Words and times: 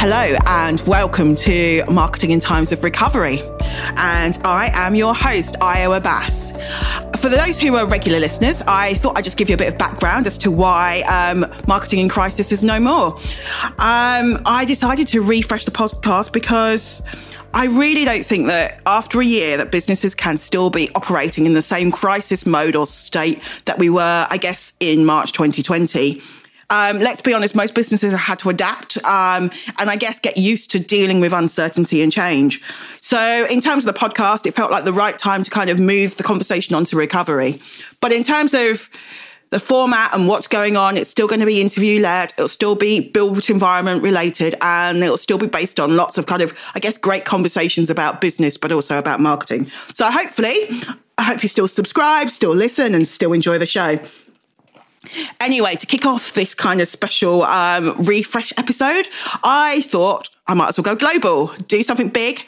Hello, 0.00 0.38
and 0.46 0.80
welcome 0.82 1.34
to 1.34 1.82
Marketing 1.90 2.30
in 2.30 2.38
Times 2.38 2.70
of 2.70 2.84
Recovery. 2.84 3.40
And 3.96 4.38
I 4.44 4.70
am 4.72 4.94
your 4.94 5.12
host, 5.12 5.56
Ayo 5.58 5.96
Abbas. 5.96 6.52
For 7.20 7.28
those 7.28 7.58
who 7.58 7.74
are 7.74 7.84
regular 7.84 8.20
listeners, 8.20 8.62
I 8.68 8.94
thought 8.94 9.18
I'd 9.18 9.24
just 9.24 9.36
give 9.36 9.48
you 9.48 9.56
a 9.56 9.58
bit 9.58 9.66
of 9.66 9.76
background 9.76 10.28
as 10.28 10.38
to 10.38 10.52
why 10.52 11.00
um, 11.00 11.44
Marketing 11.66 11.98
in 11.98 12.08
Crisis 12.08 12.52
is 12.52 12.62
no 12.62 12.78
more. 12.78 13.16
Um, 13.80 14.40
I 14.46 14.64
decided 14.68 15.08
to 15.08 15.20
refresh 15.20 15.64
the 15.64 15.72
podcast 15.72 16.32
because 16.32 17.02
I 17.52 17.64
really 17.64 18.04
don't 18.04 18.24
think 18.24 18.46
that 18.46 18.80
after 18.86 19.20
a 19.20 19.24
year 19.24 19.56
that 19.56 19.72
businesses 19.72 20.14
can 20.14 20.38
still 20.38 20.70
be 20.70 20.90
operating 20.94 21.44
in 21.44 21.54
the 21.54 21.62
same 21.62 21.90
crisis 21.90 22.46
mode 22.46 22.76
or 22.76 22.86
state 22.86 23.42
that 23.64 23.80
we 23.80 23.90
were, 23.90 24.28
I 24.30 24.36
guess, 24.36 24.74
in 24.78 25.04
March 25.04 25.32
2020. 25.32 26.22
Um, 26.70 26.98
let's 26.98 27.22
be 27.22 27.32
honest, 27.32 27.54
most 27.54 27.74
businesses 27.74 28.10
have 28.10 28.20
had 28.20 28.38
to 28.40 28.50
adapt 28.50 29.02
um, 29.04 29.50
and 29.78 29.88
I 29.88 29.96
guess 29.96 30.20
get 30.20 30.36
used 30.36 30.70
to 30.72 30.78
dealing 30.78 31.18
with 31.20 31.32
uncertainty 31.32 32.02
and 32.02 32.12
change. 32.12 32.60
So, 33.00 33.46
in 33.46 33.60
terms 33.60 33.86
of 33.86 33.94
the 33.94 33.98
podcast, 33.98 34.46
it 34.46 34.54
felt 34.54 34.70
like 34.70 34.84
the 34.84 34.92
right 34.92 35.18
time 35.18 35.42
to 35.42 35.50
kind 35.50 35.70
of 35.70 35.80
move 35.80 36.16
the 36.16 36.22
conversation 36.22 36.74
onto 36.74 36.96
recovery. 36.96 37.58
But 38.00 38.12
in 38.12 38.22
terms 38.22 38.52
of 38.52 38.90
the 39.50 39.58
format 39.58 40.12
and 40.12 40.28
what's 40.28 40.46
going 40.46 40.76
on, 40.76 40.96
it's 40.96 41.08
still 41.08 41.26
going 41.26 41.40
to 41.40 41.46
be 41.46 41.60
interview 41.60 42.00
led. 42.00 42.32
It'll 42.36 42.48
still 42.48 42.74
be 42.74 43.00
built 43.08 43.48
environment 43.48 44.02
related 44.02 44.54
and 44.60 45.02
it'll 45.02 45.16
still 45.16 45.38
be 45.38 45.46
based 45.46 45.80
on 45.80 45.96
lots 45.96 46.18
of 46.18 46.26
kind 46.26 46.42
of, 46.42 46.56
I 46.74 46.80
guess, 46.80 46.98
great 46.98 47.24
conversations 47.24 47.88
about 47.88 48.20
business, 48.20 48.58
but 48.58 48.72
also 48.72 48.98
about 48.98 49.20
marketing. 49.20 49.70
So 49.94 50.10
hopefully, 50.10 50.82
I 51.16 51.22
hope 51.22 51.42
you 51.42 51.48
still 51.48 51.68
subscribe, 51.68 52.30
still 52.30 52.54
listen, 52.54 52.94
and 52.94 53.08
still 53.08 53.32
enjoy 53.32 53.56
the 53.56 53.66
show. 53.66 53.98
Anyway, 55.40 55.76
to 55.76 55.86
kick 55.86 56.06
off 56.06 56.32
this 56.34 56.54
kind 56.54 56.80
of 56.80 56.88
special 56.88 57.42
um, 57.42 57.94
refresh 58.02 58.52
episode, 58.56 59.08
I 59.42 59.82
thought 59.82 60.28
I 60.46 60.54
might 60.54 60.68
as 60.68 60.78
well 60.78 60.94
go 60.94 60.96
global, 60.96 61.48
do 61.66 61.82
something 61.82 62.08
big, 62.08 62.44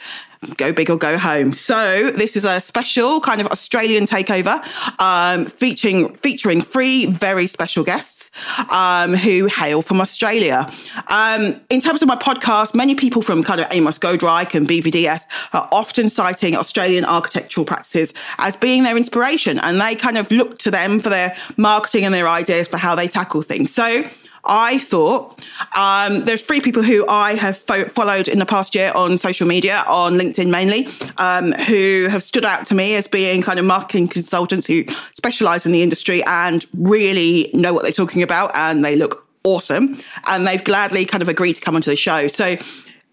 go 0.57 0.73
big 0.73 0.89
or 0.89 0.97
go 0.97 1.17
home. 1.17 1.53
So 1.53 2.11
this 2.11 2.35
is 2.35 2.45
a 2.45 2.59
special 2.61 3.21
kind 3.21 3.41
of 3.41 3.47
Australian 3.47 4.05
takeover, 4.05 4.63
um, 4.99 5.45
featuring 5.45 6.13
featuring 6.15 6.61
three 6.61 7.05
very 7.05 7.47
special 7.47 7.83
guests 7.83 8.31
um, 8.69 9.13
who 9.13 9.45
hail 9.45 9.81
from 9.81 10.01
Australia. 10.01 10.71
Um, 11.07 11.61
in 11.69 11.79
terms 11.79 12.01
of 12.01 12.07
my 12.07 12.15
podcast, 12.15 12.73
many 12.73 12.95
people 12.95 13.21
from 13.21 13.43
kind 13.43 13.61
of 13.61 13.67
Amos 13.71 13.99
Goldreich 13.99 14.55
and 14.55 14.67
BVDS 14.67 15.23
are 15.53 15.69
often 15.71 16.09
citing 16.09 16.55
Australian 16.55 17.05
architectural 17.05 17.65
practices 17.65 18.13
as 18.39 18.55
being 18.55 18.83
their 18.83 18.97
inspiration, 18.97 19.59
and 19.59 19.79
they 19.79 19.95
kind 19.95 20.17
of 20.17 20.31
look 20.31 20.57
to 20.59 20.71
them 20.71 20.99
for 20.99 21.09
their 21.09 21.35
marketing 21.57 22.03
and 22.03 22.13
their 22.13 22.27
ideas 22.27 22.67
for 22.67 22.77
how 22.77 22.95
they 22.95 23.07
tackle 23.07 23.43
things. 23.43 23.73
So 23.73 24.09
I 24.45 24.79
thought 24.79 25.39
um, 25.75 26.25
there's 26.25 26.41
three 26.41 26.61
people 26.61 26.83
who 26.83 27.05
I 27.07 27.35
have 27.35 27.57
fo- 27.57 27.85
followed 27.89 28.27
in 28.27 28.39
the 28.39 28.45
past 28.45 28.73
year 28.75 28.91
on 28.95 29.17
social 29.17 29.47
media, 29.47 29.83
on 29.87 30.17
LinkedIn 30.17 30.49
mainly, 30.49 30.87
um, 31.17 31.51
who 31.53 32.07
have 32.09 32.23
stood 32.23 32.45
out 32.45 32.65
to 32.67 32.75
me 32.75 32.95
as 32.95 33.07
being 33.07 33.41
kind 33.41 33.59
of 33.59 33.65
marketing 33.65 34.07
consultants 34.07 34.65
who 34.65 34.83
specialize 35.13 35.65
in 35.65 35.71
the 35.71 35.83
industry 35.83 36.23
and 36.25 36.65
really 36.73 37.51
know 37.53 37.73
what 37.73 37.83
they're 37.83 37.91
talking 37.91 38.23
about 38.23 38.51
and 38.55 38.83
they 38.83 38.95
look 38.95 39.27
awesome. 39.43 39.99
And 40.27 40.47
they've 40.47 40.63
gladly 40.63 41.05
kind 41.05 41.21
of 41.21 41.29
agreed 41.29 41.53
to 41.53 41.61
come 41.61 41.75
onto 41.75 41.89
the 41.89 41.95
show. 41.95 42.27
So 42.27 42.57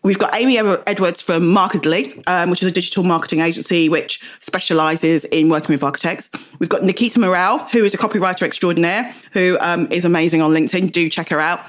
We've 0.03 0.19
got 0.19 0.35
Amy 0.35 0.59
Edwards 0.59 1.23
from 1.23 1.53
Markedly, 1.53 2.23
um, 2.27 2.51
which 2.51 2.63
is 2.63 2.69
a 2.69 2.73
digital 2.73 3.03
marketing 3.03 3.41
agency 3.41 3.89
which 3.89 4.23
specializes 4.41 5.25
in 5.27 5.49
working 5.49 5.75
with 5.75 5.83
architects. 5.83 6.31
We've 6.61 6.69
got 6.69 6.85
Nikita 6.85 7.19
Morel, 7.19 7.59
who 7.73 7.85
is 7.85 7.95
a 7.95 7.99
copywriter 7.99 8.43
extraordinaire, 8.43 9.13
who 9.33 9.59
um, 9.61 9.91
is 9.91 10.05
amazing 10.05 10.41
on 10.41 10.53
LinkedIn. 10.53 10.93
Do 10.93 11.09
check 11.11 11.29
her 11.31 11.41
out. 11.41 11.61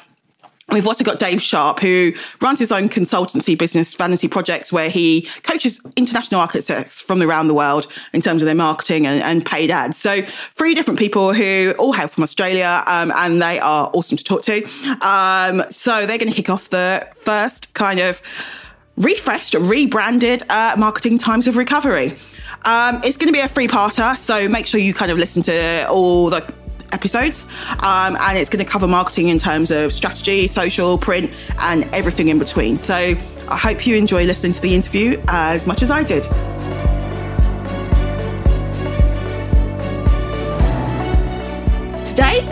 We've 0.72 0.86
also 0.86 1.04
got 1.04 1.20
Dave 1.20 1.42
Sharp, 1.42 1.80
who 1.80 2.14
runs 2.42 2.60
his 2.60 2.72
own 2.72 2.90
consultancy 2.90 3.58
business, 3.58 3.94
Vanity 3.94 4.28
Projects, 4.28 4.72
where 4.72 4.90
he 4.90 5.28
coaches 5.44 5.82
international 5.96 6.42
architects 6.42 7.02
from 7.02 7.22
around 7.22 7.48
the 7.48 7.54
world 7.54 7.88
in 8.14 8.22
terms 8.22 8.42
of 8.42 8.46
their 8.46 8.56
marketing 8.56 9.08
and, 9.08 9.22
and 9.24 9.46
paid 9.46 9.72
ads. 9.72 9.98
So, 9.98 10.22
three 10.56 10.76
different 10.76 11.00
people 11.00 11.34
who 11.34 11.74
all 11.80 11.94
hail 11.94 12.08
from 12.08 12.24
Australia, 12.24 12.84
um, 12.88 13.12
and 13.16 13.42
they 13.42 13.60
are 13.60 13.90
awesome 13.94 14.18
to 14.18 14.24
talk 14.24 14.44
to. 14.44 14.64
Um, 15.02 15.64
so, 15.70 16.06
they're 16.06 16.18
going 16.18 16.32
to 16.32 16.36
kick 16.36 16.50
off 16.50 16.70
the 16.70 17.08
first 17.16 17.74
kind 17.74 18.00
of 18.00 18.22
refreshed, 18.98 19.56
rebranded 19.56 20.44
uh, 20.50 20.76
Marketing 20.78 21.18
Times 21.18 21.48
of 21.48 21.58
Recovery. 21.58 22.16
Um, 22.66 23.02
it's 23.04 23.18
going 23.18 23.28
to 23.28 23.34
be 23.34 23.40
a 23.40 23.48
free 23.48 23.68
parter, 23.68 24.18
so 24.18 24.50
make 24.50 24.68
sure 24.68 24.80
you 24.80 24.94
kind 24.94 25.12
of 25.12 25.18
listen 25.18 25.42
to 25.44 25.88
all 25.88 26.30
the 26.30 26.42
episodes. 26.92 27.46
Um, 27.80 28.18
and 28.20 28.38
it's 28.38 28.50
going 28.50 28.64
to 28.64 28.70
cover 28.70 28.88
marketing 28.88 29.30
in 29.30 29.40
terms 29.40 29.72
of 29.72 29.94
strategy, 29.94 30.48
social, 30.48 30.98
print, 30.98 31.32
and 31.60 31.84
everything 31.94 32.28
in 32.30 32.40
between. 32.40 32.78
So 32.78 33.16
I 33.48 33.58
hope 33.58 33.88
you 33.88 33.96
enjoy 33.96 34.26
listening 34.26 34.54
to 34.54 34.62
the 34.62 34.76
interview 34.76 35.22
as 35.28 35.66
much 35.66 35.82
as 35.82 35.92
I 35.92 36.04
did. 36.04 36.26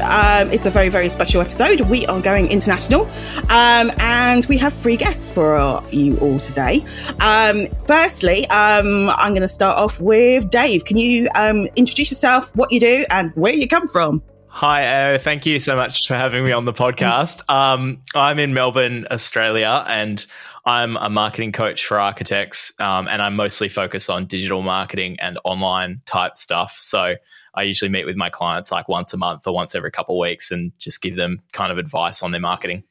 Um, 0.01 0.51
is 0.51 0.65
a 0.65 0.69
very, 0.69 0.89
very 0.89 1.09
special 1.09 1.41
episode. 1.41 1.81
We 1.81 2.05
are 2.07 2.21
going 2.21 2.49
international 2.51 3.05
um, 3.49 3.91
and 3.99 4.45
we 4.45 4.57
have 4.57 4.73
three 4.73 4.97
guests 4.97 5.29
for 5.29 5.83
you 5.91 6.17
all 6.19 6.39
today. 6.39 6.83
Um, 7.21 7.67
firstly, 7.85 8.47
um, 8.47 9.09
I'm 9.11 9.31
going 9.31 9.41
to 9.41 9.47
start 9.47 9.77
off 9.77 9.99
with 9.99 10.49
Dave. 10.49 10.85
Can 10.85 10.97
you 10.97 11.27
um, 11.35 11.67
introduce 11.75 12.11
yourself, 12.11 12.55
what 12.55 12.71
you 12.71 12.79
do, 12.79 13.05
and 13.09 13.31
where 13.35 13.53
you 13.53 13.67
come 13.67 13.87
from? 13.87 14.21
Hi, 14.57 15.13
uh, 15.13 15.19
thank 15.19 15.45
you 15.45 15.59
so 15.59 15.75
much 15.75 16.07
for 16.07 16.15
having 16.15 16.43
me 16.43 16.51
on 16.51 16.65
the 16.65 16.73
podcast. 16.73 17.47
Um, 17.47 18.01
I'm 18.15 18.39
in 18.39 18.55
Melbourne, 18.55 19.05
Australia, 19.11 19.85
and 19.87 20.25
I'm 20.65 20.97
a 20.97 21.11
marketing 21.11 21.51
coach 21.51 21.85
for 21.85 21.99
architects, 21.99 22.73
um, 22.79 23.07
and 23.07 23.21
I 23.21 23.29
mostly 23.29 23.69
focus 23.69 24.09
on 24.09 24.25
digital 24.25 24.63
marketing 24.63 25.17
and 25.19 25.37
online 25.43 26.01
type 26.07 26.39
stuff. 26.39 26.75
So 26.79 27.17
I 27.53 27.61
usually 27.61 27.89
meet 27.89 28.07
with 28.07 28.15
my 28.15 28.31
clients 28.31 28.71
like 28.71 28.89
once 28.89 29.13
a 29.13 29.17
month 29.17 29.45
or 29.45 29.53
once 29.53 29.75
every 29.75 29.91
couple 29.91 30.15
of 30.15 30.21
weeks 30.21 30.49
and 30.49 30.71
just 30.79 31.03
give 31.03 31.17
them 31.17 31.43
kind 31.51 31.71
of 31.71 31.77
advice 31.77 32.23
on 32.23 32.31
their 32.31 32.41
marketing. 32.41 32.83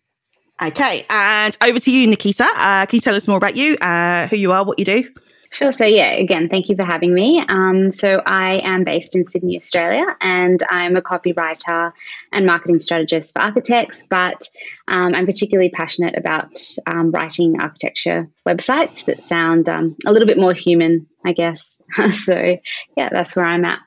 Okay, 0.62 1.04
and 1.10 1.58
over 1.64 1.80
to 1.80 1.90
you, 1.90 2.06
Nikita. 2.06 2.44
Uh, 2.44 2.86
can 2.86 2.98
you 2.98 3.00
tell 3.00 3.16
us 3.16 3.26
more 3.26 3.38
about 3.38 3.56
you, 3.56 3.74
uh, 3.78 4.28
who 4.28 4.36
you 4.36 4.52
are, 4.52 4.64
what 4.64 4.78
you 4.78 4.84
do? 4.84 5.10
Sure. 5.56 5.72
So, 5.72 5.86
yeah, 5.86 6.10
again, 6.10 6.50
thank 6.50 6.68
you 6.68 6.76
for 6.76 6.84
having 6.84 7.14
me. 7.14 7.42
Um, 7.48 7.90
so, 7.90 8.20
I 8.26 8.60
am 8.62 8.84
based 8.84 9.16
in 9.16 9.24
Sydney, 9.24 9.56
Australia, 9.56 10.04
and 10.20 10.62
I'm 10.68 10.96
a 10.96 11.00
copywriter 11.00 11.92
and 12.30 12.44
marketing 12.44 12.78
strategist 12.78 13.32
for 13.32 13.40
architects, 13.40 14.06
but 14.06 14.50
um, 14.86 15.14
I'm 15.14 15.24
particularly 15.24 15.70
passionate 15.70 16.14
about 16.14 16.60
um, 16.86 17.10
writing 17.10 17.58
architecture 17.58 18.28
websites 18.46 19.06
that 19.06 19.22
sound 19.22 19.70
um, 19.70 19.96
a 20.04 20.12
little 20.12 20.28
bit 20.28 20.36
more 20.36 20.52
human, 20.52 21.06
I 21.24 21.32
guess. 21.32 21.74
so, 22.12 22.58
yeah, 22.94 23.08
that's 23.10 23.34
where 23.34 23.46
I'm 23.46 23.64
at. 23.64 23.78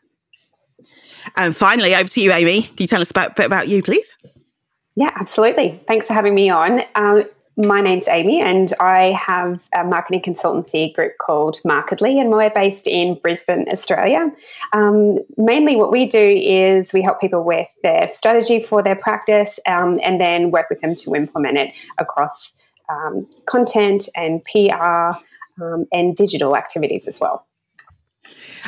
And 1.37 1.55
finally, 1.55 1.93
over 1.93 2.09
to 2.09 2.19
you, 2.19 2.31
Amy. 2.31 2.63
Can 2.63 2.77
you 2.79 2.87
tell 2.87 3.01
us 3.01 3.11
about, 3.11 3.33
a 3.33 3.33
bit 3.35 3.45
about 3.45 3.67
you, 3.67 3.83
please? 3.83 4.15
Yeah, 4.95 5.11
absolutely. 5.15 5.79
Thanks 5.87 6.07
for 6.07 6.13
having 6.13 6.33
me 6.33 6.49
on. 6.49 6.81
Um, 6.95 7.25
my 7.59 7.81
name's 7.81 8.07
Amy, 8.07 8.41
and 8.41 8.73
I 8.79 9.11
have 9.27 9.59
a 9.77 9.83
marketing 9.83 10.21
consultancy 10.21 10.93
group 10.93 11.17
called 11.17 11.59
Markedly, 11.65 12.19
and 12.19 12.29
we're 12.29 12.49
based 12.49 12.87
in 12.87 13.15
Brisbane, 13.15 13.65
Australia. 13.69 14.31
Um, 14.71 15.19
mainly, 15.35 15.75
what 15.75 15.91
we 15.91 16.07
do 16.07 16.19
is 16.19 16.93
we 16.93 17.01
help 17.01 17.19
people 17.19 17.43
with 17.43 17.67
their 17.83 18.09
strategy 18.15 18.63
for 18.63 18.81
their 18.81 18.95
practice 18.95 19.59
um, 19.67 19.99
and 20.03 20.21
then 20.21 20.51
work 20.51 20.67
with 20.69 20.79
them 20.79 20.95
to 20.95 21.15
implement 21.15 21.57
it 21.57 21.73
across 21.97 22.53
um, 22.87 23.27
content 23.45 24.07
and 24.15 24.41
PR 24.45 25.19
um, 25.61 25.85
and 25.91 26.15
digital 26.15 26.55
activities 26.55 27.07
as 27.07 27.19
well. 27.19 27.45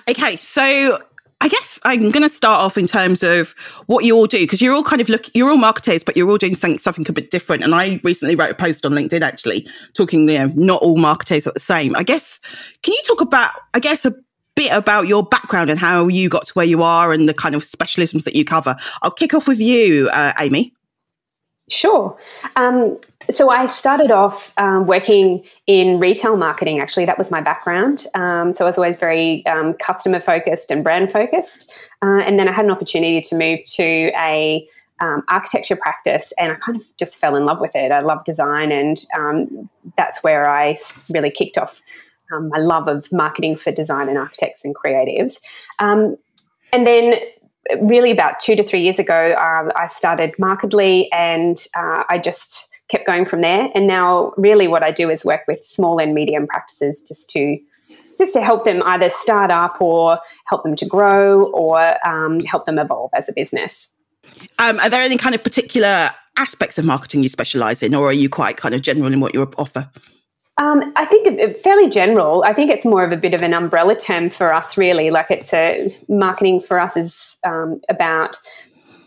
Okay, 0.09 0.35
so 0.35 1.01
I 1.41 1.47
guess 1.47 1.79
I'm 1.83 2.11
going 2.11 2.21
to 2.21 2.29
start 2.29 2.61
off 2.61 2.77
in 2.77 2.85
terms 2.85 3.23
of 3.23 3.55
what 3.87 4.05
you 4.05 4.15
all 4.15 4.27
do 4.27 4.39
because 4.41 4.61
you're 4.61 4.75
all 4.75 4.83
kind 4.83 5.01
of 5.01 5.09
look, 5.09 5.25
you're 5.33 5.49
all 5.49 5.57
marketers, 5.57 6.03
but 6.03 6.15
you're 6.15 6.29
all 6.29 6.37
doing 6.37 6.55
something, 6.55 6.77
something 6.77 7.05
a 7.09 7.13
bit 7.13 7.31
different. 7.31 7.63
And 7.63 7.73
I 7.73 7.99
recently 8.03 8.35
wrote 8.35 8.51
a 8.51 8.55
post 8.55 8.85
on 8.85 8.91
LinkedIn 8.91 9.21
actually 9.21 9.67
talking, 9.93 10.29
you 10.29 10.37
know, 10.37 10.51
not 10.55 10.83
all 10.83 10.97
marketers 10.97 11.47
are 11.47 11.51
the 11.51 11.59
same. 11.59 11.95
I 11.95 12.03
guess, 12.03 12.39
can 12.83 12.93
you 12.93 13.01
talk 13.07 13.21
about, 13.21 13.51
I 13.73 13.79
guess, 13.79 14.05
a 14.05 14.13
bit 14.55 14.71
about 14.71 15.07
your 15.07 15.23
background 15.23 15.71
and 15.71 15.79
how 15.79 16.07
you 16.07 16.29
got 16.29 16.45
to 16.45 16.53
where 16.53 16.65
you 16.65 16.83
are 16.83 17.11
and 17.11 17.27
the 17.27 17.33
kind 17.33 17.55
of 17.55 17.63
specialisms 17.63 18.23
that 18.25 18.35
you 18.35 18.45
cover? 18.45 18.75
I'll 19.01 19.09
kick 19.09 19.33
off 19.33 19.47
with 19.47 19.59
you, 19.59 20.09
uh, 20.09 20.33
Amy. 20.39 20.75
Sure. 21.71 22.17
Um, 22.57 22.99
so 23.29 23.49
I 23.49 23.67
started 23.67 24.11
off 24.11 24.51
um, 24.57 24.87
working 24.87 25.41
in 25.67 25.99
retail 25.99 26.35
marketing. 26.35 26.81
Actually, 26.81 27.05
that 27.05 27.17
was 27.17 27.31
my 27.31 27.39
background. 27.39 28.07
Um, 28.13 28.53
so 28.53 28.65
I 28.65 28.67
was 28.67 28.77
always 28.77 28.97
very 28.97 29.45
um, 29.45 29.73
customer 29.75 30.19
focused 30.19 30.69
and 30.69 30.83
brand 30.83 31.13
focused. 31.13 31.71
Uh, 32.01 32.19
and 32.25 32.37
then 32.37 32.49
I 32.49 32.51
had 32.51 32.65
an 32.65 32.71
opportunity 32.71 33.21
to 33.21 33.35
move 33.37 33.59
to 33.75 34.11
a 34.19 34.67
um, 34.99 35.23
architecture 35.29 35.77
practice, 35.77 36.33
and 36.37 36.51
I 36.51 36.55
kind 36.55 36.79
of 36.79 36.83
just 36.97 37.15
fell 37.15 37.37
in 37.37 37.45
love 37.45 37.61
with 37.61 37.73
it. 37.73 37.91
I 37.91 38.01
love 38.01 38.23
design, 38.25 38.71
and 38.73 39.03
um, 39.17 39.69
that's 39.97 40.21
where 40.21 40.49
I 40.49 40.75
really 41.09 41.31
kicked 41.31 41.57
off 41.57 41.79
my 42.29 42.59
love 42.59 42.87
of 42.87 43.11
marketing 43.11 43.55
for 43.55 43.71
design 43.71 44.09
and 44.09 44.17
architects 44.17 44.63
and 44.63 44.75
creatives. 44.75 45.37
and 45.79 46.17
then 46.71 47.15
really 47.81 48.11
about 48.11 48.39
two 48.39 48.55
to 48.55 48.63
three 48.63 48.81
years 48.81 48.99
ago, 48.99 49.35
um, 49.35 49.71
I 49.75 49.87
started 49.87 50.33
Markedly, 50.39 51.07
and 51.11 51.57
uh, 51.75 52.03
I 52.09 52.17
just 52.17 52.69
kept 52.89 53.07
going 53.07 53.25
from 53.25 53.41
there. 53.41 53.69
And 53.73 53.87
now, 53.87 54.33
really, 54.37 54.67
what 54.67 54.83
I 54.83 54.91
do 54.91 55.09
is 55.09 55.23
work 55.23 55.41
with 55.47 55.65
small 55.65 55.99
and 55.99 56.13
medium 56.13 56.47
practices 56.47 57.01
just 57.07 57.29
to 57.31 57.57
just 58.17 58.33
to 58.33 58.41
help 58.41 58.65
them 58.65 58.83
either 58.83 59.09
start 59.09 59.51
up 59.51 59.81
or 59.81 60.19
help 60.45 60.63
them 60.63 60.75
to 60.75 60.85
grow 60.85 61.45
or 61.51 62.07
um, 62.07 62.39
help 62.41 62.65
them 62.65 62.77
evolve 62.77 63.09
as 63.15 63.27
a 63.27 63.33
business. 63.33 63.89
Um, 64.59 64.79
are 64.79 64.89
there 64.89 65.01
any 65.01 65.17
kind 65.17 65.33
of 65.33 65.43
particular 65.43 66.11
aspects 66.37 66.77
of 66.77 66.85
marketing 66.85 67.23
you 67.23 67.29
specialize 67.29 67.81
in, 67.81 67.95
or 67.95 68.07
are 68.07 68.13
you 68.13 68.29
quite 68.29 68.57
kind 68.57 68.75
of 68.75 68.81
general 68.81 69.11
in 69.11 69.19
what 69.19 69.33
you 69.33 69.43
offer? 69.57 69.89
Um, 70.61 70.93
I 70.95 71.05
think 71.05 71.27
fairly 71.63 71.89
general. 71.89 72.43
I 72.45 72.53
think 72.53 72.69
it's 72.69 72.85
more 72.85 73.03
of 73.03 73.11
a 73.11 73.17
bit 73.17 73.33
of 73.33 73.41
an 73.41 73.51
umbrella 73.51 73.95
term 73.95 74.29
for 74.29 74.53
us, 74.53 74.77
really. 74.77 75.09
Like 75.09 75.31
it's 75.31 75.51
a 75.53 75.89
marketing 76.07 76.61
for 76.61 76.79
us 76.79 76.95
is 76.95 77.37
um, 77.43 77.81
about 77.89 78.37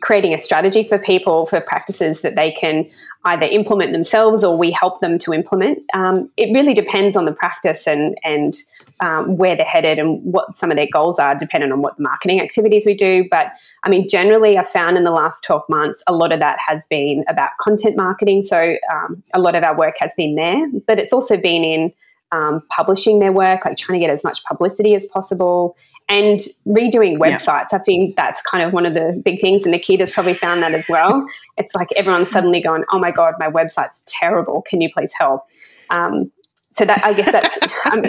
creating 0.00 0.34
a 0.34 0.38
strategy 0.38 0.86
for 0.88 0.98
people 0.98 1.46
for 1.46 1.60
practices 1.60 2.22
that 2.22 2.34
they 2.34 2.50
can 2.50 2.90
either 3.26 3.46
implement 3.46 3.92
themselves 3.92 4.42
or 4.42 4.58
we 4.58 4.72
help 4.72 5.00
them 5.00 5.16
to 5.18 5.32
implement. 5.32 5.78
Um, 5.94 6.28
it 6.36 6.52
really 6.52 6.74
depends 6.74 7.16
on 7.16 7.24
the 7.24 7.32
practice 7.32 7.86
and 7.86 8.18
and 8.24 8.56
um, 9.00 9.36
where 9.36 9.56
they're 9.56 9.66
headed 9.66 9.98
and 9.98 10.20
what 10.22 10.56
some 10.56 10.70
of 10.70 10.76
their 10.76 10.88
goals 10.92 11.18
are, 11.18 11.34
depending 11.34 11.72
on 11.72 11.82
what 11.82 11.96
the 11.96 12.02
marketing 12.02 12.40
activities 12.40 12.86
we 12.86 12.94
do. 12.94 13.26
But 13.30 13.48
I 13.82 13.88
mean, 13.88 14.08
generally, 14.08 14.56
I've 14.56 14.68
found 14.68 14.96
in 14.96 15.04
the 15.04 15.10
last 15.10 15.42
12 15.44 15.62
months, 15.68 16.02
a 16.06 16.12
lot 16.12 16.32
of 16.32 16.40
that 16.40 16.58
has 16.66 16.86
been 16.86 17.24
about 17.28 17.50
content 17.60 17.96
marketing. 17.96 18.44
So 18.44 18.76
um, 18.92 19.22
a 19.32 19.40
lot 19.40 19.54
of 19.54 19.64
our 19.64 19.76
work 19.76 19.94
has 19.98 20.12
been 20.16 20.34
there, 20.34 20.66
but 20.86 20.98
it's 20.98 21.12
also 21.12 21.36
been 21.36 21.64
in 21.64 21.92
um, 22.32 22.62
publishing 22.68 23.20
their 23.20 23.32
work, 23.32 23.64
like 23.64 23.76
trying 23.76 24.00
to 24.00 24.06
get 24.06 24.12
as 24.12 24.24
much 24.24 24.42
publicity 24.44 24.94
as 24.94 25.06
possible, 25.06 25.76
and 26.08 26.40
redoing 26.66 27.16
websites. 27.18 27.66
Yeah. 27.70 27.78
I 27.78 27.78
think 27.78 28.16
that's 28.16 28.42
kind 28.42 28.64
of 28.64 28.72
one 28.72 28.86
of 28.86 28.94
the 28.94 29.20
big 29.24 29.40
things, 29.40 29.62
and 29.62 29.72
Nikita's 29.72 30.10
probably 30.10 30.34
found 30.34 30.62
that 30.62 30.72
as 30.72 30.88
well. 30.88 31.26
It's 31.56 31.72
like 31.72 31.86
everyone's 31.94 32.30
suddenly 32.30 32.60
going, 32.60 32.84
"Oh 32.92 32.98
my 32.98 33.12
god, 33.12 33.34
my 33.38 33.48
website's 33.48 34.02
terrible. 34.06 34.62
Can 34.62 34.80
you 34.80 34.90
please 34.92 35.12
help?" 35.16 35.46
Um, 35.90 36.32
so 36.72 36.84
that 36.84 37.04
I 37.04 37.12
guess 37.12 37.30
that's. 37.30 37.58
Um, 37.92 38.02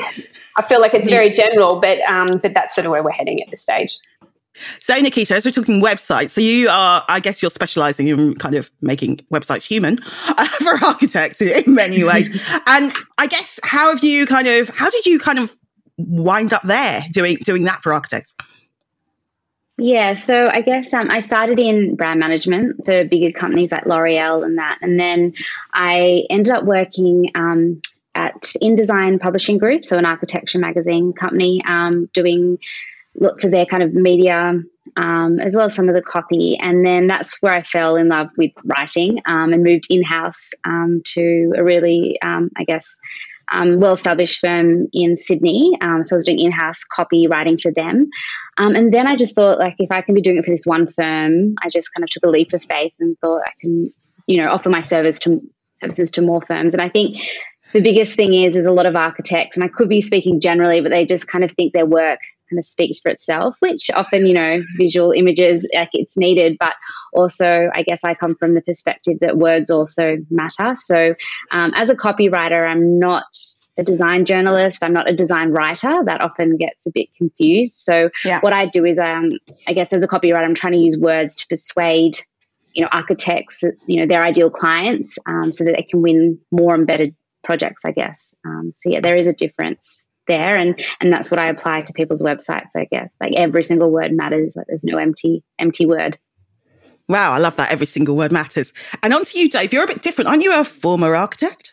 I 0.57 0.61
feel 0.61 0.79
like 0.79 0.93
it's 0.93 1.09
very 1.09 1.31
general, 1.31 1.79
but 1.79 1.99
um, 2.01 2.37
but 2.37 2.53
that's 2.53 2.75
sort 2.75 2.85
of 2.85 2.91
where 2.91 3.03
we're 3.03 3.11
heading 3.11 3.41
at 3.41 3.49
this 3.51 3.61
stage. 3.61 3.97
So, 4.79 4.95
Nikita, 4.95 5.35
as 5.35 5.45
we're 5.45 5.51
talking 5.51 5.81
websites, 5.81 6.29
so 6.31 6.41
you 6.41 6.69
are, 6.69 7.03
I 7.09 7.19
guess 7.19 7.41
you're 7.41 7.51
specializing 7.51 8.07
in 8.07 8.35
kind 8.35 8.55
of 8.55 8.71
making 8.81 9.17
websites 9.31 9.63
human 9.63 9.99
uh, 10.27 10.47
for 10.47 10.85
architects 10.85 11.41
in 11.41 11.73
many 11.73 12.03
ways. 12.05 12.29
and 12.65 12.93
I 13.17 13.27
guess, 13.27 13.59
how 13.63 13.89
have 13.89 14.03
you 14.03 14.25
kind 14.25 14.47
of, 14.47 14.69
how 14.69 14.89
did 14.89 15.05
you 15.05 15.19
kind 15.19 15.39
of 15.39 15.55
wind 15.97 16.53
up 16.53 16.63
there 16.63 17.03
doing, 17.11 17.35
doing 17.43 17.63
that 17.65 17.81
for 17.83 17.93
architects? 17.93 18.33
Yeah, 19.77 20.13
so 20.13 20.47
I 20.47 20.61
guess 20.61 20.93
um, 20.93 21.11
I 21.11 21.19
started 21.19 21.59
in 21.59 21.95
brand 21.95 22.21
management 22.21 22.85
for 22.85 23.03
bigger 23.03 23.37
companies 23.37 23.71
like 23.71 23.85
L'Oreal 23.85 24.45
and 24.45 24.57
that. 24.57 24.77
And 24.81 24.97
then 24.97 25.33
I 25.73 26.23
ended 26.29 26.53
up 26.53 26.63
working 26.63 27.29
um, 27.35 27.81
at 28.15 28.41
InDesign 28.63 29.19
Publishing 29.19 29.57
Group, 29.57 29.85
so 29.85 29.97
an 29.97 30.05
architecture 30.05 30.57
magazine 30.57 31.13
company, 31.13 31.61
um, 31.67 32.09
doing 32.13 32.57
lots 33.19 33.43
of 33.45 33.51
their 33.51 33.65
kind 33.65 33.83
of 33.83 33.93
media 33.93 34.53
um, 34.97 35.39
as 35.39 35.55
well 35.55 35.65
as 35.65 35.75
some 35.75 35.89
of 35.89 35.95
the 35.95 36.01
copy. 36.01 36.57
And 36.59 36.85
then 36.85 37.07
that's 37.07 37.41
where 37.41 37.53
I 37.53 37.63
fell 37.63 37.95
in 37.95 38.09
love 38.09 38.29
with 38.37 38.51
writing 38.63 39.21
um, 39.25 39.53
and 39.53 39.63
moved 39.63 39.87
in 39.89 40.03
house 40.03 40.51
um, 40.63 41.01
to 41.13 41.53
a 41.57 41.63
really, 41.63 42.19
um, 42.21 42.49
I 42.57 42.63
guess, 42.63 42.97
um, 43.51 43.79
well 43.79 43.93
established 43.93 44.39
firm 44.39 44.87
in 44.91 45.17
Sydney. 45.17 45.77
So 45.81 45.87
I 45.87 46.15
was 46.15 46.25
doing 46.25 46.39
in 46.39 46.51
house 46.51 46.83
copy 46.83 47.27
writing 47.27 47.57
for 47.57 47.71
them. 47.71 48.09
and 48.57 48.93
then 48.93 49.07
I 49.07 49.15
just 49.15 49.35
thought, 49.35 49.59
like, 49.59 49.75
if 49.77 49.91
I 49.91 50.01
can 50.01 50.15
be 50.15 50.21
doing 50.21 50.37
it 50.37 50.45
for 50.45 50.51
this 50.51 50.65
one 50.65 50.87
firm, 50.87 51.55
I 51.61 51.69
just 51.69 51.93
kind 51.93 52.03
of 52.03 52.09
took 52.09 52.25
a 52.25 52.29
leap 52.29 52.53
of 52.53 52.63
faith 52.63 52.93
and 52.99 53.17
thought 53.19 53.43
I 53.45 53.51
can, 53.61 53.93
you 54.25 54.41
know, 54.41 54.49
offer 54.49 54.69
my 54.69 54.81
service 54.81 55.19
to 55.19 55.41
services 55.73 56.09
to 56.11 56.21
more 56.21 56.41
firms. 56.41 56.73
And 56.73 56.81
I 56.81 56.89
think 56.89 57.17
the 57.73 57.81
biggest 57.81 58.15
thing 58.15 58.33
is, 58.33 58.55
is 58.55 58.65
a 58.65 58.71
lot 58.71 58.85
of 58.85 58.95
architects, 58.95 59.57
and 59.57 59.63
I 59.63 59.67
could 59.67 59.89
be 59.89 60.01
speaking 60.01 60.39
generally, 60.39 60.81
but 60.81 60.91
they 60.91 61.05
just 61.05 61.27
kind 61.27 61.43
of 61.43 61.51
think 61.51 61.73
their 61.73 61.85
work 61.85 62.19
kind 62.49 62.59
of 62.59 62.65
speaks 62.65 62.99
for 62.99 63.09
itself, 63.09 63.55
which 63.59 63.89
often, 63.93 64.25
you 64.25 64.33
know, 64.33 64.61
visual 64.77 65.11
images, 65.11 65.67
like 65.73 65.89
it's 65.93 66.15
needed. 66.17 66.57
But 66.59 66.73
also, 67.13 67.69
I 67.73 67.81
guess 67.83 68.03
I 68.03 68.13
come 68.13 68.35
from 68.35 68.53
the 68.53 68.61
perspective 68.61 69.17
that 69.21 69.37
words 69.37 69.69
also 69.69 70.17
matter. 70.29 70.75
So 70.75 71.15
um, 71.51 71.71
as 71.75 71.89
a 71.89 71.95
copywriter, 71.95 72.69
I'm 72.69 72.99
not 72.99 73.25
a 73.77 73.83
design 73.83 74.25
journalist. 74.25 74.83
I'm 74.83 74.93
not 74.93 75.09
a 75.09 75.13
design 75.13 75.49
writer. 75.49 76.03
That 76.05 76.23
often 76.23 76.55
gets 76.57 76.85
a 76.85 76.91
bit 76.91 77.09
confused. 77.17 77.73
So 77.73 78.09
yeah. 78.23 78.39
what 78.41 78.53
I 78.53 78.67
do 78.67 78.85
is, 78.85 78.99
um, 78.99 79.31
I 79.67 79.73
guess 79.73 79.91
as 79.91 80.03
a 80.03 80.07
copywriter, 80.07 80.45
I'm 80.45 80.55
trying 80.55 80.73
to 80.73 80.79
use 80.79 80.97
words 80.97 81.35
to 81.37 81.47
persuade, 81.47 82.17
you 82.73 82.83
know, 82.83 82.89
architects, 82.93 83.63
you 83.87 83.99
know, 83.99 84.05
their 84.05 84.23
ideal 84.23 84.49
clients, 84.49 85.17
um, 85.25 85.51
so 85.51 85.65
that 85.65 85.75
they 85.75 85.83
can 85.83 86.01
win 86.01 86.39
more 86.51 86.75
and 86.75 86.87
better 86.87 87.07
projects. 87.45 87.85
I 87.85 87.91
guess. 87.91 88.35
Um, 88.45 88.73
so 88.75 88.89
yeah, 88.89 88.99
there 88.99 89.15
is 89.15 89.27
a 89.27 89.33
difference 89.33 90.05
there 90.27 90.57
and 90.57 90.79
and 90.99 91.11
that's 91.11 91.29
what 91.29 91.39
i 91.39 91.47
apply 91.47 91.81
to 91.81 91.93
people's 91.93 92.21
websites 92.21 92.75
i 92.75 92.85
guess 92.85 93.15
like 93.21 93.33
every 93.35 93.63
single 93.63 93.91
word 93.91 94.11
matters 94.11 94.55
like 94.55 94.65
there's 94.67 94.83
no 94.83 94.97
empty 94.97 95.43
empty 95.59 95.85
word 95.85 96.17
wow 97.07 97.31
i 97.31 97.37
love 97.37 97.55
that 97.57 97.71
every 97.71 97.85
single 97.85 98.15
word 98.15 98.31
matters 98.31 98.73
and 99.03 99.13
on 99.13 99.23
to 99.25 99.39
you 99.39 99.49
dave 99.49 99.71
you're 99.71 99.83
a 99.83 99.87
bit 99.87 100.01
different 100.01 100.29
aren't 100.29 100.43
you 100.43 100.57
a 100.59 100.63
former 100.63 101.15
architect 101.15 101.71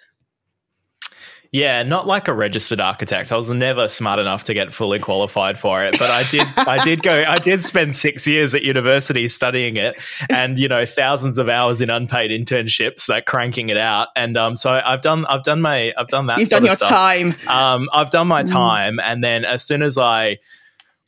yeah, 1.52 1.82
not 1.82 2.06
like 2.06 2.28
a 2.28 2.32
registered 2.32 2.80
architect. 2.80 3.30
I 3.30 3.36
was 3.36 3.50
never 3.50 3.86
smart 3.86 4.18
enough 4.18 4.44
to 4.44 4.54
get 4.54 4.72
fully 4.72 4.98
qualified 4.98 5.58
for 5.58 5.84
it, 5.84 5.98
but 5.98 6.10
I 6.10 6.22
did. 6.30 6.46
I 6.56 6.82
did 6.82 7.02
go. 7.02 7.24
I 7.28 7.36
did 7.36 7.62
spend 7.62 7.94
six 7.94 8.26
years 8.26 8.54
at 8.54 8.62
university 8.62 9.28
studying 9.28 9.76
it, 9.76 9.98
and 10.30 10.58
you 10.58 10.66
know, 10.66 10.86
thousands 10.86 11.36
of 11.36 11.50
hours 11.50 11.82
in 11.82 11.90
unpaid 11.90 12.30
internships, 12.30 13.06
like 13.06 13.26
cranking 13.26 13.68
it 13.68 13.76
out. 13.76 14.08
And 14.16 14.38
um, 14.38 14.56
so 14.56 14.80
I've 14.82 15.02
done. 15.02 15.26
I've 15.26 15.42
done 15.42 15.60
my. 15.60 15.92
I've 15.98 16.08
done 16.08 16.26
that. 16.28 16.38
You've 16.38 16.48
done 16.48 16.64
your 16.64 16.74
stuff. 16.74 16.88
time. 16.88 17.34
Um, 17.46 17.90
I've 17.92 18.08
done 18.08 18.28
my 18.28 18.44
mm. 18.44 18.50
time, 18.50 18.98
and 18.98 19.22
then 19.22 19.44
as 19.44 19.62
soon 19.62 19.82
as 19.82 19.98
I 19.98 20.38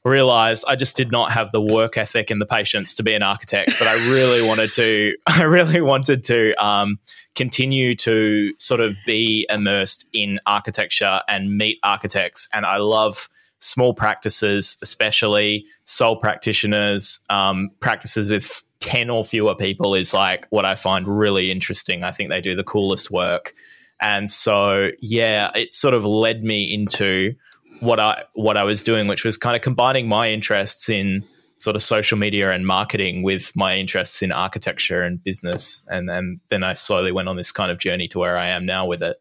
realized 0.04 0.64
I 0.68 0.76
just 0.76 0.96
did 0.96 1.10
not 1.10 1.32
have 1.32 1.52
the 1.52 1.60
work 1.60 1.96
ethic 1.96 2.30
and 2.30 2.40
the 2.40 2.46
patience 2.46 2.94
to 2.94 3.02
be 3.02 3.14
an 3.14 3.22
architect, 3.22 3.72
but 3.78 3.88
I 3.88 3.94
really 4.12 4.42
wanted 4.46 4.72
to, 4.74 5.16
I 5.26 5.42
really 5.42 5.80
wanted 5.80 6.22
to 6.24 6.54
um, 6.64 6.98
continue 7.34 7.94
to 7.96 8.52
sort 8.58 8.80
of 8.80 8.96
be 9.06 9.46
immersed 9.50 10.06
in 10.12 10.40
architecture 10.46 11.20
and 11.28 11.56
meet 11.56 11.78
architects. 11.82 12.48
And 12.52 12.66
I 12.66 12.76
love 12.76 13.28
small 13.60 13.94
practices, 13.94 14.76
especially 14.82 15.64
sole 15.84 16.16
practitioners, 16.16 17.20
um, 17.30 17.70
practices 17.80 18.28
with 18.28 18.62
10 18.80 19.08
or 19.08 19.24
fewer 19.24 19.54
people 19.54 19.94
is 19.94 20.12
like 20.12 20.46
what 20.50 20.66
I 20.66 20.74
find 20.74 21.08
really 21.08 21.50
interesting. 21.50 22.04
I 22.04 22.12
think 22.12 22.28
they 22.28 22.42
do 22.42 22.54
the 22.54 22.64
coolest 22.64 23.10
work. 23.10 23.54
And 24.00 24.28
so, 24.28 24.90
yeah, 25.00 25.50
it 25.54 25.72
sort 25.72 25.94
of 25.94 26.04
led 26.04 26.44
me 26.44 26.74
into 26.74 27.34
what 27.80 28.00
I 28.00 28.24
what 28.34 28.56
I 28.56 28.64
was 28.64 28.82
doing, 28.82 29.08
which 29.08 29.24
was 29.24 29.36
kind 29.36 29.56
of 29.56 29.62
combining 29.62 30.08
my 30.08 30.30
interests 30.30 30.88
in 30.88 31.24
sort 31.56 31.76
of 31.76 31.82
social 31.82 32.18
media 32.18 32.52
and 32.52 32.66
marketing 32.66 33.22
with 33.22 33.54
my 33.54 33.76
interests 33.76 34.22
in 34.22 34.32
architecture 34.32 35.02
and 35.02 35.22
business, 35.22 35.84
and 35.88 36.08
then 36.08 36.40
then 36.48 36.62
I 36.62 36.74
slowly 36.74 37.12
went 37.12 37.28
on 37.28 37.36
this 37.36 37.52
kind 37.52 37.70
of 37.70 37.78
journey 37.78 38.08
to 38.08 38.18
where 38.18 38.36
I 38.36 38.48
am 38.48 38.66
now 38.66 38.86
with 38.86 39.02
it. 39.02 39.16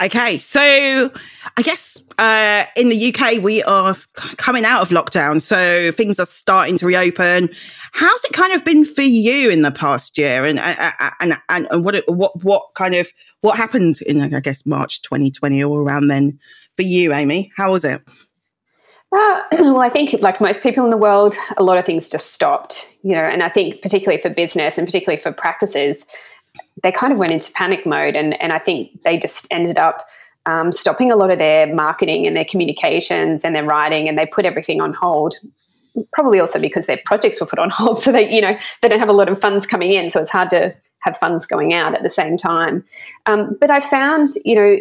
Okay, 0.00 0.38
so 0.38 0.60
I 1.56 1.62
guess 1.62 2.02
uh, 2.18 2.64
in 2.76 2.88
the 2.88 3.14
UK 3.14 3.42
we 3.42 3.62
are 3.62 3.94
coming 4.36 4.64
out 4.64 4.82
of 4.82 4.88
lockdown, 4.88 5.40
so 5.40 5.92
things 5.92 6.18
are 6.18 6.26
starting 6.26 6.78
to 6.78 6.86
reopen. 6.86 7.50
How's 7.92 8.24
it 8.24 8.32
kind 8.32 8.54
of 8.54 8.64
been 8.64 8.84
for 8.84 9.02
you 9.02 9.50
in 9.50 9.62
the 9.62 9.70
past 9.70 10.16
year, 10.16 10.44
and 10.44 10.58
uh, 10.58 10.74
uh, 10.98 11.10
and 11.20 11.34
and, 11.48 11.68
and 11.70 11.84
what 11.84 12.02
what 12.08 12.42
what 12.42 12.62
kind 12.74 12.94
of 12.94 13.08
what 13.42 13.56
happened 13.56 14.00
in 14.06 14.34
I 14.34 14.40
guess 14.40 14.64
March 14.64 15.02
2020 15.02 15.62
or 15.62 15.82
around 15.82 16.08
then 16.08 16.38
for 16.76 16.82
you, 16.82 17.12
Amy? 17.12 17.50
How 17.56 17.72
was 17.72 17.84
it? 17.84 18.02
Uh, 19.14 19.42
well, 19.52 19.80
I 19.80 19.90
think, 19.90 20.20
like 20.20 20.40
most 20.40 20.62
people 20.62 20.84
in 20.84 20.90
the 20.90 20.96
world, 20.96 21.36
a 21.56 21.62
lot 21.62 21.78
of 21.78 21.84
things 21.84 22.08
just 22.08 22.32
stopped, 22.32 22.88
you 23.02 23.12
know, 23.12 23.22
and 23.22 23.42
I 23.42 23.48
think, 23.48 23.82
particularly 23.82 24.20
for 24.20 24.30
business 24.30 24.78
and 24.78 24.86
particularly 24.86 25.20
for 25.20 25.32
practices, 25.32 26.04
they 26.82 26.92
kind 26.92 27.12
of 27.12 27.18
went 27.18 27.32
into 27.32 27.52
panic 27.52 27.86
mode. 27.86 28.16
And, 28.16 28.40
and 28.42 28.52
I 28.52 28.58
think 28.58 29.02
they 29.02 29.18
just 29.18 29.46
ended 29.50 29.78
up 29.78 30.06
um, 30.46 30.72
stopping 30.72 31.12
a 31.12 31.16
lot 31.16 31.30
of 31.30 31.38
their 31.38 31.72
marketing 31.72 32.26
and 32.26 32.36
their 32.36 32.44
communications 32.44 33.44
and 33.44 33.54
their 33.54 33.64
writing, 33.64 34.08
and 34.08 34.18
they 34.18 34.26
put 34.26 34.44
everything 34.44 34.80
on 34.80 34.92
hold. 34.92 35.34
Probably 36.14 36.40
also 36.40 36.58
because 36.58 36.86
their 36.86 37.00
projects 37.04 37.40
were 37.40 37.46
put 37.46 37.58
on 37.58 37.70
hold. 37.70 38.02
So 38.02 38.12
they, 38.12 38.32
you 38.32 38.40
know, 38.40 38.56
they 38.80 38.88
don't 38.88 38.98
have 38.98 39.08
a 39.08 39.14
lot 39.14 39.28
of 39.28 39.40
funds 39.40 39.66
coming 39.66 39.92
in. 39.92 40.10
So 40.10 40.20
it's 40.20 40.30
hard 40.30 40.50
to 40.50 40.74
have 41.02 41.18
funds 41.18 41.46
going 41.46 41.74
out 41.74 41.94
at 41.94 42.02
the 42.02 42.10
same 42.10 42.36
time. 42.36 42.84
Um, 43.26 43.56
but 43.60 43.70
I 43.70 43.80
found, 43.80 44.28
you 44.44 44.54
know, 44.54 44.76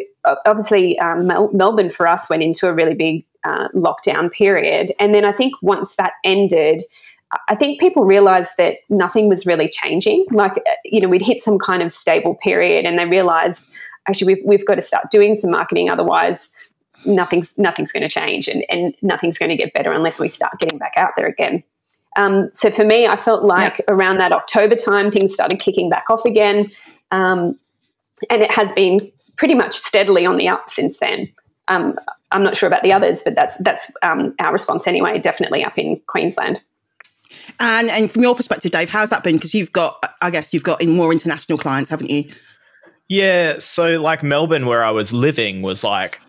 obviously 0.46 0.98
um, 1.00 1.28
Mel- 1.28 1.52
Melbourne 1.52 1.90
for 1.90 2.08
us 2.08 2.30
went 2.30 2.44
into 2.44 2.68
a 2.68 2.74
really 2.74 2.94
big 2.94 3.26
uh, 3.44 3.68
lockdown 3.70 4.32
period. 4.32 4.94
And 5.00 5.14
then 5.14 5.26
I 5.26 5.32
think 5.32 5.54
once 5.62 5.96
that 5.96 6.14
ended, 6.24 6.84
I 7.48 7.56
think 7.56 7.80
people 7.80 8.06
realized 8.06 8.52
that 8.58 8.78
nothing 8.90 9.30
was 9.30 9.46
really 9.46 9.68
changing. 9.68 10.26
Like, 10.32 10.58
uh, 10.58 10.72
you 10.86 11.02
know, 11.02 11.08
we'd 11.08 11.26
hit 11.26 11.44
some 11.44 11.58
kind 11.58 11.82
of 11.82 11.94
stable 11.94 12.36
period 12.36 12.86
and 12.86 13.00
they 13.00 13.06
realized 13.06 13.66
actually 14.08 14.36
we've, 14.36 14.44
we've 14.46 14.66
got 14.66 14.76
to 14.76 14.82
start 14.82 15.10
doing 15.12 15.40
some 15.40 15.52
marketing. 15.52 15.90
Otherwise, 15.90 16.50
nothing's, 17.06 17.58
nothing's 17.58 17.92
going 17.92 18.04
to 18.04 18.10
change 18.10 18.48
and, 18.48 18.64
and 18.70 18.96
nothing's 19.02 19.38
going 19.38 19.50
to 19.50 19.56
get 19.56 19.74
better 19.74 19.92
unless 19.92 20.20
we 20.20 20.30
start 20.30 20.60
getting 20.60 20.78
back 20.78 20.94
out 20.98 21.12
there 21.18 21.28
again. 21.28 21.64
Um, 22.18 22.50
so 22.54 22.72
for 22.72 22.84
me, 22.84 23.08
I 23.08 23.16
felt 23.16 23.44
like 23.44 23.80
yeah. 23.80 23.86
around 23.94 24.18
that 24.20 24.32
October 24.32 24.76
time, 24.76 25.12
things 25.12 25.34
started 25.34 25.60
kicking 25.60 25.90
back 25.90 26.06
off 26.10 26.26
again. 26.26 26.72
Um, 27.12 27.58
and 28.30 28.42
it 28.42 28.52
has 28.52 28.72
been 28.74 29.12
pretty 29.38 29.56
much 29.56 29.76
steadily 29.76 30.26
on 30.26 30.38
the 30.38 30.48
up 30.48 30.70
since 30.70 30.98
then. 30.98 31.32
Um, 31.68 31.98
I'm 32.32 32.44
not 32.44 32.56
sure 32.56 32.68
about 32.68 32.84
the 32.84 32.94
others, 32.94 33.22
but 33.24 33.36
that's 33.36 33.56
that's 33.60 33.88
um, 34.04 34.36
our 34.40 34.54
response 34.54 34.88
anyway. 34.88 35.20
Definitely 35.20 35.64
up 35.64 35.78
in 35.78 36.02
Queensland. 36.08 36.62
And 37.60 37.90
and 37.90 38.12
from 38.12 38.22
your 38.24 38.36
perspective, 38.36 38.72
Dave, 38.72 38.90
how's 38.90 39.10
that 39.10 39.24
been? 39.24 39.36
Because 39.36 39.54
you've 39.54 39.72
got, 39.72 39.98
I 40.22 40.32
guess, 40.32 40.54
you've 40.54 40.64
got 40.64 40.82
in 40.82 40.96
more 40.96 41.12
international 41.12 41.58
clients, 41.58 41.90
haven't 41.90 42.10
you? 42.10 42.30
Yeah. 43.08 43.60
So, 43.60 44.02
like 44.02 44.24
Melbourne, 44.24 44.66
where 44.66 44.84
I 44.84 44.92
was 44.92 45.14
living, 45.14 45.62
was 45.62 45.84
like 45.84 46.20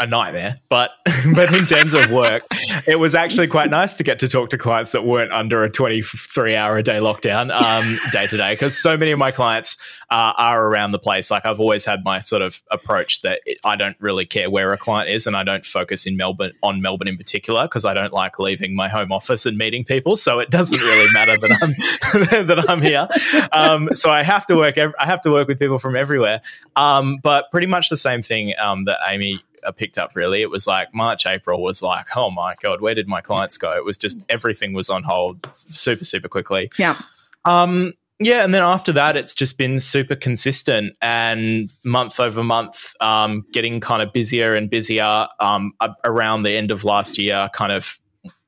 a 0.00 0.06
nightmare. 0.06 0.60
But 0.68 0.92
but 1.34 1.52
in 1.54 1.66
terms 1.66 1.94
of 1.94 2.10
work, 2.10 2.42
it 2.86 2.98
was 2.98 3.14
actually 3.14 3.46
quite 3.46 3.70
nice 3.70 3.94
to 3.94 4.02
get 4.02 4.18
to 4.20 4.28
talk 4.28 4.50
to 4.50 4.58
clients 4.58 4.92
that 4.92 5.04
weren't 5.04 5.32
under 5.32 5.62
a 5.62 5.70
23 5.70 6.56
hour 6.56 6.78
a 6.78 6.82
day 6.82 6.98
lockdown 6.98 7.50
um, 7.52 7.84
day 8.12 8.26
to 8.26 8.36
day 8.36 8.54
because 8.54 8.76
so 8.76 8.96
many 8.96 9.12
of 9.12 9.18
my 9.18 9.30
clients 9.30 9.76
uh, 10.10 10.32
are 10.36 10.66
around 10.66 10.92
the 10.92 10.98
place. 10.98 11.30
Like 11.30 11.46
I've 11.46 11.60
always 11.60 11.84
had 11.84 12.04
my 12.04 12.20
sort 12.20 12.42
of 12.42 12.62
approach 12.70 13.22
that 13.22 13.40
it, 13.46 13.58
I 13.64 13.76
don't 13.76 13.96
really 14.00 14.26
care 14.26 14.50
where 14.50 14.72
a 14.72 14.78
client 14.78 15.10
is 15.10 15.26
and 15.26 15.36
I 15.36 15.44
don't 15.44 15.64
focus 15.64 16.06
in 16.06 16.16
Melbourne 16.16 16.52
on 16.62 16.80
Melbourne 16.80 17.08
in 17.08 17.16
particular 17.16 17.64
because 17.64 17.84
I 17.84 17.94
don't 17.94 18.12
like 18.12 18.38
leaving 18.38 18.74
my 18.74 18.88
home 18.88 19.12
office 19.12 19.46
and 19.46 19.56
meeting 19.56 19.84
people. 19.84 20.16
So 20.16 20.40
it 20.40 20.50
doesn't 20.50 20.80
really 20.80 21.12
matter 21.12 21.36
that 21.38 21.58
I'm 21.62 22.46
that 22.46 22.70
I'm 22.70 22.82
here. 22.82 23.08
Um, 23.52 23.88
so 23.92 24.10
I 24.10 24.22
have 24.22 24.46
to 24.46 24.56
work. 24.56 24.76
I 24.78 25.06
have 25.06 25.20
to 25.22 25.30
work 25.30 25.48
with 25.48 25.58
people 25.58 25.78
from 25.78 25.96
everywhere. 25.96 26.42
Um, 26.76 27.18
but 27.22 27.50
pretty 27.50 27.66
much 27.66 27.88
the 27.88 27.96
same 27.96 28.22
thing 28.22 28.54
um, 28.58 28.84
that 28.86 28.98
Amy 29.08 29.42
picked 29.72 29.98
up 29.98 30.14
really. 30.14 30.42
It 30.42 30.50
was 30.50 30.66
like 30.66 30.94
March, 30.94 31.26
April 31.26 31.62
was 31.62 31.82
like, 31.82 32.16
oh 32.16 32.30
my 32.30 32.54
God, 32.62 32.80
where 32.80 32.94
did 32.94 33.08
my 33.08 33.20
clients 33.20 33.58
go? 33.58 33.72
It 33.76 33.84
was 33.84 33.96
just 33.96 34.24
everything 34.28 34.72
was 34.72 34.90
on 34.90 35.02
hold 35.02 35.46
super, 35.52 36.04
super 36.04 36.28
quickly. 36.28 36.70
Yeah. 36.78 36.96
Um, 37.44 37.94
yeah, 38.20 38.44
and 38.44 38.54
then 38.54 38.62
after 38.62 38.92
that, 38.92 39.16
it's 39.16 39.34
just 39.34 39.58
been 39.58 39.80
super 39.80 40.14
consistent 40.14 40.94
and 41.02 41.68
month 41.84 42.20
over 42.20 42.44
month, 42.44 42.94
um, 43.00 43.44
getting 43.52 43.80
kind 43.80 44.02
of 44.02 44.12
busier 44.12 44.54
and 44.54 44.70
busier. 44.70 45.26
Um, 45.40 45.72
around 46.04 46.44
the 46.44 46.52
end 46.52 46.70
of 46.70 46.84
last 46.84 47.18
year, 47.18 47.50
kind 47.52 47.72
of 47.72 47.98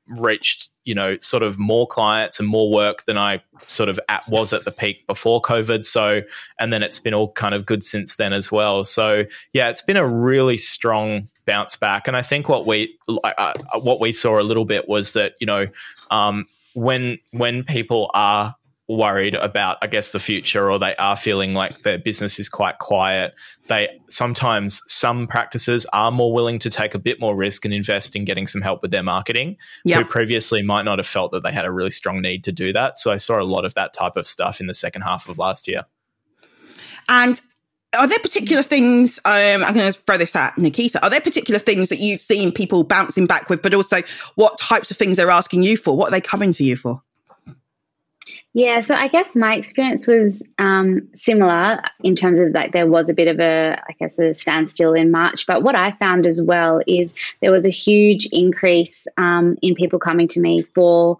reached 0.07 0.69
you 0.85 0.95
know 0.95 1.17
sort 1.19 1.43
of 1.43 1.59
more 1.59 1.85
clients 1.85 2.39
and 2.39 2.47
more 2.47 2.71
work 2.71 3.05
than 3.05 3.17
I 3.17 3.41
sort 3.67 3.89
of 3.89 3.99
at, 4.09 4.27
was 4.27 4.53
at 4.53 4.65
the 4.65 4.71
peak 4.71 5.05
before 5.07 5.41
COVID. 5.41 5.85
So 5.85 6.21
and 6.59 6.71
then 6.71 6.83
it's 6.83 6.99
been 6.99 7.13
all 7.13 7.31
kind 7.33 7.53
of 7.53 7.65
good 7.65 7.83
since 7.83 8.15
then 8.15 8.33
as 8.33 8.51
well. 8.51 8.83
So 8.83 9.25
yeah, 9.53 9.69
it's 9.69 9.81
been 9.81 9.97
a 9.97 10.07
really 10.07 10.57
strong 10.57 11.27
bounce 11.45 11.75
back. 11.75 12.07
And 12.07 12.15
I 12.15 12.21
think 12.21 12.47
what 12.47 12.65
we 12.65 12.97
uh, 13.07 13.53
what 13.81 13.99
we 13.99 14.11
saw 14.11 14.39
a 14.39 14.43
little 14.43 14.65
bit 14.65 14.87
was 14.87 15.13
that 15.13 15.33
you 15.39 15.47
know 15.47 15.67
um, 16.11 16.47
when 16.73 17.19
when 17.31 17.63
people 17.63 18.11
are 18.13 18.55
worried 18.89 19.35
about 19.35 19.77
i 19.81 19.87
guess 19.87 20.11
the 20.11 20.19
future 20.19 20.71
or 20.71 20.79
they 20.79 20.95
are 20.95 21.17
feeling 21.17 21.53
like 21.53 21.81
their 21.81 21.97
business 21.97 22.39
is 22.39 22.47
quite 22.49 22.79
quiet. 22.79 23.33
They 23.67 23.99
sometimes 24.09 24.81
some 24.87 25.27
practices 25.27 25.85
are 25.91 26.11
more 26.11 26.33
willing 26.33 26.59
to 26.59 26.69
take 26.69 26.95
a 26.95 26.99
bit 26.99 27.19
more 27.19 27.35
risk 27.35 27.65
and 27.65 27.73
invest 27.73 28.15
in 28.15 28.23
getting 28.23 28.47
some 28.47 28.61
help 28.61 28.81
with 28.81 28.91
their 28.91 29.03
marketing 29.03 29.57
yep. 29.83 29.99
who 29.99 30.09
previously 30.09 30.61
might 30.61 30.83
not 30.83 30.99
have 30.99 31.07
felt 31.07 31.31
that 31.33 31.43
they 31.43 31.51
had 31.51 31.65
a 31.65 31.71
really 31.71 31.89
strong 31.89 32.21
need 32.21 32.43
to 32.45 32.51
do 32.51 32.71
that. 32.73 32.97
So 32.97 33.11
i 33.11 33.17
saw 33.17 33.41
a 33.41 33.43
lot 33.43 33.65
of 33.65 33.73
that 33.73 33.93
type 33.93 34.15
of 34.15 34.25
stuff 34.25 34.61
in 34.61 34.67
the 34.67 34.73
second 34.73 35.01
half 35.01 35.27
of 35.27 35.37
last 35.37 35.67
year. 35.67 35.83
And 37.09 37.41
are 37.97 38.07
there 38.07 38.19
particular 38.19 38.61
things 38.63 39.17
um, 39.23 39.63
i'm 39.63 39.73
going 39.73 39.91
to 39.91 39.97
throw 40.01 40.17
this 40.17 40.35
at 40.35 40.57
nikita. 40.57 41.01
Are 41.01 41.09
there 41.09 41.21
particular 41.21 41.59
things 41.59 41.89
that 41.89 41.99
you've 41.99 42.21
seen 42.21 42.51
people 42.51 42.83
bouncing 42.83 43.25
back 43.25 43.49
with 43.49 43.61
but 43.61 43.73
also 43.73 44.01
what 44.35 44.57
types 44.57 44.91
of 44.91 44.97
things 44.97 45.17
they're 45.17 45.29
asking 45.29 45.63
you 45.63 45.77
for 45.77 45.95
what 45.95 46.09
are 46.09 46.11
they 46.11 46.21
coming 46.21 46.51
to 46.53 46.63
you 46.63 46.75
for 46.75 47.01
yeah, 48.57 48.79
so 48.81 48.95
I 48.95 49.07
guess 49.07 49.35
my 49.35 49.53
experience 49.53 50.07
was 50.07 50.43
um, 50.57 51.09
similar 51.13 51.79
in 52.03 52.15
terms 52.15 52.39
of 52.39 52.53
like 52.53 52.71
there 52.71 52.87
was 52.87 53.07
a 53.07 53.13
bit 53.13 53.27
of 53.27 53.39
a, 53.39 53.79
I 53.87 53.93
guess, 53.99 54.17
a 54.17 54.33
standstill 54.33 54.95
in 54.95 55.11
March. 55.11 55.45
But 55.45 55.61
what 55.61 55.75
I 55.75 55.91
found 55.91 56.25
as 56.25 56.41
well 56.41 56.81
is 56.87 57.13
there 57.39 57.51
was 57.51 57.67
a 57.67 57.69
huge 57.69 58.27
increase 58.31 59.05
um, 59.15 59.57
in 59.61 59.75
people 59.75 59.99
coming 59.99 60.27
to 60.29 60.39
me 60.39 60.65
for 60.73 61.17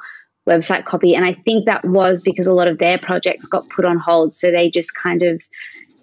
website 0.48 0.86
copy. 0.86 1.14
And 1.14 1.24
I 1.24 1.34
think 1.34 1.68
that 1.68 1.86
was 1.86 2.24
because 2.24 2.48
a 2.48 2.56
lot 2.56 2.68
of 2.68 2.80
their 2.80 2.98
projects 2.98 3.46
got 3.46 3.70
put 3.70 3.86
on 3.86 4.00
hold. 4.00 4.34
So 4.34 4.50
they 4.50 4.72
just 4.72 4.96
kind 4.96 5.22
of 5.22 5.44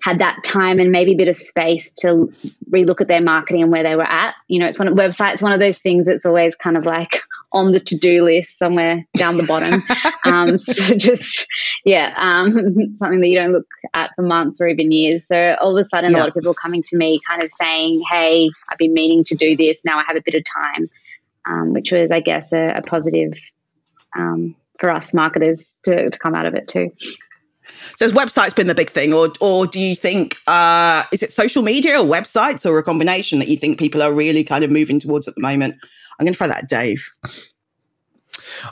had 0.04 0.20
that 0.20 0.44
time 0.44 0.78
and 0.78 0.92
maybe 0.92 1.14
a 1.14 1.16
bit 1.16 1.26
of 1.26 1.34
space 1.34 1.90
to 1.90 2.32
relook 2.70 3.00
at 3.00 3.08
their 3.08 3.22
marketing 3.22 3.64
and 3.64 3.72
where 3.72 3.82
they 3.82 3.96
were 3.96 4.08
at. 4.08 4.36
You 4.46 4.60
know, 4.60 4.68
it's 4.68 4.78
one 4.78 4.86
of 4.86 4.94
websites 4.94 5.42
one 5.42 5.50
of 5.50 5.58
those 5.58 5.78
things 5.78 6.06
that's 6.06 6.26
always 6.26 6.54
kind 6.54 6.76
of 6.76 6.84
like 6.84 7.22
on 7.54 7.72
the 7.72 7.80
to-do 7.80 8.24
list 8.24 8.58
somewhere 8.58 9.06
down 9.14 9.36
the 9.36 9.44
bottom. 9.44 9.82
um, 10.24 10.58
so 10.58 10.94
just 10.96 11.46
yeah, 11.84 12.12
um, 12.18 12.50
something 12.96 13.20
that 13.20 13.28
you 13.28 13.38
don't 13.38 13.52
look 13.52 13.66
at 13.94 14.10
for 14.16 14.22
months 14.22 14.60
or 14.60 14.68
even 14.68 14.92
years. 14.92 15.26
So 15.26 15.56
all 15.60 15.76
of 15.76 15.80
a 15.80 15.84
sudden, 15.84 16.10
yeah. 16.10 16.18
a 16.18 16.20
lot 16.20 16.28
of 16.28 16.34
people 16.34 16.50
are 16.50 16.54
coming 16.54 16.82
to 16.82 16.96
me, 16.96 17.20
kind 17.28 17.42
of 17.42 17.50
saying, 17.50 18.02
"Hey, 18.10 18.50
I've 18.70 18.78
been 18.78 18.92
meaning 18.92 19.24
to 19.24 19.34
do 19.34 19.56
this. 19.56 19.84
Now 19.84 19.98
I 19.98 20.02
have 20.06 20.16
a 20.16 20.22
bit 20.22 20.34
of 20.34 20.42
time," 20.44 20.90
um, 21.46 21.72
which 21.72 21.92
was, 21.92 22.10
I 22.10 22.20
guess, 22.20 22.52
a, 22.52 22.74
a 22.76 22.82
positive 22.82 23.38
um, 24.16 24.54
for 24.80 24.90
us 24.90 25.14
marketers 25.14 25.76
to, 25.84 26.10
to 26.10 26.18
come 26.18 26.34
out 26.34 26.46
of 26.46 26.54
it 26.54 26.68
too. 26.68 26.90
So 27.96 28.04
has 28.04 28.12
websites 28.12 28.54
been 28.54 28.66
the 28.66 28.74
big 28.74 28.90
thing, 28.90 29.14
or 29.14 29.32
or 29.40 29.66
do 29.66 29.80
you 29.80 29.96
think 29.96 30.36
uh, 30.46 31.04
is 31.12 31.22
it 31.22 31.32
social 31.32 31.62
media 31.62 32.00
or 32.00 32.04
websites 32.04 32.68
or 32.68 32.78
a 32.78 32.82
combination 32.82 33.38
that 33.38 33.48
you 33.48 33.56
think 33.56 33.78
people 33.78 34.02
are 34.02 34.12
really 34.12 34.44
kind 34.44 34.64
of 34.64 34.70
moving 34.70 34.98
towards 34.98 35.28
at 35.28 35.34
the 35.36 35.40
moment? 35.40 35.76
I'm 36.18 36.24
going 36.24 36.34
to 36.34 36.38
throw 36.38 36.48
that 36.48 36.68
Dave. 36.68 37.04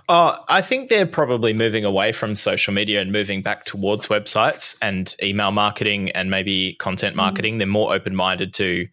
Uh, 0.09 0.39
I 0.49 0.61
think 0.61 0.89
they're 0.89 1.07
probably 1.07 1.53
moving 1.53 1.85
away 1.85 2.13
from 2.13 2.35
social 2.35 2.73
media 2.73 3.01
and 3.01 3.11
moving 3.11 3.43
back 3.43 3.65
towards 3.65 4.07
websites 4.07 4.77
and 4.83 5.15
email 5.23 5.51
marketing 5.51 6.11
and 6.11 6.31
maybe 6.31 6.75
content 6.75 7.15
mm. 7.15 7.19
marketing. 7.19 7.55
Mm. 7.55 7.59
They're 7.59 7.67
more 7.67 7.95
open 7.95 8.15
minded 8.15 8.55
to 8.55 8.87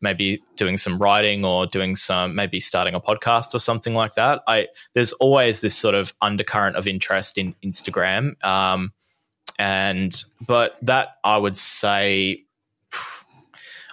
maybe 0.00 0.42
doing 0.56 0.76
some 0.76 0.98
writing 0.98 1.44
or 1.44 1.66
doing 1.66 1.96
some 1.96 2.34
maybe 2.34 2.60
starting 2.60 2.94
a 2.94 3.00
podcast 3.00 3.54
or 3.54 3.58
something 3.58 3.94
like 3.94 4.14
that. 4.14 4.42
I 4.46 4.68
there's 4.94 5.12
always 5.14 5.60
this 5.60 5.74
sort 5.74 5.94
of 5.94 6.14
undercurrent 6.20 6.76
of 6.76 6.86
interest 6.86 7.38
in 7.38 7.54
Instagram. 7.64 8.42
Um, 8.44 8.92
and 9.58 10.22
but 10.46 10.76
that 10.82 11.16
I 11.24 11.38
would 11.38 11.56
say, 11.56 12.44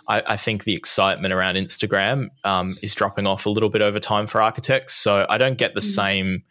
I, 0.07 0.23
I 0.27 0.37
think 0.37 0.63
the 0.63 0.75
excitement 0.75 1.33
around 1.33 1.55
Instagram 1.55 2.29
um, 2.43 2.77
is 2.81 2.93
dropping 2.93 3.27
off 3.27 3.45
a 3.45 3.49
little 3.49 3.69
bit 3.69 3.81
over 3.81 3.99
time 3.99 4.27
for 4.27 4.41
architects. 4.41 4.93
So 4.93 5.25
I 5.29 5.37
don't 5.37 5.57
get 5.57 5.73
the 5.73 5.79
mm-hmm. 5.79 5.89
same, 5.89 6.43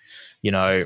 you 0.43 0.51
know, 0.51 0.85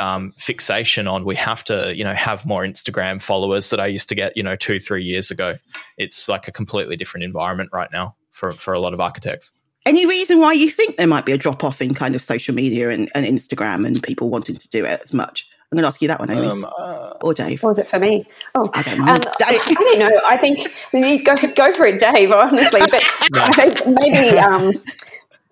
um, 0.00 0.32
fixation 0.36 1.06
on 1.06 1.24
we 1.24 1.36
have 1.36 1.62
to, 1.64 1.96
you 1.96 2.04
know, 2.04 2.14
have 2.14 2.44
more 2.44 2.62
Instagram 2.62 3.22
followers 3.22 3.70
that 3.70 3.80
I 3.80 3.86
used 3.86 4.08
to 4.08 4.14
get, 4.14 4.36
you 4.36 4.42
know, 4.42 4.56
two 4.56 4.80
three 4.80 5.04
years 5.04 5.30
ago. 5.30 5.56
It's 5.96 6.28
like 6.28 6.48
a 6.48 6.52
completely 6.52 6.96
different 6.96 7.24
environment 7.24 7.70
right 7.72 7.90
now 7.92 8.16
for 8.30 8.52
for 8.52 8.74
a 8.74 8.80
lot 8.80 8.92
of 8.92 9.00
architects. 9.00 9.52
Any 9.86 10.06
reason 10.06 10.40
why 10.40 10.54
you 10.54 10.70
think 10.70 10.96
there 10.96 11.06
might 11.06 11.26
be 11.26 11.32
a 11.32 11.38
drop 11.38 11.62
off 11.62 11.82
in 11.82 11.92
kind 11.92 12.14
of 12.14 12.22
social 12.22 12.54
media 12.54 12.88
and, 12.88 13.10
and 13.14 13.26
Instagram 13.26 13.86
and 13.86 14.02
people 14.02 14.30
wanting 14.30 14.56
to 14.56 14.68
do 14.70 14.84
it 14.84 15.02
as 15.04 15.12
much? 15.12 15.46
I'm 15.72 15.76
going 15.76 15.82
to 15.82 15.88
ask 15.88 16.00
you 16.02 16.08
that 16.08 16.20
one, 16.20 16.30
Amy, 16.30 16.46
um, 16.46 16.64
uh, 16.64 17.14
or 17.22 17.34
Dave. 17.34 17.64
Or 17.64 17.68
was 17.68 17.78
it 17.78 17.88
for 17.88 17.98
me? 17.98 18.26
Oh, 18.54 18.70
I 18.74 18.82
don't 18.82 18.98
know. 18.98 19.12
Um, 19.12 19.20
I 19.44 19.74
don't 19.74 19.98
know. 19.98 20.20
I 20.24 20.36
think 20.36 20.68
you 20.92 21.24
go 21.24 21.34
go 21.56 21.72
for 21.74 21.86
it, 21.86 21.98
Dave. 21.98 22.30
Honestly, 22.30 22.80
but 22.90 23.04
no. 23.32 23.42
I 23.44 23.52
think 23.52 23.86
maybe 23.86 24.38
um, 24.38 24.72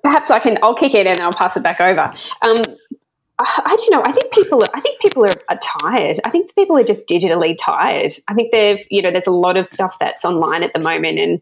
perhaps 0.05 0.31
I 0.31 0.39
can. 0.39 0.59
I'll 0.63 0.75
kick 0.75 0.95
it 0.95 1.07
and 1.07 1.19
I'll 1.21 1.33
pass 1.33 1.57
it 1.57 1.63
back 1.63 1.81
over. 1.81 2.13
Um, 2.43 2.63
I, 3.39 3.63
I 3.65 3.77
don't 3.77 3.91
know. 3.91 4.03
I 4.05 4.13
think 4.13 4.33
people. 4.33 4.63
I 4.75 4.81
think 4.81 5.01
people 5.01 5.25
are, 5.25 5.35
are, 5.49 5.59
tired. 5.81 6.21
I 6.25 6.31
think 6.31 6.55
people 6.55 6.77
are 6.77 6.85
just 6.85 7.07
digitally 7.07 7.57
tired. 7.59 8.13
I 8.29 8.35
think 8.35 8.53
they've. 8.53 8.87
You 8.91 9.03
know, 9.03 9.11
there's 9.11 9.27
a 9.27 9.31
lot 9.31 9.57
of 9.57 9.67
stuff 9.67 9.97
that's 9.99 10.25
online 10.25 10.63
at 10.63 10.73
the 10.73 10.79
moment, 10.79 11.19
and 11.19 11.41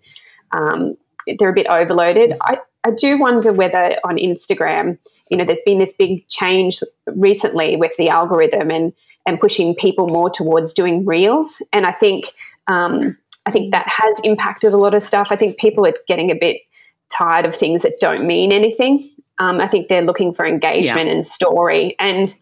um, 0.53 0.97
they're 1.39 1.51
a 1.51 1.55
bit 1.55 1.67
overloaded. 1.67 2.35
I, 2.41 2.59
I 2.85 2.91
do 2.93 3.19
wonder 3.19 3.53
whether 3.53 3.97
on 4.05 4.17
Instagram, 4.17 4.99
you 5.29 5.37
know, 5.37 5.45
there's 5.45 5.61
been 5.67 5.79
this 5.79 5.93
big 5.99 6.27
change 6.29 6.81
recently 7.07 7.77
with 7.77 7.93
the 7.99 8.09
algorithm 8.09 8.71
and 8.71 8.93
and 9.27 9.39
pushing 9.39 9.75
people 9.75 10.09
more 10.09 10.31
towards 10.31 10.73
doing 10.73 11.05
reels. 11.05 11.61
And 11.73 11.85
I 11.87 11.93
think 11.93 12.27
um, 12.69 13.19
I 13.47 13.51
think 13.51 13.73
that 13.73 13.87
has 13.87 14.19
impacted 14.25 14.73
a 14.73 14.79
lot 14.79 14.95
of 14.95 15.03
stuff. 15.03 15.29
I 15.31 15.37
think 15.37 15.59
people 15.59 15.87
are 15.87 15.95
getting 16.09 16.31
a 16.31 16.35
bit 16.35 16.63
tired 17.11 17.45
of 17.45 17.55
things 17.55 17.83
that 17.83 18.01
don't 18.01 18.27
mean 18.27 18.53
anything. 18.53 19.11
Um, 19.39 19.61
I 19.61 19.69
think 19.69 19.89
they're 19.89 20.03
looking 20.03 20.33
for 20.33 20.47
engagement 20.47 21.07
yeah. 21.07 21.13
and 21.13 21.27
story. 21.27 21.97
And 21.99 22.35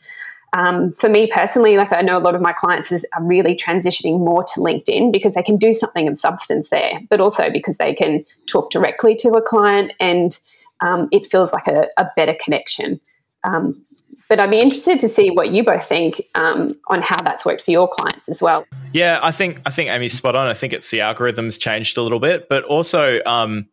um, 0.54 0.94
for 0.94 1.08
me 1.08 1.30
personally, 1.32 1.76
like 1.76 1.92
I 1.92 2.00
know 2.00 2.16
a 2.16 2.20
lot 2.20 2.34
of 2.34 2.40
my 2.40 2.52
clients 2.52 2.90
is, 2.90 3.04
are 3.14 3.22
really 3.22 3.54
transitioning 3.54 4.18
more 4.18 4.44
to 4.44 4.60
LinkedIn 4.60 5.12
because 5.12 5.34
they 5.34 5.42
can 5.42 5.56
do 5.56 5.74
something 5.74 6.08
of 6.08 6.18
substance 6.18 6.70
there, 6.70 7.00
but 7.10 7.20
also 7.20 7.50
because 7.50 7.76
they 7.76 7.94
can 7.94 8.24
talk 8.46 8.70
directly 8.70 9.14
to 9.16 9.28
a 9.30 9.42
client 9.42 9.92
and 10.00 10.38
um, 10.80 11.08
it 11.12 11.30
feels 11.30 11.52
like 11.52 11.66
a, 11.66 11.88
a 11.98 12.08
better 12.16 12.34
connection. 12.42 13.00
Um, 13.44 13.84
but 14.28 14.40
I'd 14.40 14.50
be 14.50 14.60
interested 14.60 15.00
to 15.00 15.08
see 15.08 15.30
what 15.30 15.52
you 15.52 15.64
both 15.64 15.86
think 15.86 16.22
um, 16.34 16.76
on 16.88 17.00
how 17.02 17.20
that's 17.22 17.46
worked 17.46 17.62
for 17.62 17.70
your 17.70 17.88
clients 17.88 18.28
as 18.28 18.42
well. 18.42 18.66
Yeah, 18.92 19.20
I 19.22 19.32
think 19.32 19.60
I 19.64 19.70
think 19.70 19.90
Amy's 19.90 20.12
spot 20.12 20.36
on. 20.36 20.48
I 20.48 20.54
think 20.54 20.72
it's 20.72 20.90
the 20.90 20.98
algorithms 20.98 21.58
changed 21.58 21.96
a 21.96 22.02
little 22.02 22.20
bit, 22.20 22.48
but 22.48 22.62
also 22.64 23.20
um, 23.24 23.66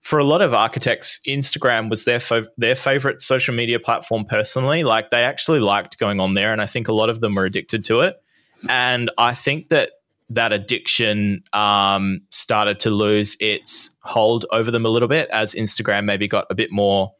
for 0.00 0.18
a 0.18 0.24
lot 0.24 0.42
of 0.42 0.54
architects, 0.54 1.20
Instagram 1.26 1.90
was 1.90 2.04
their 2.04 2.20
fo- 2.20 2.46
their 2.56 2.74
favorite 2.74 3.22
social 3.22 3.54
media 3.54 3.78
platform 3.78 4.24
personally. 4.24 4.82
Like 4.82 5.10
they 5.10 5.22
actually 5.22 5.60
liked 5.60 5.98
going 5.98 6.20
on 6.20 6.34
there, 6.34 6.52
and 6.52 6.60
I 6.60 6.66
think 6.66 6.88
a 6.88 6.92
lot 6.92 7.10
of 7.10 7.20
them 7.20 7.34
were 7.34 7.44
addicted 7.44 7.84
to 7.86 8.00
it. 8.00 8.22
And 8.68 9.10
I 9.18 9.34
think 9.34 9.68
that 9.68 9.92
that 10.30 10.52
addiction 10.52 11.42
um, 11.52 12.22
started 12.30 12.78
to 12.80 12.90
lose 12.90 13.36
its 13.40 13.90
hold 14.00 14.46
over 14.52 14.70
them 14.70 14.86
a 14.86 14.88
little 14.88 15.08
bit 15.08 15.28
as 15.30 15.54
Instagram 15.54 16.04
maybe 16.04 16.28
got 16.28 16.46
a 16.50 16.54
bit 16.54 16.70
more 16.70 17.12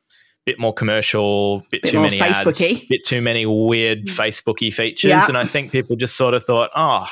bit 0.46 0.58
more 0.58 0.72
commercial, 0.72 1.60
bit, 1.70 1.82
bit 1.82 1.92
too 1.92 2.00
many 2.00 2.18
Facebooky. 2.18 2.72
ads, 2.72 2.84
bit 2.88 3.04
too 3.04 3.20
many 3.20 3.46
weird. 3.46 4.06
Facebooky 4.06 4.72
features. 4.72 5.10
Yeah. 5.10 5.26
And 5.28 5.36
I 5.36 5.44
think 5.44 5.70
people 5.70 5.96
just 5.96 6.16
sort 6.16 6.34
of 6.34 6.42
thought, 6.42 6.70
oh, 6.74 7.06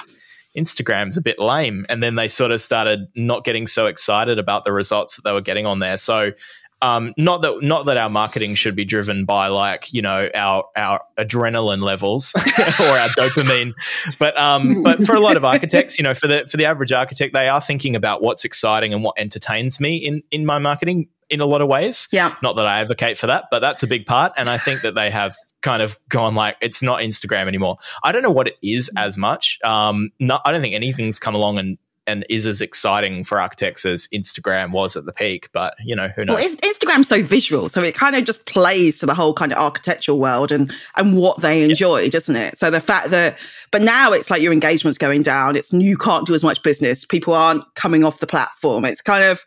Instagram's 0.56 1.16
a 1.16 1.20
bit 1.20 1.38
lame. 1.38 1.86
And 1.88 2.02
then 2.02 2.14
they 2.14 2.28
sort 2.28 2.52
of 2.52 2.60
started 2.60 3.08
not 3.14 3.44
getting 3.44 3.66
so 3.66 3.86
excited 3.86 4.38
about 4.38 4.64
the 4.64 4.72
results 4.72 5.16
that 5.16 5.22
they 5.24 5.32
were 5.32 5.40
getting 5.40 5.66
on 5.66 5.78
there. 5.78 5.96
So 5.96 6.32
um, 6.80 7.12
not 7.16 7.42
that 7.42 7.60
not 7.62 7.86
that 7.86 7.96
our 7.96 8.08
marketing 8.08 8.54
should 8.54 8.76
be 8.76 8.84
driven 8.84 9.24
by 9.24 9.48
like 9.48 9.92
you 9.92 10.00
know 10.00 10.30
our 10.32 10.64
our 10.76 11.02
adrenaline 11.16 11.82
levels 11.82 12.32
or 12.36 12.86
our 12.86 13.08
dopamine, 13.08 13.72
but 14.20 14.38
um, 14.38 14.84
but 14.84 15.02
for 15.02 15.16
a 15.16 15.20
lot 15.20 15.36
of 15.36 15.44
architects, 15.44 15.98
you 15.98 16.04
know, 16.04 16.14
for 16.14 16.28
the 16.28 16.46
for 16.46 16.56
the 16.56 16.66
average 16.66 16.92
architect, 16.92 17.34
they 17.34 17.48
are 17.48 17.60
thinking 17.60 17.96
about 17.96 18.22
what's 18.22 18.44
exciting 18.44 18.94
and 18.94 19.02
what 19.02 19.18
entertains 19.18 19.80
me 19.80 19.96
in 19.96 20.22
in 20.30 20.46
my 20.46 20.58
marketing 20.58 21.08
in 21.30 21.40
a 21.40 21.46
lot 21.46 21.60
of 21.60 21.68
ways. 21.68 22.08
Yeah. 22.12 22.34
Not 22.42 22.56
that 22.56 22.66
I 22.66 22.80
advocate 22.80 23.18
for 23.18 23.26
that, 23.26 23.46
but 23.50 23.58
that's 23.60 23.82
a 23.82 23.86
big 23.86 24.06
part. 24.06 24.32
And 24.36 24.48
I 24.48 24.56
think 24.56 24.82
that 24.82 24.94
they 24.94 25.10
have 25.10 25.36
kind 25.62 25.82
of 25.82 25.98
gone 26.08 26.34
like 26.34 26.56
it's 26.60 26.82
not 26.82 27.00
Instagram 27.00 27.46
anymore. 27.48 27.78
I 28.02 28.12
don't 28.12 28.22
know 28.22 28.30
what 28.30 28.48
it 28.48 28.56
is 28.62 28.90
as 28.96 29.18
much. 29.18 29.58
Um, 29.64 30.10
not, 30.18 30.42
I 30.44 30.52
don't 30.52 30.62
think 30.62 30.74
anything's 30.74 31.18
come 31.18 31.34
along 31.34 31.58
and 31.58 31.78
and 32.08 32.24
is 32.30 32.46
as 32.46 32.62
exciting 32.62 33.22
for 33.22 33.38
architects 33.38 33.84
as 33.84 34.08
Instagram 34.08 34.72
was 34.72 34.96
at 34.96 35.04
the 35.04 35.12
peak. 35.12 35.50
But 35.52 35.74
you 35.84 35.94
know, 35.94 36.08
who 36.08 36.24
knows? 36.24 36.42
Well, 36.42 36.56
Instagram's 36.56 37.08
so 37.08 37.22
visual, 37.22 37.68
so 37.68 37.82
it 37.82 37.94
kind 37.94 38.16
of 38.16 38.24
just 38.24 38.46
plays 38.46 38.98
to 39.00 39.06
the 39.06 39.14
whole 39.14 39.34
kind 39.34 39.52
of 39.52 39.58
architectural 39.58 40.18
world 40.18 40.50
and 40.50 40.72
and 40.96 41.16
what 41.16 41.40
they 41.42 41.62
enjoy, 41.62 42.00
yeah. 42.00 42.10
doesn't 42.10 42.36
it? 42.36 42.58
So 42.58 42.70
the 42.70 42.80
fact 42.80 43.10
that, 43.10 43.38
but 43.70 43.82
now 43.82 44.12
it's 44.12 44.30
like 44.30 44.42
your 44.42 44.52
engagement's 44.52 44.98
going 44.98 45.22
down. 45.22 45.54
It's 45.54 45.72
you 45.72 45.98
can't 45.98 46.26
do 46.26 46.34
as 46.34 46.42
much 46.42 46.62
business. 46.62 47.04
People 47.04 47.34
aren't 47.34 47.62
coming 47.74 48.02
off 48.02 48.20
the 48.20 48.26
platform. 48.26 48.84
It's 48.84 49.02
kind 49.02 49.24
of 49.24 49.44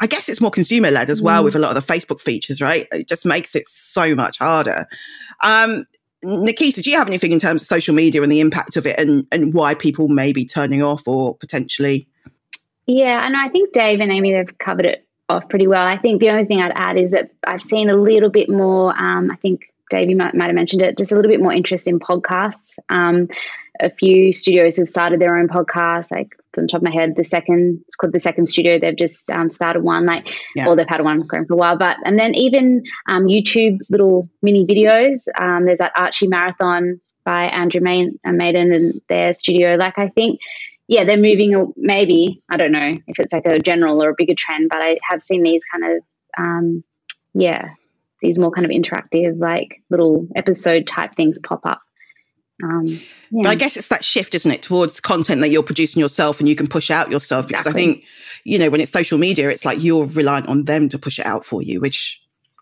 I 0.00 0.06
guess 0.06 0.28
it's 0.28 0.40
more 0.40 0.50
consumer 0.50 0.90
led 0.90 1.10
as 1.10 1.22
well 1.22 1.42
mm. 1.42 1.44
with 1.44 1.56
a 1.56 1.58
lot 1.58 1.76
of 1.76 1.86
the 1.86 1.92
Facebook 1.92 2.20
features, 2.20 2.60
right? 2.60 2.86
It 2.92 3.08
just 3.08 3.24
makes 3.24 3.54
it 3.54 3.64
so 3.68 4.14
much 4.14 4.38
harder. 4.38 4.86
Um, 5.42 5.84
Nikita, 6.22 6.82
do 6.82 6.90
you 6.90 6.96
have 6.96 7.06
anything 7.06 7.32
in 7.32 7.38
terms 7.38 7.62
of 7.62 7.68
social 7.68 7.94
media 7.94 8.22
and 8.22 8.32
the 8.32 8.40
impact 8.40 8.76
of 8.76 8.86
it 8.86 8.98
and, 8.98 9.26
and 9.30 9.52
why 9.52 9.74
people 9.74 10.08
may 10.08 10.32
be 10.32 10.44
turning 10.44 10.82
off 10.82 11.06
or 11.06 11.36
potentially? 11.36 12.08
Yeah, 12.86 13.24
and 13.24 13.36
I 13.36 13.48
think 13.48 13.72
Dave 13.72 14.00
and 14.00 14.10
Amy, 14.10 14.32
they've 14.32 14.58
covered 14.58 14.86
it 14.86 15.06
off 15.28 15.48
pretty 15.48 15.66
well. 15.66 15.86
I 15.86 15.96
think 15.98 16.20
the 16.20 16.30
only 16.30 16.44
thing 16.44 16.60
I'd 16.60 16.72
add 16.74 16.98
is 16.98 17.12
that 17.12 17.30
I've 17.46 17.62
seen 17.62 17.88
a 17.88 17.96
little 17.96 18.30
bit 18.30 18.48
more, 18.48 18.94
um, 19.00 19.30
I 19.30 19.36
think 19.36 19.72
Dave, 19.90 20.10
you 20.10 20.16
might, 20.16 20.34
might 20.34 20.46
have 20.46 20.54
mentioned 20.54 20.82
it, 20.82 20.98
just 20.98 21.12
a 21.12 21.14
little 21.14 21.30
bit 21.30 21.40
more 21.40 21.52
interest 21.52 21.86
in 21.86 21.98
podcasts. 21.98 22.78
Um, 22.88 23.28
a 23.80 23.90
few 23.90 24.32
studios 24.32 24.76
have 24.76 24.88
started 24.88 25.20
their 25.20 25.36
own 25.36 25.48
podcasts, 25.48 26.10
like 26.10 26.36
the 26.60 26.66
top 26.66 26.78
of 26.78 26.84
my 26.84 26.92
head, 26.92 27.14
the 27.16 27.24
second 27.24 27.82
it's 27.86 27.96
called 27.96 28.12
the 28.12 28.20
second 28.20 28.46
studio. 28.46 28.78
They've 28.78 28.96
just 28.96 29.30
um, 29.30 29.50
started 29.50 29.82
one, 29.82 30.06
like 30.06 30.28
yeah. 30.54 30.68
or 30.68 30.76
they've 30.76 30.88
had 30.88 31.02
one 31.02 31.20
going 31.20 31.46
for 31.46 31.54
a 31.54 31.56
while. 31.56 31.76
But 31.76 31.96
and 32.04 32.18
then 32.18 32.34
even 32.34 32.82
um, 33.08 33.24
YouTube 33.24 33.78
little 33.90 34.28
mini 34.42 34.66
videos. 34.66 35.26
Um, 35.38 35.66
there's 35.66 35.78
that 35.78 35.92
Archie 35.96 36.28
Marathon 36.28 37.00
by 37.24 37.44
Andrew 37.44 37.80
Main, 37.80 38.18
uh, 38.24 38.32
Maiden 38.32 38.72
and 38.72 39.00
their 39.08 39.32
studio. 39.32 39.76
Like 39.76 39.98
I 39.98 40.08
think, 40.08 40.40
yeah, 40.88 41.04
they're 41.04 41.16
moving. 41.16 41.72
Maybe 41.76 42.42
I 42.50 42.56
don't 42.56 42.72
know 42.72 42.98
if 43.06 43.18
it's 43.18 43.32
like 43.32 43.46
a 43.46 43.58
general 43.58 44.02
or 44.02 44.10
a 44.10 44.14
bigger 44.16 44.34
trend, 44.36 44.68
but 44.70 44.82
I 44.82 44.98
have 45.08 45.22
seen 45.22 45.42
these 45.42 45.64
kind 45.64 45.84
of 45.84 46.02
um, 46.38 46.84
yeah 47.34 47.70
these 48.20 48.38
more 48.38 48.50
kind 48.50 48.64
of 48.64 48.70
interactive 48.70 49.38
like 49.38 49.82
little 49.90 50.26
episode 50.34 50.86
type 50.86 51.14
things 51.14 51.38
pop 51.40 51.60
up 51.64 51.82
um, 52.62 52.86
yeah. 52.86 52.98
But 53.42 53.46
I 53.46 53.54
guess 53.56 53.76
it's 53.76 53.88
that 53.88 54.04
shift, 54.04 54.34
isn't 54.34 54.50
it, 54.50 54.62
towards 54.62 55.00
content 55.00 55.40
that 55.40 55.50
you're 55.50 55.62
producing 55.62 56.00
yourself 56.00 56.38
and 56.38 56.48
you 56.48 56.54
can 56.54 56.68
push 56.68 56.90
out 56.90 57.10
yourself. 57.10 57.48
Because 57.48 57.66
exactly. 57.66 57.82
I 57.82 57.84
think, 57.84 58.04
you 58.44 58.58
know, 58.58 58.70
when 58.70 58.80
it's 58.80 58.92
social 58.92 59.18
media, 59.18 59.50
it's 59.50 59.64
like 59.64 59.82
you're 59.82 60.06
reliant 60.06 60.48
on 60.48 60.64
them 60.64 60.88
to 60.90 60.98
push 60.98 61.18
it 61.18 61.26
out 61.26 61.44
for 61.44 61.62
you, 61.62 61.80
which 61.80 62.20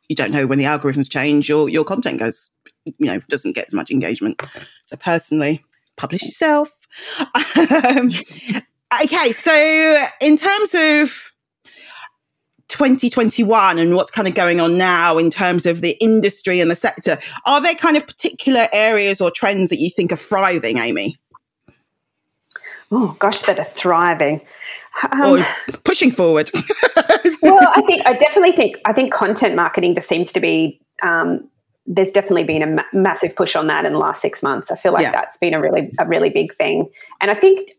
you 0.09 0.17
don't 0.17 0.31
know 0.31 0.47
when 0.47 0.59
the 0.59 0.65
algorithms 0.65 1.11
change, 1.11 1.49
your 1.49 1.69
your 1.69 1.85
content 1.85 2.19
goes, 2.19 2.51
you 2.85 3.07
know, 3.07 3.21
doesn't 3.29 3.55
get 3.55 3.67
as 3.67 3.75
much 3.75 3.91
engagement. 3.91 4.43
So 4.85 4.97
personally, 4.97 5.65
publish 5.97 6.23
yourself. 6.23 6.73
um, 7.21 8.11
okay, 9.03 9.33
so 9.33 10.07
in 10.21 10.37
terms 10.37 10.75
of 10.75 11.32
2021 12.73 13.79
and 13.79 13.95
what's 13.95 14.11
kind 14.11 14.27
of 14.27 14.35
going 14.35 14.59
on 14.59 14.79
now 14.79 15.19
in 15.19 15.31
terms 15.31 15.67
of 15.67 15.83
the 15.83 15.91
industry 16.01 16.59
and 16.59 16.71
the 16.71 16.77
sector, 16.77 17.19
are 17.45 17.61
there 17.61 17.75
kind 17.75 17.99
of 17.99 18.07
particular 18.07 18.67
areas 18.73 19.21
or 19.21 19.31
trends 19.31 19.69
that 19.69 19.79
you 19.79 19.91
think 19.91 20.11
are 20.11 20.17
thriving, 20.17 20.79
Amy? 20.79 21.19
Oh 22.91 23.15
gosh, 23.19 23.43
that 23.43 23.59
are 23.59 23.69
thriving. 23.77 24.41
Um, 25.11 25.41
or 25.41 25.47
pushing 25.85 26.11
forward. 26.11 26.51
well, 27.43 27.69
I 27.75 27.83
think 27.87 28.07
I 28.07 28.15
definitely 28.15 28.53
think 28.53 28.77
I 28.85 28.93
think 28.93 29.13
content 29.13 29.55
marketing 29.55 29.95
just 29.95 30.09
seems 30.09 30.33
to 30.33 30.41
be 30.41 30.81
um, 31.03 31.47
there's 31.87 32.13
definitely 32.13 32.45
been 32.45 32.63
a 32.63 32.67
ma- 32.67 32.85
massive 32.93 33.35
push 33.35 33.57
on 33.57 33.67
that 33.67 33.85
in 33.85 33.93
the 33.93 33.99
last 33.99 34.21
six 34.21 34.43
months. 34.43 34.71
I 34.71 34.77
feel 34.77 34.93
like 34.93 35.03
yeah. 35.03 35.13
that's 35.13 35.39
been 35.39 35.55
a 35.55 35.61
really 35.61 35.91
a 35.99 36.07
really 36.07 36.31
big 36.31 36.55
thing, 36.55 36.89
and 37.21 37.31
I 37.31 37.35
think 37.35 37.71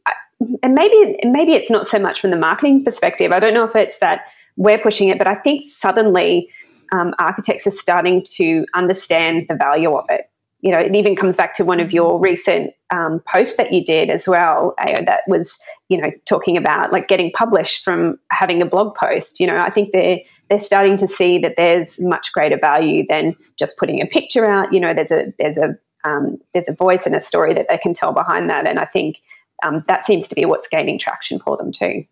and 0.64 0.74
maybe 0.74 1.20
maybe 1.24 1.54
it's 1.54 1.70
not 1.70 1.88
so 1.88 2.00
much 2.00 2.20
from 2.20 2.32
the 2.32 2.38
marketing 2.38 2.84
perspective. 2.84 3.32
I 3.32 3.40
don't 3.40 3.54
know 3.54 3.66
if 3.66 3.76
it's 3.76 3.98
that 3.98 4.22
we're 4.56 4.80
pushing 4.80 5.10
it, 5.10 5.18
but 5.18 5.28
I 5.28 5.36
think 5.36 5.68
suddenly 5.68 6.50
um, 6.92 7.14
architects 7.20 7.66
are 7.68 7.72
starting 7.72 8.24
to 8.36 8.66
understand 8.74 9.48
the 9.50 9.56
value 9.56 9.94
of 9.94 10.06
it. 10.10 10.30
You 10.62 10.72
know, 10.72 10.80
it 10.80 10.96
even 10.96 11.16
comes 11.16 11.36
back 11.36 11.54
to 11.56 11.66
one 11.66 11.82
of 11.82 11.92
your 11.92 12.20
recent 12.20 12.72
um, 12.90 13.22
posts 13.28 13.56
that 13.58 13.74
you 13.74 13.84
did 13.84 14.10
as 14.10 14.28
well. 14.30 14.74
Uh, 14.78 15.04
that 15.06 15.22
was, 15.28 15.58
you 15.90 16.00
know, 16.00 16.10
talking 16.26 16.56
about 16.56 16.94
like 16.94 17.10
getting 17.10 17.32
published 17.32 17.84
from 17.84 18.18
having 18.32 18.62
a 18.62 18.66
blog 18.66 18.96
post. 18.96 19.42
You 19.42 19.48
know, 19.48 19.58
I 19.58 19.70
think 19.70 19.92
they're 19.92 20.20
they're 20.50 20.62
starting 20.62 20.96
to 20.98 21.08
see 21.08 21.38
that 21.40 21.56
there's 21.58 22.00
much 22.00 22.32
greater 22.32 22.58
value 22.58 23.04
than 23.08 23.36
just 23.60 23.78
putting 23.78 24.02
a 24.02 24.06
picture 24.06 24.46
out. 24.46 24.72
You 24.72 24.80
know, 24.80 24.94
there's 24.94 25.12
a 25.12 25.34
there's 25.38 25.58
a 25.58 25.78
um, 26.06 26.38
there's 26.54 26.70
a 26.70 26.74
voice 26.74 27.06
and 27.06 27.16
a 27.16 27.20
story 27.20 27.54
that 27.56 27.68
they 27.70 27.78
can 27.78 27.94
tell 27.94 28.14
behind 28.14 28.50
that, 28.50 28.68
and 28.68 28.80
I 28.80 28.86
think 28.86 29.20
um, 29.66 29.84
that 29.90 30.06
seems 30.06 30.30
to 30.30 30.36
be 30.36 30.46
what's 30.46 30.70
gaining 30.70 30.98
traction 30.98 31.40
for 31.40 31.58
them 31.58 31.74
too. 31.74 32.06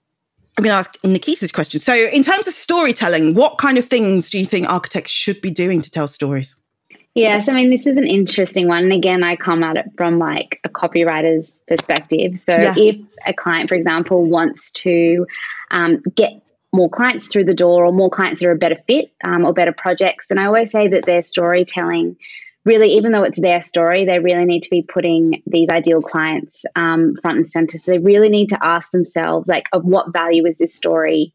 I'm 0.58 0.64
going 0.64 0.74
to 0.74 0.78
ask 0.78 0.98
Nikita's 1.04 1.52
question. 1.52 1.80
So, 1.80 1.96
in 1.96 2.24
terms 2.24 2.48
of 2.48 2.54
storytelling, 2.54 3.36
what 3.36 3.58
kind 3.58 3.78
of 3.78 3.86
things 3.86 4.30
do 4.30 4.38
you 4.38 4.46
think 4.46 4.68
architects 4.68 5.12
should 5.12 5.42
be 5.42 5.50
doing 5.50 5.82
to 5.82 5.90
tell 5.90 6.08
stories? 6.08 6.56
Yes, 7.14 7.50
I 7.50 7.54
mean, 7.54 7.70
this 7.70 7.88
is 7.88 7.98
an 7.98 8.06
interesting 8.06 8.68
one. 8.68 8.84
And 8.84 8.94
again, 8.94 9.24
I 9.24 9.36
come 9.36 9.64
at 9.64 9.78
it 9.78 9.86
from 9.98 10.18
like 10.18 10.60
a 10.64 10.70
copywriter's 10.70 11.54
perspective. 11.68 12.38
So, 12.38 12.56
yeah. 12.56 12.74
if 12.78 12.98
a 13.26 13.34
client, 13.34 13.70
for 13.70 13.76
example, 13.76 14.26
wants 14.26 14.72
to 14.72 15.26
um, 15.72 16.02
get 16.16 16.42
more 16.74 16.90
clients 16.90 17.28
through 17.28 17.46
the 17.46 17.54
door 17.54 17.86
or 17.86 17.92
more 17.92 18.10
clients 18.10 18.42
that 18.42 18.48
are 18.48 18.54
a 18.54 18.58
better 18.58 18.78
fit 18.88 19.12
um, 19.24 19.46
or 19.46 19.54
better 19.54 19.74
projects, 19.74 20.28
then 20.28 20.38
I 20.38 20.46
always 20.46 20.72
say 20.72 20.90
that 20.90 21.06
their 21.06 21.22
storytelling 21.22 22.18
really, 22.66 22.90
even 22.94 23.12
though 23.12 23.24
it's 23.24 23.40
their 23.40 23.62
story, 23.62 24.06
they 24.06 24.20
really 24.20 24.46
need 24.46 24.64
to 24.64 24.70
be 24.70 24.84
putting 24.84 25.42
these 25.46 25.70
ideal 25.70 26.02
clients 26.02 26.64
um, 26.76 27.16
front 27.22 27.38
and 27.38 27.50
center. 27.50 27.78
So 27.78 27.92
they 27.92 28.00
really 28.00 28.30
need 28.30 28.50
to 28.50 28.60
ask 28.62 28.92
themselves, 28.92 29.50
like, 29.50 29.66
of 29.74 29.84
what 29.84 30.14
value 30.14 30.46
is 30.46 30.58
this 30.58 30.76
story 30.76 31.34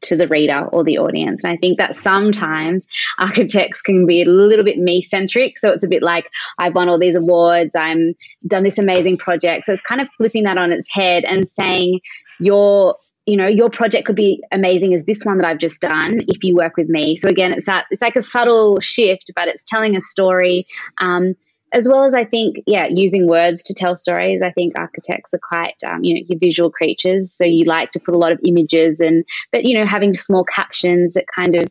to 0.00 0.16
the 0.16 0.28
reader 0.28 0.64
or 0.72 0.84
the 0.84 0.98
audience. 0.98 1.42
And 1.42 1.52
I 1.52 1.56
think 1.56 1.78
that 1.78 1.96
sometimes 1.96 2.86
architects 3.18 3.82
can 3.82 4.06
be 4.06 4.22
a 4.22 4.28
little 4.28 4.64
bit 4.64 4.78
me 4.78 5.02
centric. 5.02 5.58
So 5.58 5.70
it's 5.70 5.84
a 5.84 5.88
bit 5.88 6.04
like 6.04 6.30
I've 6.56 6.74
won 6.74 6.88
all 6.88 7.00
these 7.00 7.16
awards, 7.16 7.74
I'm 7.74 8.14
done 8.46 8.62
this 8.62 8.78
amazing 8.78 9.18
project. 9.18 9.64
So 9.64 9.72
it's 9.72 9.82
kind 9.82 10.00
of 10.00 10.08
flipping 10.10 10.44
that 10.44 10.56
on 10.56 10.70
its 10.70 10.88
head 10.88 11.24
and 11.24 11.48
saying 11.48 11.98
your 12.38 12.96
you 13.28 13.36
know 13.36 13.46
your 13.46 13.68
project 13.68 14.06
could 14.06 14.16
be 14.16 14.42
amazing 14.50 14.94
as 14.94 15.04
this 15.04 15.24
one 15.24 15.38
that 15.38 15.46
I've 15.46 15.58
just 15.58 15.82
done 15.82 16.20
if 16.28 16.42
you 16.42 16.56
work 16.56 16.76
with 16.76 16.88
me. 16.88 17.16
So 17.16 17.28
again, 17.28 17.52
it's 17.52 17.66
that 17.66 17.84
it's 17.90 18.00
like 18.02 18.16
a 18.16 18.22
subtle 18.22 18.80
shift, 18.80 19.30
but 19.36 19.48
it's 19.48 19.62
telling 19.64 19.94
a 19.94 20.00
story. 20.00 20.66
Um, 21.00 21.34
as 21.70 21.86
well 21.86 22.04
as 22.04 22.14
I 22.14 22.24
think, 22.24 22.56
yeah, 22.66 22.86
using 22.88 23.26
words 23.26 23.62
to 23.64 23.74
tell 23.74 23.94
stories. 23.94 24.40
I 24.40 24.50
think 24.52 24.72
architects 24.78 25.34
are 25.34 25.40
quite, 25.46 25.74
um, 25.86 26.02
you 26.02 26.14
know, 26.14 26.38
visual 26.40 26.70
creatures, 26.70 27.30
so 27.30 27.44
you 27.44 27.66
like 27.66 27.90
to 27.90 28.00
put 28.00 28.14
a 28.14 28.18
lot 28.18 28.32
of 28.32 28.40
images 28.42 29.00
and, 29.00 29.22
but 29.52 29.64
you 29.64 29.78
know, 29.78 29.84
having 29.84 30.14
small 30.14 30.44
captions 30.44 31.12
that 31.12 31.26
kind 31.34 31.56
of 31.56 31.64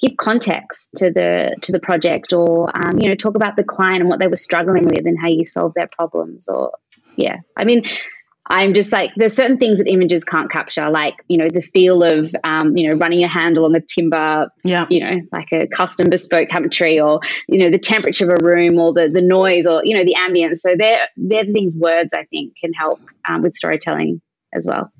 give 0.00 0.16
context 0.16 0.90
to 0.96 1.10
the 1.10 1.54
to 1.62 1.70
the 1.70 1.78
project, 1.78 2.32
or 2.32 2.68
um, 2.76 2.98
you 2.98 3.08
know, 3.08 3.14
talk 3.14 3.36
about 3.36 3.54
the 3.54 3.64
client 3.64 4.00
and 4.00 4.08
what 4.08 4.18
they 4.18 4.26
were 4.26 4.36
struggling 4.36 4.84
with 4.84 5.06
and 5.06 5.18
how 5.22 5.28
you 5.28 5.44
solve 5.44 5.72
their 5.74 5.88
problems. 5.96 6.48
Or 6.48 6.72
yeah, 7.16 7.36
I 7.56 7.64
mean, 7.64 7.84
I'm 8.46 8.74
just 8.74 8.92
like, 8.92 9.10
there's 9.16 9.34
certain 9.34 9.56
things 9.56 9.78
that 9.78 9.88
images 9.88 10.22
can't 10.22 10.50
capture, 10.50 10.90
like, 10.90 11.14
you 11.28 11.38
know, 11.38 11.48
the 11.48 11.62
feel 11.62 12.02
of, 12.02 12.36
um, 12.44 12.76
you 12.76 12.86
know, 12.86 12.94
running 12.94 13.20
your 13.20 13.30
hand 13.30 13.56
along 13.56 13.72
the 13.72 13.80
timber, 13.80 14.48
yeah. 14.64 14.86
you 14.90 15.00
know, 15.00 15.20
like 15.32 15.50
a 15.50 15.66
custom 15.66 16.10
bespoke 16.10 16.50
cabinetry 16.50 17.02
or, 17.02 17.20
you 17.48 17.58
know, 17.58 17.70
the 17.70 17.78
temperature 17.78 18.30
of 18.30 18.38
a 18.38 18.44
room 18.44 18.78
or 18.78 18.92
the, 18.92 19.08
the 19.08 19.22
noise 19.22 19.66
or, 19.66 19.82
you 19.82 19.96
know, 19.96 20.04
the 20.04 20.14
ambience. 20.14 20.58
So 20.58 20.76
they're, 20.76 21.08
they're 21.16 21.46
the 21.46 21.54
things 21.54 21.74
words 21.74 22.10
I 22.12 22.24
think 22.24 22.56
can 22.58 22.74
help 22.74 23.00
um, 23.26 23.40
with 23.40 23.54
storytelling 23.54 24.20
as 24.52 24.66
well. 24.68 24.92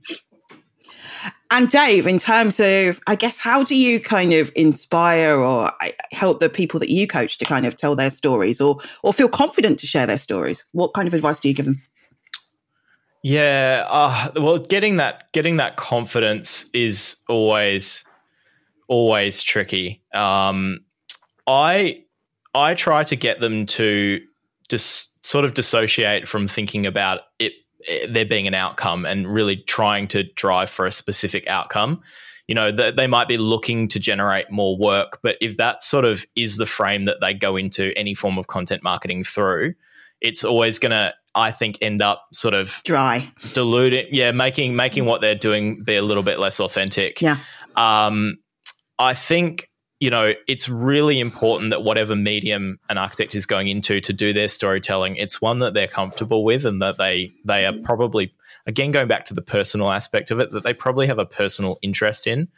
And 1.50 1.70
Dave, 1.70 2.06
in 2.06 2.18
terms 2.18 2.58
of, 2.60 2.98
I 3.06 3.14
guess, 3.14 3.38
how 3.38 3.62
do 3.62 3.76
you 3.76 4.00
kind 4.00 4.32
of 4.32 4.50
inspire 4.56 5.36
or 5.36 5.70
help 6.12 6.40
the 6.40 6.48
people 6.48 6.80
that 6.80 6.88
you 6.88 7.06
coach 7.06 7.36
to 7.38 7.44
kind 7.44 7.66
of 7.66 7.76
tell 7.76 7.94
their 7.94 8.10
stories 8.10 8.60
or, 8.60 8.78
or 9.02 9.12
feel 9.12 9.28
confident 9.28 9.78
to 9.80 9.86
share 9.86 10.06
their 10.06 10.18
stories? 10.18 10.64
What 10.72 10.94
kind 10.94 11.06
of 11.06 11.12
advice 11.12 11.38
do 11.40 11.48
you 11.48 11.54
give 11.54 11.66
them? 11.66 11.82
Yeah, 13.24 13.86
uh, 13.88 14.32
well, 14.36 14.58
getting 14.58 14.98
that 14.98 15.32
getting 15.32 15.56
that 15.56 15.76
confidence 15.76 16.66
is 16.74 17.16
always 17.26 18.04
always 18.86 19.42
tricky. 19.42 20.02
Um, 20.14 20.84
I 21.46 22.02
I 22.54 22.74
try 22.74 23.02
to 23.04 23.16
get 23.16 23.40
them 23.40 23.64
to 23.64 24.20
just 24.68 25.08
sort 25.24 25.46
of 25.46 25.54
dissociate 25.54 26.28
from 26.28 26.46
thinking 26.46 26.84
about 26.86 27.20
it, 27.38 27.54
there 28.10 28.26
being 28.26 28.46
an 28.46 28.52
outcome 28.52 29.06
and 29.06 29.26
really 29.26 29.56
trying 29.56 30.06
to 30.08 30.24
drive 30.34 30.68
for 30.68 30.84
a 30.84 30.92
specific 30.92 31.48
outcome. 31.48 32.02
You 32.46 32.54
know, 32.54 32.76
th- 32.76 32.94
they 32.94 33.06
might 33.06 33.26
be 33.26 33.38
looking 33.38 33.88
to 33.88 33.98
generate 33.98 34.50
more 34.50 34.76
work, 34.76 35.20
but 35.22 35.38
if 35.40 35.56
that 35.56 35.82
sort 35.82 36.04
of 36.04 36.26
is 36.36 36.58
the 36.58 36.66
frame 36.66 37.06
that 37.06 37.22
they 37.22 37.32
go 37.32 37.56
into 37.56 37.90
any 37.96 38.14
form 38.14 38.36
of 38.36 38.48
content 38.48 38.82
marketing 38.82 39.24
through, 39.24 39.72
it's 40.20 40.44
always 40.44 40.78
going 40.78 40.92
to 40.92 41.14
I 41.34 41.52
think 41.52 41.78
end 41.80 42.02
up 42.02 42.26
sort 42.32 42.54
of 42.54 42.80
dry, 42.84 43.30
diluting. 43.52 44.06
Yeah, 44.10 44.32
making 44.32 44.76
making 44.76 45.04
what 45.04 45.20
they're 45.20 45.34
doing 45.34 45.82
be 45.82 45.96
a 45.96 46.02
little 46.02 46.22
bit 46.22 46.38
less 46.38 46.60
authentic. 46.60 47.20
Yeah. 47.20 47.38
Um, 47.76 48.38
I 48.98 49.14
think 49.14 49.68
you 50.00 50.10
know 50.10 50.34
it's 50.46 50.68
really 50.68 51.20
important 51.20 51.70
that 51.70 51.82
whatever 51.82 52.14
medium 52.14 52.78
an 52.88 52.98
architect 52.98 53.34
is 53.34 53.46
going 53.46 53.68
into 53.68 54.00
to 54.00 54.12
do 54.12 54.32
their 54.32 54.48
storytelling, 54.48 55.16
it's 55.16 55.40
one 55.40 55.58
that 55.60 55.74
they're 55.74 55.88
comfortable 55.88 56.44
with 56.44 56.64
and 56.64 56.80
that 56.82 56.98
they 56.98 57.32
they 57.44 57.66
are 57.66 57.74
probably 57.84 58.32
again 58.66 58.92
going 58.92 59.08
back 59.08 59.24
to 59.26 59.34
the 59.34 59.42
personal 59.42 59.90
aspect 59.90 60.30
of 60.30 60.40
it 60.40 60.52
that 60.52 60.62
they 60.62 60.74
probably 60.74 61.06
have 61.06 61.18
a 61.18 61.26
personal 61.26 61.78
interest 61.82 62.26
in 62.26 62.48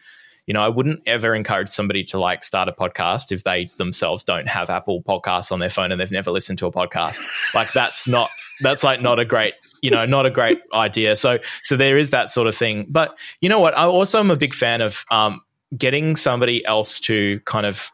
you 0.46 0.54
know, 0.54 0.62
I 0.62 0.68
wouldn't 0.68 1.02
ever 1.06 1.34
encourage 1.34 1.68
somebody 1.68 2.04
to 2.04 2.18
like 2.18 2.44
start 2.44 2.68
a 2.68 2.72
podcast 2.72 3.32
if 3.32 3.42
they 3.42 3.64
themselves 3.78 4.22
don't 4.22 4.48
have 4.48 4.70
Apple 4.70 5.02
Podcasts 5.02 5.50
on 5.50 5.58
their 5.58 5.70
phone 5.70 5.90
and 5.90 6.00
they've 6.00 6.10
never 6.12 6.30
listened 6.30 6.58
to 6.58 6.66
a 6.66 6.72
podcast. 6.72 7.20
Like 7.52 7.72
that's 7.72 8.06
not 8.06 8.30
that's 8.60 8.84
like 8.84 9.00
not 9.00 9.18
a 9.18 9.24
great 9.24 9.54
you 9.82 9.90
know 9.90 10.04
not 10.04 10.26
a 10.26 10.30
great 10.30 10.60
idea. 10.72 11.16
So 11.16 11.38
so 11.62 11.76
there 11.76 11.96
is 11.96 12.10
that 12.10 12.30
sort 12.30 12.48
of 12.48 12.56
thing. 12.56 12.86
But 12.88 13.18
you 13.40 13.48
know 13.48 13.60
what? 13.60 13.76
I 13.76 13.84
also 13.84 14.18
am 14.18 14.30
a 14.30 14.36
big 14.36 14.54
fan 14.54 14.80
of 14.80 15.04
um, 15.10 15.40
getting 15.76 16.16
somebody 16.16 16.64
else 16.64 17.00
to 17.00 17.40
kind 17.44 17.66
of 17.66 17.90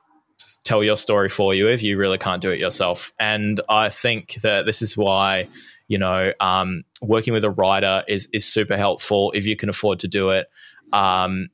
tell 0.64 0.82
your 0.82 0.96
story 0.96 1.28
for 1.28 1.54
you 1.54 1.68
if 1.68 1.82
you 1.82 1.98
really 1.98 2.18
can't 2.18 2.40
do 2.40 2.50
it 2.50 2.58
yourself. 2.58 3.12
And 3.18 3.60
I 3.68 3.88
think 3.88 4.34
that 4.42 4.64
this 4.64 4.80
is 4.80 4.96
why 4.96 5.48
you 5.88 5.98
know 5.98 6.32
um, 6.40 6.84
working 7.00 7.34
with 7.34 7.44
a 7.44 7.50
writer 7.50 8.04
is 8.08 8.28
is 8.32 8.44
super 8.44 8.76
helpful 8.76 9.32
if 9.32 9.44
you 9.44 9.56
can 9.56 9.68
afford 9.68 9.98
to 10.00 10.08
do 10.08 10.30
it. 10.30 10.48
Um, 10.92 11.48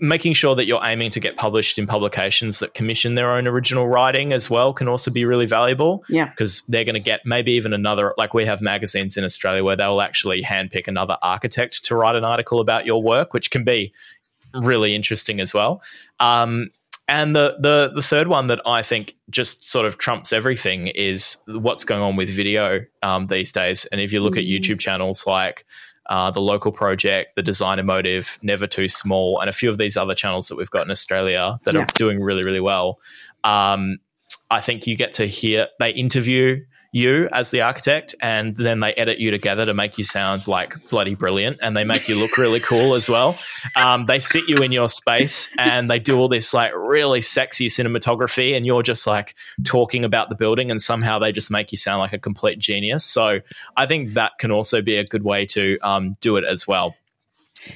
making 0.00 0.32
sure 0.34 0.54
that 0.54 0.66
you're 0.66 0.80
aiming 0.82 1.10
to 1.10 1.20
get 1.20 1.36
published 1.36 1.78
in 1.78 1.86
publications 1.86 2.58
that 2.58 2.74
commission 2.74 3.14
their 3.14 3.32
own 3.32 3.46
original 3.46 3.88
writing 3.88 4.32
as 4.32 4.48
well 4.48 4.72
can 4.72 4.88
also 4.88 5.10
be 5.10 5.24
really 5.24 5.46
valuable. 5.46 6.04
Yeah. 6.08 6.30
Because 6.30 6.62
they're 6.68 6.84
going 6.84 6.94
to 6.94 7.00
get 7.00 7.20
maybe 7.24 7.52
even 7.52 7.72
another, 7.72 8.14
like 8.16 8.34
we 8.34 8.44
have 8.46 8.60
magazines 8.60 9.16
in 9.16 9.24
Australia 9.24 9.64
where 9.64 9.76
they'll 9.76 10.00
actually 10.00 10.42
handpick 10.42 10.88
another 10.88 11.16
architect 11.22 11.84
to 11.86 11.94
write 11.94 12.16
an 12.16 12.24
article 12.24 12.60
about 12.60 12.86
your 12.86 13.02
work, 13.02 13.34
which 13.34 13.50
can 13.50 13.64
be 13.64 13.92
really 14.54 14.94
interesting 14.94 15.40
as 15.40 15.54
well. 15.54 15.82
Um, 16.18 16.70
and 17.10 17.34
the, 17.34 17.56
the 17.58 17.90
the 17.92 18.02
third 18.02 18.28
one 18.28 18.46
that 18.46 18.60
I 18.64 18.82
think 18.82 19.16
just 19.30 19.64
sort 19.64 19.84
of 19.84 19.98
trumps 19.98 20.32
everything 20.32 20.86
is 20.86 21.38
what's 21.48 21.82
going 21.82 22.02
on 22.02 22.14
with 22.14 22.28
video 22.28 22.84
um, 23.02 23.26
these 23.26 23.50
days. 23.50 23.84
And 23.86 24.00
if 24.00 24.12
you 24.12 24.20
look 24.20 24.34
mm. 24.34 24.38
at 24.38 24.44
YouTube 24.44 24.78
channels 24.78 25.26
like 25.26 25.64
uh, 26.10 26.30
the 26.30 26.40
local 26.40 26.72
project, 26.72 27.36
the 27.36 27.42
designer 27.42 27.84
motive, 27.84 28.38
never 28.42 28.66
too 28.66 28.88
small, 28.88 29.40
and 29.40 29.48
a 29.48 29.52
few 29.52 29.70
of 29.70 29.78
these 29.78 29.96
other 29.96 30.14
channels 30.14 30.48
that 30.48 30.56
we've 30.56 30.70
got 30.70 30.84
in 30.84 30.90
Australia 30.90 31.58
that 31.64 31.74
yeah. 31.74 31.82
are 31.82 31.86
doing 31.94 32.20
really, 32.20 32.42
really 32.42 32.60
well. 32.60 32.98
Um, 33.44 33.98
I 34.50 34.60
think 34.60 34.88
you 34.88 34.96
get 34.96 35.12
to 35.14 35.26
hear 35.26 35.68
they 35.78 35.90
interview 35.90 36.64
you 36.92 37.28
as 37.32 37.50
the 37.50 37.60
architect 37.60 38.14
and 38.20 38.56
then 38.56 38.80
they 38.80 38.92
edit 38.94 39.18
you 39.20 39.30
together 39.30 39.64
to 39.64 39.72
make 39.74 39.96
you 39.96 40.02
sound 40.02 40.48
like 40.48 40.88
bloody 40.88 41.14
brilliant 41.14 41.58
and 41.62 41.76
they 41.76 41.84
make 41.84 42.08
you 42.08 42.16
look 42.16 42.36
really 42.36 42.58
cool 42.58 42.94
as 42.94 43.08
well. 43.08 43.38
Um, 43.76 44.06
they 44.06 44.18
sit 44.18 44.48
you 44.48 44.56
in 44.56 44.72
your 44.72 44.88
space 44.88 45.48
and 45.58 45.88
they 45.88 46.00
do 46.00 46.18
all 46.18 46.28
this 46.28 46.52
like 46.52 46.72
really 46.74 47.20
sexy 47.20 47.68
cinematography 47.68 48.56
and 48.56 48.66
you're 48.66 48.82
just 48.82 49.06
like 49.06 49.36
talking 49.62 50.04
about 50.04 50.30
the 50.30 50.34
building 50.34 50.70
and 50.70 50.80
somehow 50.80 51.18
they 51.20 51.30
just 51.30 51.50
make 51.50 51.70
you 51.70 51.78
sound 51.78 52.00
like 52.00 52.12
a 52.12 52.18
complete 52.18 52.58
genius. 52.58 53.04
So 53.04 53.40
i 53.76 53.86
think 53.86 54.14
that 54.14 54.32
can 54.38 54.50
also 54.50 54.82
be 54.82 54.96
a 54.96 55.04
good 55.04 55.22
way 55.22 55.46
to 55.46 55.78
um, 55.82 56.16
do 56.20 56.36
it 56.36 56.44
as 56.44 56.66
well. 56.66 56.96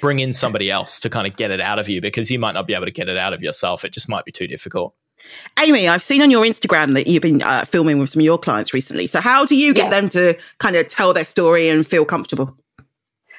Bring 0.01 0.19
in 0.19 0.33
somebody 0.33 0.71
else 0.71 0.99
to 1.01 1.11
kind 1.11 1.27
of 1.27 1.37
get 1.37 1.51
it 1.51 1.61
out 1.61 1.79
of 1.79 1.89
you 1.89 2.01
because 2.01 2.31
you 2.31 2.39
might 2.39 2.53
not 2.53 2.67
be 2.67 2.75
able 2.75 2.87
to 2.87 2.91
get 2.91 3.09
it 3.09 3.19
out 3.19 3.33
of 3.33 3.43
yourself. 3.43 3.85
It 3.85 3.93
just 3.93 4.09
might 4.09 4.25
be 4.25 4.33
too 4.33 4.49
difficult 4.49 4.95
Amy, 5.61 5.89
I've 5.89 6.03
seen 6.03 6.23
on 6.23 6.31
your 6.31 6.45
Instagram 6.45 6.95
that 6.95 7.07
you've 7.07 7.23
been 7.23 7.43
uh, 7.43 7.65
filming 7.65 7.99
with 7.99 8.11
some 8.11 8.21
of 8.21 8.25
your 8.25 8.39
clients 8.39 8.75
recently. 8.75 9.07
So, 9.07 9.21
how 9.21 9.45
do 9.45 9.57
you 9.57 9.73
get 9.73 9.85
yeah. 9.85 10.01
them 10.01 10.09
to 10.11 10.39
kind 10.59 10.77
of 10.77 10.89
tell 10.89 11.13
their 11.13 11.25
story 11.25 11.69
and 11.69 11.87
feel 11.87 12.05
comfortable? 12.05 12.57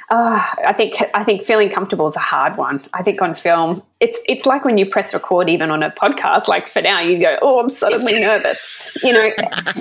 Uh, 0.10 0.40
I 0.64 0.74
think 0.74 0.96
I 1.16 1.24
think 1.24 1.46
feeling 1.46 1.70
comfortable 1.70 2.08
is 2.08 2.16
a 2.16 2.20
hard 2.20 2.58
one. 2.58 2.86
I 2.94 3.02
think 3.02 3.22
on 3.22 3.34
film, 3.34 3.82
it's 4.00 4.20
it's 4.28 4.46
like 4.46 4.64
when 4.64 4.78
you 4.78 4.88
press 4.88 5.14
record, 5.14 5.50
even 5.50 5.72
on 5.72 5.82
a 5.82 5.90
podcast. 5.90 6.48
Like 6.48 6.68
for 6.68 6.82
now, 6.82 7.00
you 7.00 7.20
go, 7.20 7.38
"Oh, 7.42 7.60
I'm 7.60 7.72
suddenly 7.72 8.14
nervous." 8.22 8.96
You 9.02 9.14
know, 9.14 9.32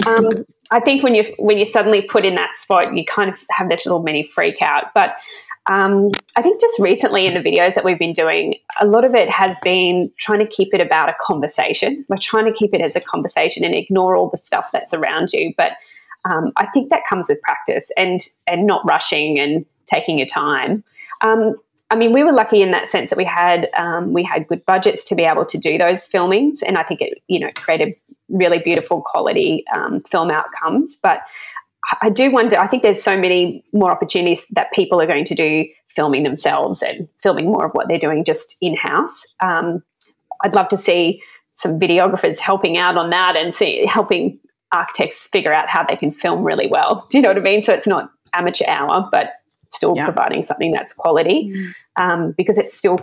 um, 0.07 0.45
I 0.71 0.81
think 0.81 1.03
when 1.03 1.15
you 1.15 1.25
when 1.39 1.59
you 1.59 1.67
suddenly 1.67 2.03
put 2.03 2.25
in 2.25 2.37
that 2.37 2.53
spot, 2.59 2.97
you 2.97 3.05
kind 3.05 3.31
of 3.31 3.39
have 3.51 3.69
this 3.69 3.85
little 3.85 4.03
mini 4.03 4.25
freak 4.25 4.63
out. 4.63 4.95
But 4.95 5.15
um, 5.71 6.11
I 6.37 6.43
think 6.43 6.61
just 6.61 6.79
recently 6.79 7.27
in 7.27 7.35
the 7.35 7.41
videos 7.41 7.75
that 7.75 7.85
we've 7.85 7.99
been 7.99 8.13
doing, 8.13 8.57
a 8.81 8.87
lot 8.87 9.05
of 9.05 9.15
it 9.15 9.31
has 9.31 9.57
been 9.63 10.11
trying 10.19 10.41
to 10.41 10.47
keep 10.47 10.75
it 10.75 10.81
about 10.81 11.09
a 11.09 11.15
conversation. 11.21 12.05
We're 12.09 12.19
trying 12.19 12.45
to 12.45 12.53
keep 12.53 12.75
it 12.75 12.83
as 12.83 12.95
a 12.95 13.01
conversation 13.01 13.65
and 13.65 13.75
ignore 13.75 14.15
all 14.15 14.29
the 14.29 14.39
stuff 14.39 14.69
that's 14.73 14.93
around 14.93 15.33
you. 15.33 15.55
But 15.57 15.73
um, 16.27 16.53
I 16.57 16.67
think 16.67 16.91
that 16.91 17.07
comes 17.09 17.29
with 17.29 17.41
practice 17.41 17.91
and 17.97 18.21
and 18.47 18.67
not 18.67 18.85
rushing 18.85 19.39
and 19.39 19.65
taking 19.87 20.19
your 20.19 20.27
time. 20.27 20.85
Um, 21.23 21.55
I 21.91 21.97
mean, 21.97 22.13
we 22.13 22.25
were 22.25 22.33
lucky 22.33 22.63
in 22.63 22.71
that 22.73 22.91
sense 22.91 23.11
that 23.11 23.17
we 23.17 23.25
had 23.25 23.69
um, 23.77 24.13
we 24.13 24.23
had 24.23 24.47
good 24.47 24.65
budgets 24.67 25.05
to 25.05 25.15
be 25.15 25.23
able 25.23 25.45
to 25.47 25.59
do 25.59 25.79
those 25.79 26.09
filmings, 26.09 26.63
and 26.63 26.77
I 26.77 26.83
think 26.83 27.01
it 27.01 27.23
you 27.29 27.39
know 27.39 27.49
created 27.55 27.95
really 28.29 28.59
beautiful 28.59 29.03
quality 29.03 29.65
um, 29.75 30.03
film 30.11 30.31
outcomes. 30.31 30.97
But 30.97 31.21
I 32.01 32.11
do 32.11 32.31
wonder, 32.31 32.59
I 32.59 32.67
think 32.67 32.83
there's 32.83 33.03
so 33.03 33.17
many 33.17 33.65
more 33.73 33.91
opportunities 33.91 34.47
that 34.51 34.73
people 34.73 35.01
are 35.01 35.07
going 35.07 35.25
to 35.27 35.35
do 35.35 35.67
filming 35.95 36.25
themselves 36.25 36.83
and 36.83 37.09
filming 37.23 37.47
more 37.47 37.67
of 37.67 37.73
what 37.73 37.89
they're 37.89 37.99
doing 37.99 38.25
just 38.25 38.57
in 38.61 38.77
house. 38.77 39.25
Um, 39.41 39.83
I'd 40.43 40.55
love 40.55 40.69
to 40.69 40.79
see 40.79 41.23
some 41.57 41.79
videographers 41.79 42.39
helping 42.39 42.77
out 42.79 42.97
on 42.97 43.11
that 43.11 43.37
and 43.37 43.55
see 43.55 43.87
helping 43.87 44.39
architects 44.73 45.29
figure 45.33 45.53
out 45.53 45.69
how 45.69 45.85
they 45.85 45.97
can 45.97 46.11
film 46.11 46.43
really 46.43 46.67
well. 46.69 47.07
Do 47.11 47.19
you 47.19 47.23
know 47.23 47.29
what 47.29 47.39
I 47.39 47.43
mean? 47.43 47.65
So 47.65 47.73
it's 47.73 47.87
not 47.87 48.11
amateur 48.33 48.65
hour, 48.67 49.09
but 49.11 49.35
still 49.75 49.95
yeah. 49.97 50.05
providing 50.05 50.45
something 50.45 50.73
that's 50.73 50.93
quality 50.93 51.53
mm. 51.55 51.75
um, 52.01 52.33
because 52.33 52.59
it's 52.59 52.77
still 52.77 52.99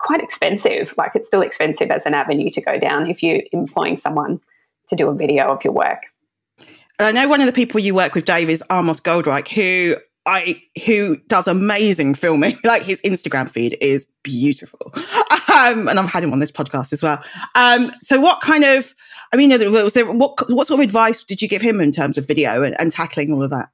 quite 0.00 0.20
expensive. 0.20 0.92
Like 0.98 1.12
it's 1.14 1.26
still 1.26 1.42
expensive 1.42 1.90
as 1.90 2.02
an 2.04 2.14
avenue 2.14 2.50
to 2.50 2.60
go 2.60 2.78
down 2.78 3.08
if 3.08 3.22
you're 3.22 3.42
employing 3.52 3.96
someone 3.98 4.40
to 4.88 4.96
do 4.96 5.08
a 5.08 5.14
video 5.14 5.46
of 5.46 5.64
your 5.64 5.72
work. 5.72 6.06
I 7.00 7.12
know 7.12 7.28
one 7.28 7.40
of 7.40 7.46
the 7.46 7.52
people 7.52 7.80
you 7.80 7.94
work 7.94 8.14
with, 8.14 8.24
Dave, 8.24 8.50
is 8.50 8.62
Amos 8.72 9.00
Goldreich, 9.00 9.48
who 9.48 9.96
I 10.26 10.62
who 10.84 11.16
does 11.28 11.46
amazing 11.46 12.14
filming. 12.14 12.58
like 12.64 12.82
his 12.82 13.00
Instagram 13.02 13.50
feed 13.50 13.78
is 13.80 14.06
beautiful, 14.22 14.92
um, 15.54 15.88
and 15.88 15.98
I've 15.98 16.10
had 16.10 16.24
him 16.24 16.32
on 16.32 16.40
this 16.40 16.52
podcast 16.52 16.92
as 16.92 17.02
well. 17.02 17.22
Um, 17.54 17.92
so, 18.02 18.20
what 18.20 18.40
kind 18.40 18.64
of? 18.64 18.94
I 19.32 19.36
mean, 19.36 19.50
was 19.70 19.94
there, 19.94 20.10
what 20.10 20.50
what 20.50 20.66
sort 20.66 20.80
of 20.80 20.84
advice 20.84 21.22
did 21.22 21.40
you 21.40 21.48
give 21.48 21.62
him 21.62 21.80
in 21.80 21.92
terms 21.92 22.18
of 22.18 22.26
video 22.26 22.62
and, 22.62 22.78
and 22.80 22.90
tackling 22.90 23.32
all 23.32 23.42
of 23.42 23.50
that? 23.50 23.68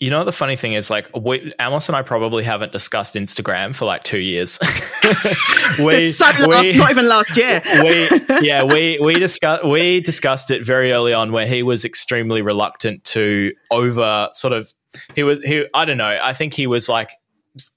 You 0.00 0.10
know, 0.10 0.24
the 0.24 0.32
funny 0.32 0.54
thing 0.54 0.74
is, 0.74 0.90
like, 0.90 1.08
we, 1.16 1.52
Amos 1.60 1.88
and 1.88 1.96
I 1.96 2.02
probably 2.02 2.44
haven't 2.44 2.70
discussed 2.70 3.14
Instagram 3.14 3.74
for 3.74 3.84
like 3.84 4.04
two 4.04 4.20
years. 4.20 4.58
we, 5.78 6.10
so 6.10 6.24
last, 6.24 6.62
we, 6.62 6.76
not 6.76 6.90
even 6.92 7.08
last 7.08 7.36
year. 7.36 7.60
we, 7.82 8.08
yeah, 8.46 8.62
we 8.62 8.98
we 9.00 9.14
discussed 9.14 9.64
we 9.64 10.00
discussed 10.00 10.52
it 10.52 10.64
very 10.64 10.92
early 10.92 11.12
on, 11.12 11.32
where 11.32 11.46
he 11.46 11.64
was 11.64 11.84
extremely 11.84 12.42
reluctant 12.42 13.02
to 13.04 13.52
over 13.72 14.28
sort 14.34 14.52
of. 14.52 14.72
He 15.16 15.24
was 15.24 15.40
he. 15.40 15.66
I 15.74 15.84
don't 15.84 15.98
know. 15.98 16.18
I 16.22 16.32
think 16.32 16.54
he 16.54 16.68
was 16.68 16.88
like 16.88 17.10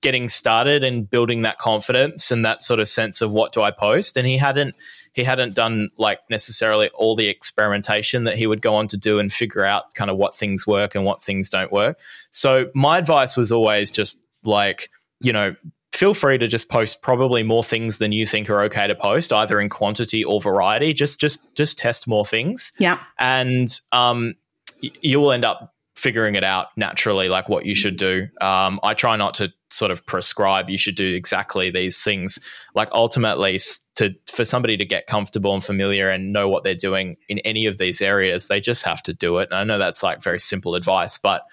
getting 0.02 0.30
started 0.30 0.84
and 0.84 1.10
building 1.10 1.42
that 1.42 1.58
confidence 1.58 2.30
and 2.30 2.46
that 2.46 2.62
sort 2.62 2.80
of 2.80 2.88
sense 2.88 3.22
of 3.22 3.32
what 3.32 3.52
do 3.52 3.64
I 3.64 3.72
post, 3.72 4.16
and 4.16 4.28
he 4.28 4.38
hadn't 4.38 4.76
he 5.14 5.24
hadn't 5.24 5.56
done 5.56 5.90
like 5.98 6.20
necessarily 6.30 6.90
all 6.90 7.16
the 7.16 7.28
experimentation 7.28 8.24
that 8.24 8.38
he 8.38 8.48
would 8.48 8.62
go 8.62 8.74
on 8.74 8.88
to 8.88 8.98
do 8.98 9.20
and 9.20 9.32
figure 9.32 9.64
out 9.64 9.94
kind 9.94 10.10
of 10.10 10.18
what 10.18 10.36
things 10.36 10.66
work 10.66 10.96
and 10.96 11.06
what 11.06 11.22
things 11.22 11.50
don't 11.50 11.72
work. 11.72 12.00
So 12.32 12.70
my 12.74 12.98
advice 12.98 13.36
was 13.36 13.52
always 13.52 13.92
just 13.92 14.22
like, 14.44 14.90
you 15.20 15.34
know, 15.34 15.56
feel 15.92 16.14
free 16.14 16.38
to 16.38 16.48
just 16.48 16.70
post 16.70 17.02
probably 17.02 17.44
more 17.44 17.64
things 17.64 17.98
than 17.98 18.12
you 18.12 18.26
think 18.26 18.50
are 18.50 18.62
okay 18.64 18.88
to 18.88 18.96
post 18.96 19.34
either 19.34 19.60
in 19.60 19.70
quantity 19.70 20.24
or 20.24 20.40
variety. 20.40 20.94
Just 20.94 21.20
just 21.20 21.42
just 21.56 21.78
test 21.78 22.08
more 22.08 22.26
things. 22.26 22.72
Yeah. 22.80 22.98
And 23.20 23.70
um 23.92 24.36
you 24.80 25.20
will 25.20 25.32
end 25.32 25.46
up 25.46 25.74
figuring 26.02 26.34
it 26.34 26.44
out 26.44 26.70
naturally, 26.76 27.30
like 27.30 27.48
what 27.48 27.64
you 27.64 27.76
should 27.76 27.96
do. 27.96 28.28
Um, 28.42 28.80
I 28.82 28.96
try 28.96 29.18
not 29.18 29.36
to 29.36 29.54
sort 29.70 29.92
of 29.92 30.04
prescribe 30.08 30.68
you 30.68 30.78
should 30.78 30.96
do 30.96 31.14
exactly 31.14 31.70
these 31.70 32.04
things. 32.04 32.40
Like 32.74 32.90
ultimately, 32.92 33.60
to 33.98 34.16
for 34.26 34.44
somebody 34.44 34.78
to 34.78 34.86
get 34.86 35.06
comfortable 35.06 35.54
and 35.54 35.64
familiar 35.64 36.10
and 36.10 36.34
know 36.34 36.50
what 36.50 36.64
they're 36.64 36.74
doing 36.74 37.18
in 37.30 37.38
any 37.40 37.68
of 37.68 37.78
these 37.78 38.02
areas, 38.02 38.48
they 38.48 38.60
just 38.60 38.84
have 38.84 39.04
to 39.04 39.14
do 39.14 39.38
it. 39.38 39.50
And 39.52 39.60
I 39.60 39.64
know 39.64 39.78
that's 39.78 40.02
like 40.02 40.24
very 40.24 40.40
simple 40.40 40.74
advice, 40.74 41.20
but 41.20 41.44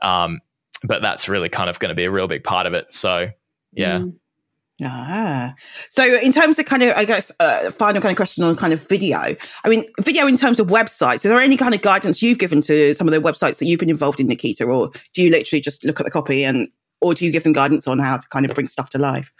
um, 0.00 0.40
but 0.82 1.00
that's 1.00 1.28
really 1.28 1.48
kind 1.48 1.70
of 1.70 1.78
going 1.78 1.90
to 1.90 1.94
be 1.94 2.04
a 2.04 2.10
real 2.10 2.26
big 2.26 2.42
part 2.42 2.66
of 2.66 2.74
it. 2.74 2.92
So 2.92 3.28
yeah. 3.72 3.98
Mm. 3.98 4.16
Ah, 4.82 5.54
so 5.88 6.02
in 6.18 6.32
terms 6.32 6.58
of 6.58 6.66
kind 6.66 6.82
of, 6.82 6.96
I 6.96 7.04
guess, 7.04 7.30
uh, 7.38 7.70
final 7.70 8.02
kind 8.02 8.10
of 8.10 8.16
question 8.16 8.42
on 8.42 8.56
kind 8.56 8.72
of 8.72 8.88
video. 8.88 9.36
I 9.64 9.68
mean, 9.68 9.84
video 10.00 10.26
in 10.26 10.36
terms 10.36 10.58
of 10.58 10.66
websites. 10.66 11.16
Is 11.16 11.22
there 11.22 11.40
any 11.40 11.56
kind 11.56 11.74
of 11.74 11.82
guidance 11.82 12.22
you've 12.22 12.38
given 12.38 12.60
to 12.62 12.92
some 12.94 13.06
of 13.06 13.14
the 13.14 13.20
websites 13.20 13.58
that 13.58 13.66
you've 13.66 13.78
been 13.78 13.90
involved 13.90 14.18
in, 14.18 14.26
Nikita, 14.26 14.64
or 14.64 14.90
do 15.12 15.22
you 15.22 15.30
literally 15.30 15.60
just 15.60 15.84
look 15.84 16.00
at 16.00 16.04
the 16.04 16.10
copy 16.10 16.42
and, 16.42 16.68
or 17.00 17.14
do 17.14 17.24
you 17.24 17.30
give 17.30 17.44
them 17.44 17.52
guidance 17.52 17.86
on 17.86 18.00
how 18.00 18.16
to 18.16 18.28
kind 18.28 18.44
of 18.46 18.54
bring 18.54 18.66
stuff 18.66 18.90
to 18.90 18.98
life? 18.98 19.32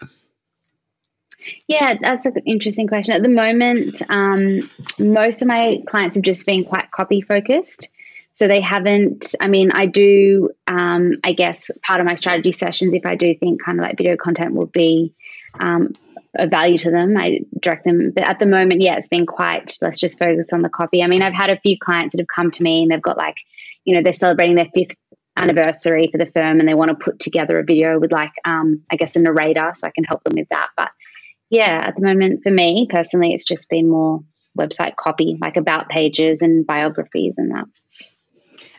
Yeah, 1.67 1.95
that's 1.99 2.25
an 2.25 2.37
interesting 2.45 2.87
question. 2.87 3.13
At 3.13 3.21
the 3.21 3.29
moment, 3.29 4.01
um, 4.09 4.69
most 4.99 5.41
of 5.41 5.47
my 5.49 5.83
clients 5.85 6.15
have 6.15 6.23
just 6.23 6.45
been 6.45 6.63
quite 6.63 6.91
copy 6.91 7.21
focused. 7.21 7.89
So 8.31 8.49
they 8.49 8.59
haven't, 8.59 9.33
I 9.39 9.47
mean, 9.47 9.71
I 9.71 9.85
do, 9.85 10.49
um, 10.67 11.13
I 11.23 11.31
guess, 11.31 11.71
part 11.87 12.01
of 12.01 12.05
my 12.05 12.15
strategy 12.15 12.51
sessions, 12.51 12.93
if 12.93 13.05
I 13.05 13.15
do 13.15 13.33
think 13.33 13.63
kind 13.63 13.79
of 13.79 13.85
like 13.85 13.97
video 13.97 14.17
content 14.17 14.53
will 14.53 14.65
be 14.65 15.13
um, 15.59 15.93
a 16.37 16.47
value 16.47 16.77
to 16.79 16.91
them, 16.91 17.15
I 17.17 17.41
direct 17.59 17.85
them. 17.85 18.11
But 18.13 18.27
at 18.27 18.39
the 18.39 18.45
moment, 18.45 18.81
yeah, 18.81 18.97
it's 18.97 19.07
been 19.07 19.25
quite, 19.25 19.77
let's 19.81 19.99
just 19.99 20.19
focus 20.19 20.51
on 20.53 20.61
the 20.61 20.69
copy. 20.69 21.01
I 21.01 21.07
mean, 21.07 21.21
I've 21.21 21.33
had 21.33 21.49
a 21.49 21.59
few 21.59 21.77
clients 21.79 22.13
that 22.13 22.21
have 22.21 22.27
come 22.27 22.51
to 22.51 22.63
me 22.63 22.83
and 22.83 22.91
they've 22.91 23.01
got 23.01 23.17
like, 23.17 23.37
you 23.85 23.95
know, 23.95 24.01
they're 24.03 24.13
celebrating 24.13 24.55
their 24.55 24.69
fifth 24.73 24.95
anniversary 25.37 26.09
for 26.11 26.17
the 26.17 26.25
firm 26.25 26.59
and 26.59 26.67
they 26.67 26.73
want 26.73 26.89
to 26.89 26.95
put 26.95 27.19
together 27.19 27.59
a 27.59 27.63
video 27.63 27.99
with 27.99 28.11
like, 28.11 28.31
um, 28.45 28.83
I 28.89 28.95
guess, 28.95 29.15
a 29.15 29.21
narrator 29.21 29.71
so 29.75 29.87
I 29.87 29.91
can 29.91 30.03
help 30.03 30.23
them 30.23 30.35
with 30.35 30.49
that. 30.49 30.69
But 30.75 30.89
yeah, 31.49 31.83
at 31.87 31.95
the 31.95 32.01
moment, 32.01 32.43
for 32.43 32.51
me 32.51 32.87
personally, 32.89 33.33
it's 33.33 33.43
just 33.43 33.69
been 33.69 33.89
more 33.89 34.23
website 34.57 34.95
copy, 34.95 35.37
like 35.39 35.57
about 35.57 35.89
pages 35.89 36.41
and 36.41 36.65
biographies 36.65 37.35
and 37.37 37.51
that. 37.51 37.65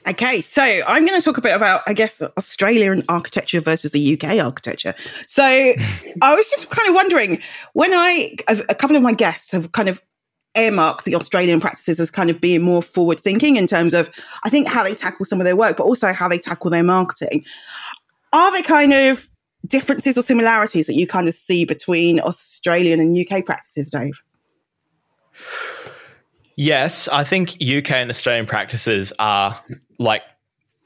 Okay, 0.09 0.41
so 0.41 0.63
I'm 0.63 1.05
going 1.05 1.19
to 1.21 1.25
talk 1.25 1.37
a 1.37 1.41
bit 1.41 1.55
about, 1.55 1.83
I 1.87 1.93
guess, 1.93 2.23
Australian 2.23 3.03
architecture 3.09 3.61
versus 3.61 3.91
the 3.91 4.15
UK 4.15 4.39
architecture. 4.39 4.95
So 5.27 5.43
I 6.23 6.35
was 6.35 6.49
just 6.49 6.71
kind 6.71 6.89
of 6.89 6.95
wondering 6.95 7.43
when 7.73 7.93
I, 7.93 8.37
a 8.49 8.75
couple 8.75 8.97
of 8.97 9.03
my 9.03 9.15
guests 9.15 9.51
have 9.51 9.73
kind 9.73 9.89
of 9.89 10.01
earmarked 10.57 11.05
the 11.05 11.15
Australian 11.17 11.61
practices 11.61 11.99
as 11.99 12.11
kind 12.11 12.31
of 12.31 12.41
being 12.41 12.63
more 12.63 12.83
forward 12.83 13.19
thinking 13.19 13.57
in 13.57 13.67
terms 13.67 13.95
of, 13.95 14.09
I 14.45 14.49
think, 14.49 14.69
how 14.69 14.85
they 14.85 14.95
tackle 14.95 15.27
some 15.27 15.41
of 15.41 15.45
their 15.45 15.57
work, 15.57 15.77
but 15.77 15.85
also 15.85 16.13
how 16.13 16.29
they 16.29 16.39
tackle 16.39 16.71
their 16.71 16.85
marketing. 16.85 17.45
Are 18.33 18.53
there 18.53 18.63
kind 18.63 18.93
of 18.93 19.29
differences 19.67 20.17
or 20.17 20.23
similarities 20.23 20.87
that 20.87 20.95
you 20.95 21.07
kind 21.07 21.29
of 21.29 21.35
see 21.35 21.65
between 21.65 22.21
Australian 22.21 23.01
and 23.01 23.17
UK 23.19 23.45
practices, 23.45 23.91
Dave? 23.91 24.15
Yes, 26.57 27.09
I 27.09 27.25
think 27.25 27.61
UK 27.61 27.91
and 27.93 28.09
Australian 28.09 28.47
practices 28.47 29.13
are 29.19 29.61
like 29.99 30.23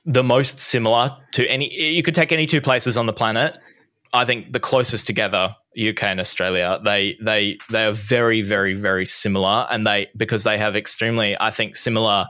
the 0.05 0.23
most 0.23 0.59
similar 0.61 1.17
to 1.33 1.47
any. 1.47 1.73
You 1.73 2.03
could 2.03 2.15
take 2.15 2.33
any 2.33 2.47
two 2.47 2.61
places 2.61 2.97
on 2.97 3.07
the 3.07 3.13
planet. 3.13 3.57
I 4.13 4.25
think 4.25 4.53
the 4.53 4.61
closest 4.61 5.07
together, 5.07 5.55
UK 5.81 6.05
and 6.05 6.21
Australia, 6.21 6.81
they 6.85 7.17
they 7.23 7.59
they 7.71 7.85
are 7.85 7.93
very 7.93 8.43
very 8.43 8.75
very 8.75 9.07
similar, 9.07 9.67
and 9.71 9.87
they 9.87 10.09
because 10.17 10.45
they 10.45 10.59
have 10.59 10.77
extremely, 10.77 11.37
I 11.41 11.51
think, 11.51 11.77
similar 11.77 12.27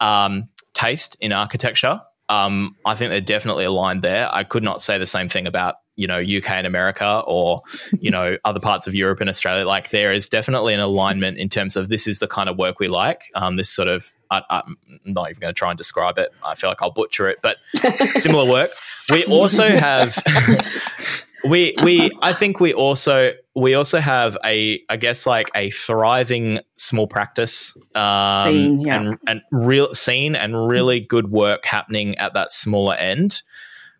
um, 0.00 0.48
taste 0.74 1.16
in 1.20 1.32
architecture. 1.32 2.00
Um, 2.30 2.76
I 2.84 2.94
think 2.94 3.10
they're 3.10 3.20
definitely 3.20 3.64
aligned 3.64 4.02
there. 4.02 4.28
I 4.32 4.44
could 4.44 4.62
not 4.62 4.80
say 4.80 4.98
the 4.98 5.06
same 5.06 5.28
thing 5.28 5.46
about 5.46 5.76
you 5.96 6.06
know 6.06 6.18
UK 6.18 6.50
and 6.50 6.66
America 6.66 7.22
or 7.26 7.62
you 8.00 8.10
know 8.10 8.36
other 8.44 8.60
parts 8.60 8.86
of 8.86 8.94
Europe 8.94 9.20
and 9.20 9.28
Australia. 9.28 9.66
Like 9.66 9.90
there 9.90 10.12
is 10.12 10.28
definitely 10.28 10.72
an 10.72 10.80
alignment 10.80 11.36
in 11.36 11.48
terms 11.48 11.76
of 11.76 11.88
this 11.88 12.06
is 12.06 12.20
the 12.20 12.28
kind 12.28 12.48
of 12.48 12.56
work 12.56 12.78
we 12.78 12.88
like. 12.88 13.24
Um, 13.34 13.56
this 13.56 13.68
sort 13.68 13.88
of 13.88 14.10
I, 14.30 14.42
am 14.50 14.76
not 15.04 15.30
even 15.30 15.40
going 15.40 15.54
to 15.54 15.58
try 15.58 15.70
and 15.70 15.78
describe 15.78 16.18
it. 16.18 16.30
I 16.44 16.54
feel 16.54 16.70
like 16.70 16.82
I'll 16.82 16.90
butcher 16.90 17.28
it, 17.28 17.38
but 17.42 17.56
similar 18.16 18.50
work. 18.50 18.70
We 19.10 19.24
also 19.24 19.68
have. 19.68 20.22
we 21.48 21.76
we 21.82 22.10
I 22.20 22.32
think 22.32 22.58
we 22.58 22.74
also 22.74 23.32
we 23.54 23.74
also 23.74 24.00
have 24.00 24.36
a 24.44 24.82
I 24.88 24.96
guess 24.96 25.26
like 25.26 25.50
a 25.54 25.70
thriving 25.70 26.60
small 26.76 27.06
practice 27.06 27.76
um, 27.94 28.48
scene, 28.48 28.80
yeah. 28.80 29.00
and, 29.00 29.18
and 29.26 29.40
real 29.52 29.94
scene 29.94 30.34
and 30.34 30.68
really 30.68 31.00
good 31.00 31.30
work 31.30 31.64
happening 31.64 32.18
at 32.18 32.34
that 32.34 32.50
smaller 32.50 32.94
end 32.94 33.42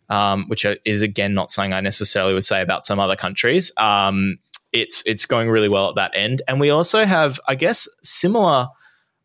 um, 0.08 0.46
which 0.48 0.66
is 0.84 1.02
again 1.02 1.34
not 1.34 1.50
something 1.50 1.72
I 1.72 1.80
necessarily 1.80 2.34
would 2.34 2.44
say 2.44 2.62
about 2.62 2.84
some 2.84 2.98
other 2.98 3.16
countries. 3.16 3.70
Um, 3.76 4.38
it's 4.72 5.02
it's 5.06 5.26
going 5.26 5.48
really 5.48 5.68
well 5.68 5.88
at 5.90 5.96
that 5.96 6.12
end, 6.14 6.42
and 6.48 6.60
we 6.60 6.70
also 6.70 7.04
have, 7.04 7.40
I 7.46 7.54
guess, 7.54 7.88
similar 8.02 8.68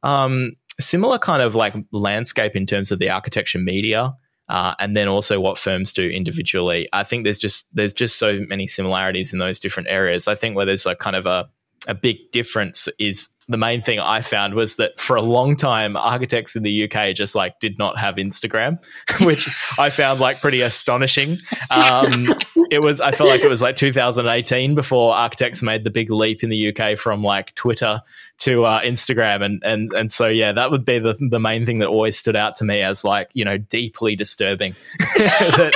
um, 0.01 0.55
similar 0.79 1.17
kind 1.17 1.41
of 1.41 1.55
like 1.55 1.73
landscape 1.91 2.55
in 2.55 2.65
terms 2.65 2.91
of 2.91 2.99
the 2.99 3.09
architecture 3.09 3.59
media. 3.59 4.15
Uh, 4.49 4.75
and 4.77 4.95
then 4.95 5.07
also 5.07 5.39
what 5.39 5.57
firms 5.57 5.93
do 5.93 6.07
individually. 6.09 6.87
I 6.91 7.03
think 7.03 7.23
there's 7.23 7.37
just 7.37 7.73
there's 7.73 7.93
just 7.93 8.19
so 8.19 8.41
many 8.41 8.67
similarities 8.67 9.31
in 9.31 9.39
those 9.39 9.57
different 9.57 9.87
areas. 9.89 10.27
I 10.27 10.35
think 10.35 10.55
where 10.55 10.65
there's 10.65 10.85
a 10.85 10.95
kind 10.95 11.15
of 11.15 11.25
a 11.25 11.49
a 11.87 11.95
big 11.95 12.31
difference 12.31 12.87
is 12.99 13.29
the 13.47 13.57
main 13.57 13.81
thing 13.81 13.99
I 13.99 14.21
found 14.21 14.53
was 14.53 14.77
that 14.77 14.99
for 14.99 15.15
a 15.15 15.21
long 15.21 15.55
time, 15.55 15.97
architects 15.97 16.55
in 16.55 16.63
the 16.63 16.89
UK 16.89 17.13
just 17.13 17.35
like 17.35 17.59
did 17.59 17.77
not 17.77 17.97
have 17.97 18.15
Instagram, 18.15 18.83
which 19.21 19.49
I 19.77 19.89
found 19.89 20.19
like 20.19 20.41
pretty 20.41 20.61
astonishing. 20.61 21.39
Um, 21.69 22.35
it 22.73 22.81
was, 22.81 22.99
I 22.99 23.11
felt 23.11 23.29
like 23.29 23.41
it 23.41 23.49
was 23.49 23.61
like 23.61 23.75
2018 23.75 24.75
before 24.75 25.13
architects 25.13 25.61
made 25.61 25.83
the 25.83 25.89
big 25.89 26.09
leap 26.09 26.43
in 26.43 26.49
the 26.49 26.75
UK 26.75 26.97
from 26.97 27.23
like 27.23 27.55
Twitter 27.55 28.01
to 28.39 28.65
uh, 28.65 28.81
Instagram, 28.81 29.43
and 29.43 29.61
and 29.63 29.93
and 29.93 30.11
so 30.11 30.27
yeah, 30.27 30.51
that 30.51 30.71
would 30.71 30.83
be 30.83 30.99
the 30.99 31.15
the 31.29 31.39
main 31.39 31.65
thing 31.65 31.79
that 31.79 31.87
always 31.87 32.17
stood 32.17 32.35
out 32.35 32.55
to 32.57 32.63
me 32.63 32.81
as 32.81 33.03
like 33.03 33.29
you 33.33 33.45
know 33.45 33.57
deeply 33.57 34.15
disturbing. 34.15 34.75
that, 34.99 35.73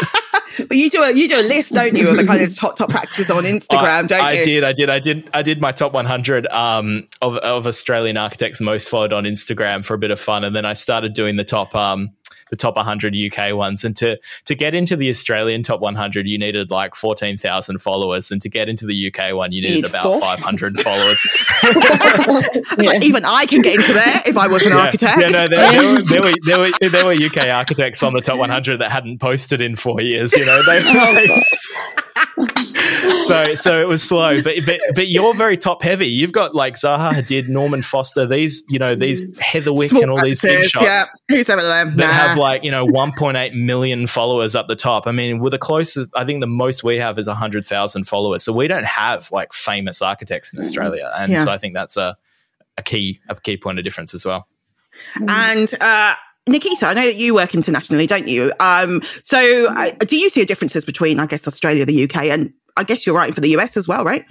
but 0.58 0.78
you 0.78 0.90
do 0.90 1.04
a 1.04 1.12
you 1.12 1.30
do 1.30 1.40
a 1.40 1.48
list, 1.48 1.74
don't 1.74 1.96
you, 1.96 2.10
of 2.10 2.18
the 2.18 2.26
kind 2.26 2.42
of 2.42 2.56
top 2.56 2.76
top 2.76 2.90
practices 2.90 3.30
on 3.30 3.44
Instagram, 3.44 4.04
I, 4.04 4.04
don't 4.04 4.22
I 4.22 4.32
you? 4.34 4.40
I 4.40 4.44
did, 4.44 4.64
I 4.64 4.74
did, 4.74 4.90
I 4.90 5.00
did, 5.00 5.30
I 5.34 5.42
did 5.42 5.62
my 5.62 5.72
top 5.72 5.94
100 5.94 6.48
um, 6.48 7.08
of 7.22 7.38
of 7.38 7.68
Australian 7.68 8.18
architects 8.18 8.60
most 8.60 8.90
followed 8.90 9.14
on 9.14 9.26
Instagram 9.26 9.86
for 9.86 9.94
a 9.94 9.98
bit 9.98 10.12
of 10.12 10.20
fun, 10.20 10.44
and 10.44 10.56
then 10.56 10.66
I 10.66 10.74
started 10.74 11.14
doing 11.14 11.36
the 11.36 11.44
top 11.44 11.76
um, 11.76 12.12
the 12.50 12.56
top 12.56 12.76
100 12.76 13.16
UK 13.16 13.56
ones. 13.56 13.84
And 13.84 13.96
to 13.98 14.18
to 14.46 14.56
get 14.56 14.74
into 14.74 14.96
the 14.96 15.10
Australian 15.10 15.64
top 15.64 15.80
100, 15.80 16.28
you 16.28 16.38
needed 16.38 16.72
like 16.72 16.96
14,000 16.96 17.80
followers, 17.80 18.32
and 18.32 18.42
to 18.42 18.50
get 18.50 18.70
into 18.70 18.86
the 18.86 19.08
UK 19.08 19.34
one, 19.34 19.52
you 19.52 19.62
needed 19.62 19.76
Need 19.76 19.86
about 19.86 20.04
four. 20.04 20.22
500 20.22 20.80
followers. 20.82 21.26
yeah. 22.78 23.00
Even 23.02 23.24
I 23.26 23.46
can 23.48 23.62
get 23.62 23.76
into 23.76 23.94
there 23.94 24.22
if 24.26 24.38
I 24.38 24.48
was 24.48 24.64
an 24.64 24.72
yeah. 24.72 24.78
architect. 24.78 25.18
Yeah, 25.20 25.28
no, 25.28 25.48
there, 25.48 25.72
there, 25.72 25.84
were, 25.84 26.04
there, 26.04 26.22
were, 26.22 26.34
there, 26.44 26.60
were, 26.60 26.90
there 26.90 27.06
were 27.06 27.14
UK 27.14 27.48
architects 27.50 28.04
on 28.04 28.14
the 28.14 28.22
top 28.22 28.38
100 28.38 28.78
that 28.78 28.92
hadn't 28.92 29.20
posted 29.20 29.62
in 29.62 29.76
four 29.76 30.02
years. 30.02 30.34
You 30.34 30.46
know, 30.46 30.62
they, 30.64 30.82
oh, 30.86 31.28
so 33.24 33.56
so 33.56 33.82
it 33.82 33.88
was 33.88 34.04
slow, 34.04 34.36
but 34.44 34.58
but 34.66 34.80
but 34.96 35.08
you're 35.08 35.34
very 35.34 35.58
top 35.58 35.82
heavy. 35.82 36.08
You've 36.08 36.32
got 36.32 36.54
like 36.54 36.76
Zaha 36.76 37.12
Hadid, 37.12 37.50
Norman 37.50 37.82
Foster, 37.82 38.28
these 38.28 38.64
you 38.70 38.78
know 38.78 38.96
these 38.96 39.22
Heatherwick 39.40 39.90
Small 39.90 40.04
and 40.04 40.12
all 40.12 40.22
these 40.22 40.42
big 40.42 40.68
shots. 40.70 40.86
Yeah, 40.86 41.04
who's 41.30 41.50
of 41.50 41.58
them 41.62 41.96
that 41.98 42.08
nah. 42.08 42.14
have 42.14 42.38
like 42.38 42.64
you 42.64 42.72
know 42.72 42.86
1.8 42.86 43.54
million 43.54 44.08
followers 44.08 44.54
up 44.54 44.68
the 44.68 44.76
top. 44.76 45.08
I 45.08 45.12
mean, 45.12 45.40
we're 45.40 45.50
the 45.50 45.58
closest. 45.58 46.12
I 46.16 46.26
think 46.26 46.42
the 46.42 46.48
most 46.48 46.84
we 46.84 46.98
have 46.98 47.18
is 47.18 47.28
100,000 47.28 48.04
followers. 48.06 48.44
So 48.44 48.54
we 48.54 48.68
don't 48.68 48.86
have 48.86 49.32
like 49.32 49.54
famous 49.54 50.02
architects 50.02 50.54
in 50.54 50.60
Australia, 50.60 51.12
and 51.16 51.32
yeah. 51.32 51.44
so 51.44 51.52
I 51.52 51.58
think 51.58 51.74
that's 51.74 51.98
a 51.98 52.18
a 52.78 52.84
key 52.84 53.20
a 53.30 53.36
key 53.36 53.58
point 53.58 53.80
of 53.80 53.84
difference 53.84 54.14
as 54.14 54.26
well. 54.26 54.48
And 55.28 55.74
uh, 55.82 56.16
Nikita, 56.48 56.88
I 56.88 56.94
know 56.94 57.06
that 57.06 57.16
you 57.16 57.34
work 57.34 57.54
internationally, 57.54 58.08
don't 58.08 58.28
you? 58.28 58.54
Um, 58.60 59.02
so, 59.24 59.68
uh, 59.68 59.92
do 60.00 60.18
you 60.18 60.30
see 60.30 60.46
differences 60.46 60.86
between, 60.86 61.20
I 61.20 61.26
guess, 61.26 61.48
Australia, 61.48 61.86
the 61.86 62.04
UK, 62.04 62.26
and 62.26 62.54
I 62.78 62.84
guess 62.84 63.06
you're 63.06 63.16
writing 63.16 63.34
for 63.34 63.42
the 63.42 63.50
US 63.58 63.76
as 63.78 63.88
well, 63.88 64.04
right? 64.04 64.26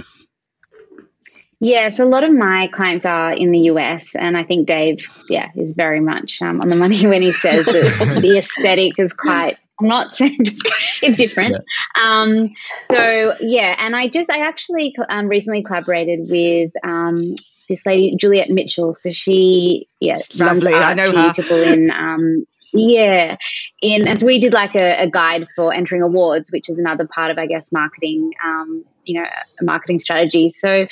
Yeah, 1.59 1.89
so 1.89 2.05
a 2.05 2.09
lot 2.09 2.23
of 2.23 2.33
my 2.33 2.69
clients 2.69 3.07
are 3.07 3.33
in 3.33 3.51
the 3.51 3.61
US, 3.61 4.15
and 4.15 4.37
I 4.37 4.45
think 4.45 4.67
Dave, 4.67 5.07
yeah, 5.29 5.51
is 5.57 5.73
very 5.73 6.01
much 6.01 6.39
um, 6.43 6.61
on 6.61 6.69
the 6.69 6.77
money 6.77 7.07
when 7.07 7.23
he 7.23 7.33
says 7.33 7.65
that 7.67 8.19
the 8.23 8.39
aesthetic 8.39 8.99
is 8.99 9.13
quite. 9.13 9.57
I'm 9.81 9.89
not 9.89 10.15
saying 10.17 10.39
it's 10.41 11.17
different. 11.17 11.57
Yeah. 11.97 12.03
Um, 12.03 12.51
so 12.91 13.35
yeah, 13.41 13.75
and 13.79 13.97
I 13.97 14.09
just 14.09 14.31
I 14.31 14.39
actually 14.39 14.95
um, 15.09 15.29
recently 15.29 15.63
collaborated 15.63 16.21
with 16.31 16.73
um, 16.83 17.35
this 17.69 17.85
lady 17.87 18.17
Juliet 18.17 18.51
Mitchell. 18.51 18.95
So 18.95 19.13
she 19.13 19.89
yeah 20.01 20.19
lovely. 20.39 20.75
I 20.75 20.95
know 20.95 21.13
her. 21.13 21.63
in 21.65 21.91
um, 21.91 22.47
yeah, 22.73 23.37
in 23.81 24.07
and 24.07 24.21
so 24.21 24.27
we 24.27 24.39
did 24.39 24.53
like 24.53 24.75
a, 24.75 25.03
a, 25.03 25.11
guide 25.11 25.47
for 25.57 25.73
entering 25.73 26.03
awards, 26.03 26.53
which 26.53 26.69
is 26.69 26.79
another 26.79 27.07
part 27.07 27.31
of 27.31 27.39
I 27.39 27.47
guess 27.47 27.73
marketing. 27.73 28.33
Um, 28.45 28.85
you 29.05 29.21
know, 29.21 29.29
marketing 29.63 29.99
strategy. 29.99 30.51
So 30.51 30.87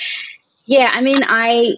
yeah, 0.65 0.89
I 0.91 1.01
mean, 1.01 1.19
I 1.23 1.75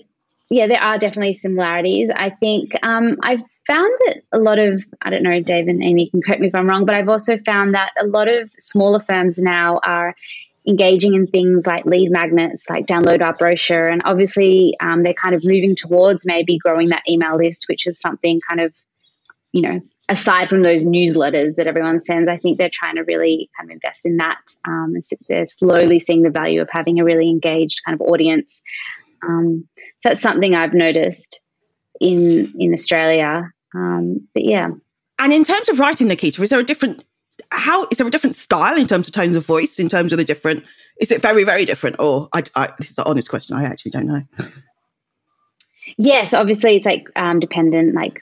yeah, 0.50 0.68
there 0.68 0.82
are 0.82 0.98
definitely 0.98 1.34
similarities. 1.34 2.10
I 2.16 2.30
think 2.30 2.72
um, 2.84 3.18
I've 3.22 3.42
found 3.66 3.92
that 4.06 4.22
a 4.32 4.38
lot 4.38 4.60
of 4.60 4.84
I 5.02 5.10
don't 5.10 5.24
know, 5.24 5.42
Dave 5.42 5.68
and 5.68 5.84
Amy 5.84 6.10
can 6.10 6.22
correct 6.22 6.42
me 6.42 6.48
if 6.48 6.56
I'm 6.56 6.68
wrong, 6.68 6.86
but 6.86 6.96
I've 6.96 7.10
also 7.10 7.38
found 7.40 7.74
that 7.76 7.92
a 8.00 8.06
lot 8.06 8.28
of 8.28 8.52
smaller 8.58 9.02
firms 9.02 9.38
now 9.38 9.80
are 9.84 10.16
engaging 10.68 11.14
in 11.14 11.28
things 11.28 11.66
like 11.66 11.86
lead 11.86 12.12
magnets, 12.12 12.70
like 12.70 12.86
download 12.86 13.22
our 13.22 13.34
brochure. 13.34 13.88
And 13.88 14.02
obviously, 14.04 14.76
um, 14.80 15.04
they're 15.04 15.14
kind 15.14 15.34
of 15.34 15.44
moving 15.46 15.76
towards 15.76 16.26
maybe 16.26 16.58
growing 16.58 16.90
that 16.90 17.04
email 17.10 17.38
list, 17.38 17.66
which 17.70 17.88
is 17.88 18.00
something 18.00 18.42
kind 18.48 18.62
of, 18.62 18.74
you 19.54 19.62
know, 19.62 19.82
aside 20.10 20.50
from 20.50 20.62
those 20.62 20.86
newsletters 20.86 21.56
that 21.56 21.68
everyone 21.68 22.00
sends, 22.00 22.30
I 22.30 22.38
think 22.38 22.58
they're 22.58 22.70
trying 22.72 22.96
to 22.96 23.04
really 23.04 23.50
kind 23.58 23.70
of 23.70 23.76
invest 23.76 24.06
in 24.06 24.18
that. 24.18 24.40
Um, 24.66 24.94
they're 25.28 25.46
slowly 25.46 26.00
seeing 26.00 26.24
the 26.24 26.30
value 26.30 26.62
of 26.62 26.70
having 26.72 27.00
a 27.00 27.04
really 27.04 27.30
engaged 27.30 27.82
kind 27.86 28.00
of 28.00 28.08
audience. 28.08 28.62
Um, 29.24 29.68
so 29.76 30.10
that's 30.10 30.22
something 30.22 30.56
I've 30.56 30.74
noticed 30.74 31.40
in 32.00 32.54
in 32.60 32.74
Australia. 32.74 33.52
Um, 33.74 34.28
but 34.34 34.46
yeah. 34.46 34.68
And 35.20 35.34
in 35.34 35.44
terms 35.44 35.70
of 35.70 35.80
writing, 35.80 36.08
Nikita, 36.08 36.42
is 36.42 36.52
there 36.52 36.60
a 36.60 36.64
different 36.64 37.04
how 37.52 37.88
is 37.92 37.98
there 37.98 38.08
a 38.08 38.12
different 38.12 38.36
style 38.36 38.78
in 38.78 38.88
terms 38.88 39.08
of 39.08 39.14
tones 39.14 39.36
of 39.36 39.46
voice? 39.46 39.80
In 39.80 39.90
terms 39.90 40.12
of 40.12 40.18
the 40.18 40.26
different, 40.26 40.64
is 41.00 41.12
it 41.12 41.22
very 41.22 41.44
very 41.44 41.66
different? 41.66 41.98
Or 42.00 42.30
I, 42.34 42.44
I 42.56 42.74
this 42.80 42.90
is 42.90 42.96
the 42.96 43.06
honest 43.06 43.30
question. 43.30 43.56
I 43.56 43.64
actually 43.64 43.92
don't 43.92 44.08
know. 44.08 44.22
Yes, 45.98 46.34
obviously 46.34 46.76
it's 46.76 46.86
like 46.86 47.08
um, 47.16 47.40
dependent, 47.40 47.96
like 47.96 48.22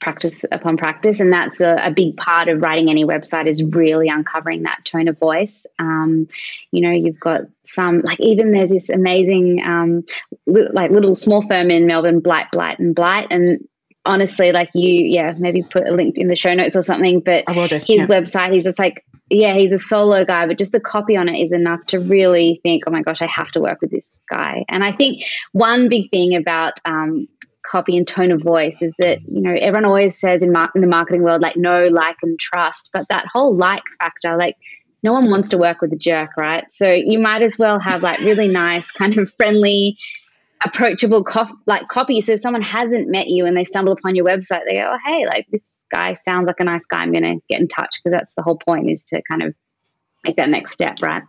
practice 0.00 0.44
upon 0.52 0.76
practice 0.76 1.20
and 1.20 1.32
that's 1.32 1.60
a, 1.60 1.74
a, 1.82 1.90
big 1.90 2.16
part 2.16 2.48
of 2.48 2.60
writing 2.60 2.90
any 2.90 3.04
website 3.04 3.46
is 3.46 3.64
really 3.64 4.08
uncovering 4.08 4.62
that 4.62 4.84
tone 4.84 5.08
of 5.08 5.18
voice 5.18 5.64
um, 5.78 6.28
you 6.70 6.82
know 6.82 6.90
you've 6.90 7.18
got 7.18 7.40
some 7.64 8.02
like 8.02 8.20
even 8.20 8.52
there's 8.52 8.70
this 8.70 8.90
amazing 8.90 9.62
um, 9.64 10.04
li- 10.46 10.68
like 10.70 10.90
little 10.90 11.14
small 11.14 11.40
firm 11.48 11.70
in 11.70 11.86
melbourne 11.86 12.20
blight 12.20 12.46
blight 12.52 12.78
and 12.78 12.94
blight 12.94 13.28
and 13.30 13.66
honestly 14.06 14.52
like 14.52 14.70
you 14.74 14.90
yeah 14.90 15.34
maybe 15.38 15.62
put 15.62 15.86
a 15.86 15.92
link 15.92 16.16
in 16.16 16.28
the 16.28 16.36
show 16.36 16.54
notes 16.54 16.76
or 16.76 16.82
something 16.82 17.20
but 17.20 17.44
his 17.48 18.00
yeah. 18.00 18.06
website 18.06 18.52
he's 18.52 18.64
just 18.64 18.78
like 18.78 19.04
yeah 19.28 19.54
he's 19.54 19.72
a 19.72 19.78
solo 19.78 20.24
guy 20.24 20.46
but 20.46 20.58
just 20.58 20.72
the 20.72 20.80
copy 20.80 21.16
on 21.16 21.28
it 21.28 21.38
is 21.38 21.52
enough 21.52 21.84
to 21.86 21.98
really 21.98 22.60
think 22.62 22.84
oh 22.86 22.90
my 22.90 23.02
gosh 23.02 23.20
i 23.20 23.26
have 23.26 23.50
to 23.50 23.60
work 23.60 23.80
with 23.80 23.90
this 23.90 24.18
guy 24.30 24.64
and 24.68 24.84
i 24.84 24.92
think 24.92 25.22
one 25.52 25.88
big 25.88 26.10
thing 26.10 26.34
about 26.34 26.80
um, 26.84 27.28
copy 27.70 27.96
and 27.96 28.06
tone 28.06 28.30
of 28.30 28.40
voice 28.40 28.80
is 28.82 28.92
that 28.98 29.18
you 29.26 29.40
know 29.40 29.52
everyone 29.52 29.84
always 29.84 30.18
says 30.18 30.42
in, 30.42 30.52
mar- 30.52 30.70
in 30.74 30.80
the 30.80 30.86
marketing 30.86 31.22
world 31.22 31.42
like 31.42 31.56
no 31.56 31.88
like 31.88 32.16
and 32.22 32.38
trust 32.38 32.90
but 32.92 33.06
that 33.08 33.26
whole 33.32 33.54
like 33.54 33.82
factor 33.98 34.36
like 34.36 34.56
no 35.02 35.12
one 35.12 35.30
wants 35.30 35.48
to 35.48 35.58
work 35.58 35.80
with 35.80 35.92
a 35.92 35.96
jerk 35.96 36.36
right 36.36 36.64
so 36.72 36.90
you 36.90 37.18
might 37.18 37.42
as 37.42 37.58
well 37.58 37.78
have 37.78 38.02
like 38.02 38.18
really 38.20 38.48
nice 38.48 38.90
kind 38.92 39.18
of 39.18 39.32
friendly 39.32 39.96
approachable 40.64 41.22
co- 41.22 41.56
like 41.66 41.86
copy 41.88 42.20
so 42.20 42.32
if 42.32 42.40
someone 42.40 42.62
hasn't 42.62 43.08
met 43.10 43.28
you 43.28 43.44
and 43.44 43.56
they 43.56 43.64
stumble 43.64 43.92
upon 43.92 44.14
your 44.14 44.24
website 44.24 44.62
they 44.66 44.76
go 44.76 44.90
oh 44.94 44.98
hey 45.04 45.26
like 45.26 45.46
this 45.52 45.84
guy 45.92 46.14
sounds 46.14 46.46
like 46.46 46.58
a 46.58 46.64
nice 46.64 46.86
guy 46.86 46.98
i'm 46.98 47.12
gonna 47.12 47.34
get 47.50 47.60
in 47.60 47.68
touch 47.68 48.00
because 48.02 48.16
that's 48.16 48.34
the 48.34 48.42
whole 48.42 48.56
point 48.56 48.90
is 48.90 49.04
to 49.04 49.20
kind 49.28 49.42
of 49.42 49.54
make 50.24 50.36
that 50.36 50.48
next 50.48 50.72
step 50.72 50.96
right 51.02 51.22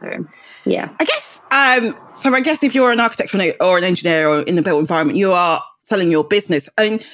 so 0.00 0.26
yeah 0.64 0.88
i 1.00 1.04
guess 1.04 1.40
um 1.52 1.96
so 2.12 2.34
i 2.34 2.40
guess 2.40 2.64
if 2.64 2.74
you're 2.74 2.90
an 2.90 3.00
architect 3.00 3.32
or 3.60 3.78
an 3.78 3.84
engineer 3.84 4.28
or 4.28 4.42
in 4.42 4.56
the 4.56 4.62
built 4.62 4.80
environment 4.80 5.16
you 5.16 5.32
are 5.32 5.62
selling 5.84 6.10
your 6.10 6.24
business. 6.24 6.68
And 6.76 7.04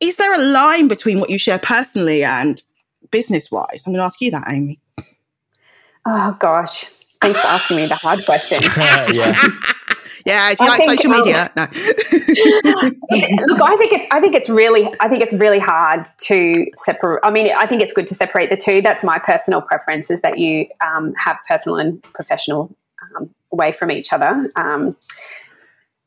is 0.00 0.16
there 0.16 0.32
a 0.32 0.38
line 0.38 0.88
between 0.88 1.20
what 1.20 1.28
you 1.28 1.38
share 1.38 1.58
personally 1.58 2.24
and 2.24 2.62
business 3.10 3.50
wise? 3.50 3.84
I'm 3.86 3.92
going 3.92 4.00
to 4.00 4.04
ask 4.04 4.20
you 4.20 4.30
that, 4.30 4.44
Amy. 4.48 4.80
Oh, 6.06 6.36
gosh. 6.40 6.90
Thanks 7.20 7.40
for 7.40 7.48
asking 7.48 7.76
me 7.76 7.86
the 7.86 7.96
hard 7.96 8.24
question. 8.24 8.60
yeah. 9.12 9.38
Yeah, 10.30 10.50
if 10.50 10.60
you 10.60 10.66
I 10.66 10.68
like 10.68 10.78
think, 10.78 10.90
social 10.92 11.10
media, 11.10 11.50
um, 11.56 11.66
no. 12.64 13.46
look, 13.46 13.62
I 13.62 13.76
think 13.76 13.92
it's 13.92 14.06
I 14.12 14.20
think 14.20 14.34
it's 14.34 14.48
really 14.48 14.88
I 15.00 15.08
think 15.08 15.22
it's 15.22 15.34
really 15.34 15.58
hard 15.58 16.08
to 16.18 16.66
separate. 16.76 17.20
I 17.24 17.30
mean, 17.30 17.52
I 17.56 17.66
think 17.66 17.82
it's 17.82 17.92
good 17.92 18.06
to 18.06 18.14
separate 18.14 18.48
the 18.48 18.56
two. 18.56 18.80
That's 18.80 19.02
my 19.02 19.18
personal 19.18 19.60
preference: 19.60 20.10
is 20.10 20.20
that 20.20 20.38
you 20.38 20.66
um, 20.80 21.14
have 21.14 21.36
personal 21.48 21.78
and 21.78 22.02
professional 22.14 22.74
um, 23.16 23.30
away 23.52 23.72
from 23.72 23.90
each 23.90 24.12
other. 24.12 24.50
Um, 24.54 24.96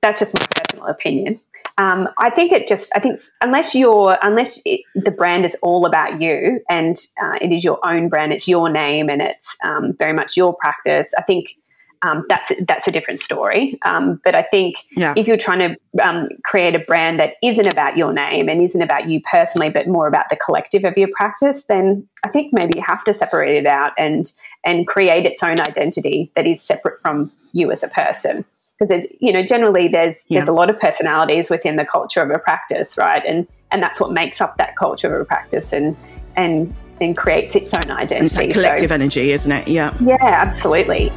that's 0.02 0.20
just 0.20 0.34
my 0.34 0.46
personal 0.56 0.88
opinion. 0.88 1.40
Um, 1.78 2.08
I 2.20 2.30
think 2.30 2.52
it 2.52 2.68
just, 2.68 2.92
I 2.96 3.00
think 3.00 3.20
unless 3.42 3.74
you're, 3.74 4.16
unless 4.22 4.62
it, 4.64 4.82
the 4.96 5.10
brand 5.10 5.46
is 5.46 5.58
all 5.64 5.86
about 5.86 6.22
you 6.22 6.60
and 6.70 6.96
uh, 7.22 7.34
it 7.42 7.52
is 7.52 7.64
your 7.64 7.80
own 7.84 8.10
brand, 8.10 8.32
it's 8.32 8.48
your 8.48 8.70
name 8.70 9.10
and 9.10 9.22
it's 9.22 9.56
um, 9.64 9.94
very 9.98 10.14
much 10.14 10.38
your 10.38 10.54
practice, 10.54 11.12
I 11.18 11.24
think 11.24 11.56
um, 12.04 12.26
that's 12.28 12.52
that's 12.68 12.88
a 12.88 12.92
different 12.92 13.20
story. 13.20 13.80
Um, 13.84 14.20
but 14.24 14.36
I 14.36 14.44
think 14.44 14.76
yeah. 14.96 15.14
if 15.16 15.28
you're 15.28 15.38
trying 15.38 15.60
to 15.60 16.06
um, 16.06 16.26
create 16.44 16.76
a 16.76 16.80
brand 16.80 17.20
that 17.20 17.36
isn't 17.42 17.68
about 17.68 17.98
your 17.98 18.14
name 18.14 18.50
and 18.50 18.62
isn't 18.62 18.82
about 18.82 19.10
you 19.10 19.22
personally, 19.22 19.70
but 19.70 19.88
more 19.88 20.08
about 20.08 20.26
the 20.30 20.36
collective 20.36 20.84
of 20.84 20.98
your 20.98 21.08
practice, 21.16 21.64
then 21.64 22.08
I 22.24 22.30
think 22.30 22.54
maybe 22.54 22.74
you 22.78 22.84
have 22.86 23.04
to 23.06 23.14
separate 23.14 23.58
it 23.58 23.66
out 23.66 23.94
and 23.98 24.32
and 24.64 24.86
create 24.86 25.26
its 25.26 25.42
own 25.42 25.60
identity 25.62 26.32
that 26.36 26.46
is 26.46 26.62
separate 26.62 27.02
from 27.02 27.32
you 27.54 27.72
as 27.72 27.84
a 27.84 27.88
person 27.88 28.44
because 28.78 28.90
there's 28.90 29.06
you 29.20 29.32
know 29.32 29.44
generally 29.44 29.88
there's 29.88 30.24
yeah. 30.28 30.40
there's 30.40 30.50
a 30.50 30.54
lot 30.54 30.70
of 30.70 30.80
personalities 30.80 31.50
within 31.50 31.76
the 31.76 31.86
culture 31.86 32.22
of 32.22 32.30
a 32.32 32.40
practice 32.40 32.98
right 32.98 33.24
and 33.26 33.48
and 33.72 33.82
that's 33.82 34.00
what 34.00 34.12
makes 34.12 34.42
up 34.42 34.58
that 34.58 34.76
culture 34.76 35.16
of 35.16 35.22
a 35.22 35.26
practice 35.26 35.72
and 35.72 35.96
and 36.36 36.74
and 37.00 37.16
creates 37.16 37.56
its 37.56 37.74
own 37.74 37.92
identity 37.92 38.46
it's 38.46 38.54
collective 38.54 38.90
so, 38.90 38.96
energy 38.96 39.32
isn't 39.32 39.52
it 39.52 39.68
yeah 39.68 39.96
yeah 40.02 40.18
absolutely 40.22 41.12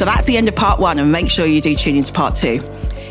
so 0.00 0.06
that's 0.06 0.26
the 0.26 0.38
end 0.38 0.48
of 0.48 0.56
part 0.56 0.80
one 0.80 0.98
and 0.98 1.12
make 1.12 1.28
sure 1.28 1.44
you 1.44 1.60
do 1.60 1.74
tune 1.74 1.94
into 1.94 2.10
part 2.10 2.34
two 2.34 2.58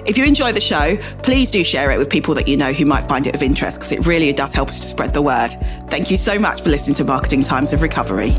if 0.08 0.18
you 0.18 0.26
enjoy 0.26 0.52
the 0.52 0.62
show, 0.62 0.98
please 1.22 1.52
do 1.52 1.64
share 1.64 1.92
it 1.92 2.00
with 2.00 2.10
people 2.10 2.34
that 2.34 2.48
you 2.48 2.58
know 2.58 2.74
who 2.74 2.84
might 2.84 3.08
find 3.08 3.28
it 3.28 3.36
of 3.36 3.44
interest 3.44 3.78
because 3.78 3.92
it 3.92 4.08
really 4.08 4.34
does 4.34 4.52
help 4.54 4.70
us 4.70 4.80
to 4.80 4.88
spread 4.88 5.14
the 5.14 5.22
word. 5.22 5.50
Thank 5.90 6.10
you 6.10 6.18
so 6.18 6.40
much 6.40 6.64
for 6.64 6.70
listening 6.70 6.96
to 6.96 7.04
Marketing 7.04 7.44
Times 7.44 7.74
of 7.74 7.84
Recovery. 7.84 8.36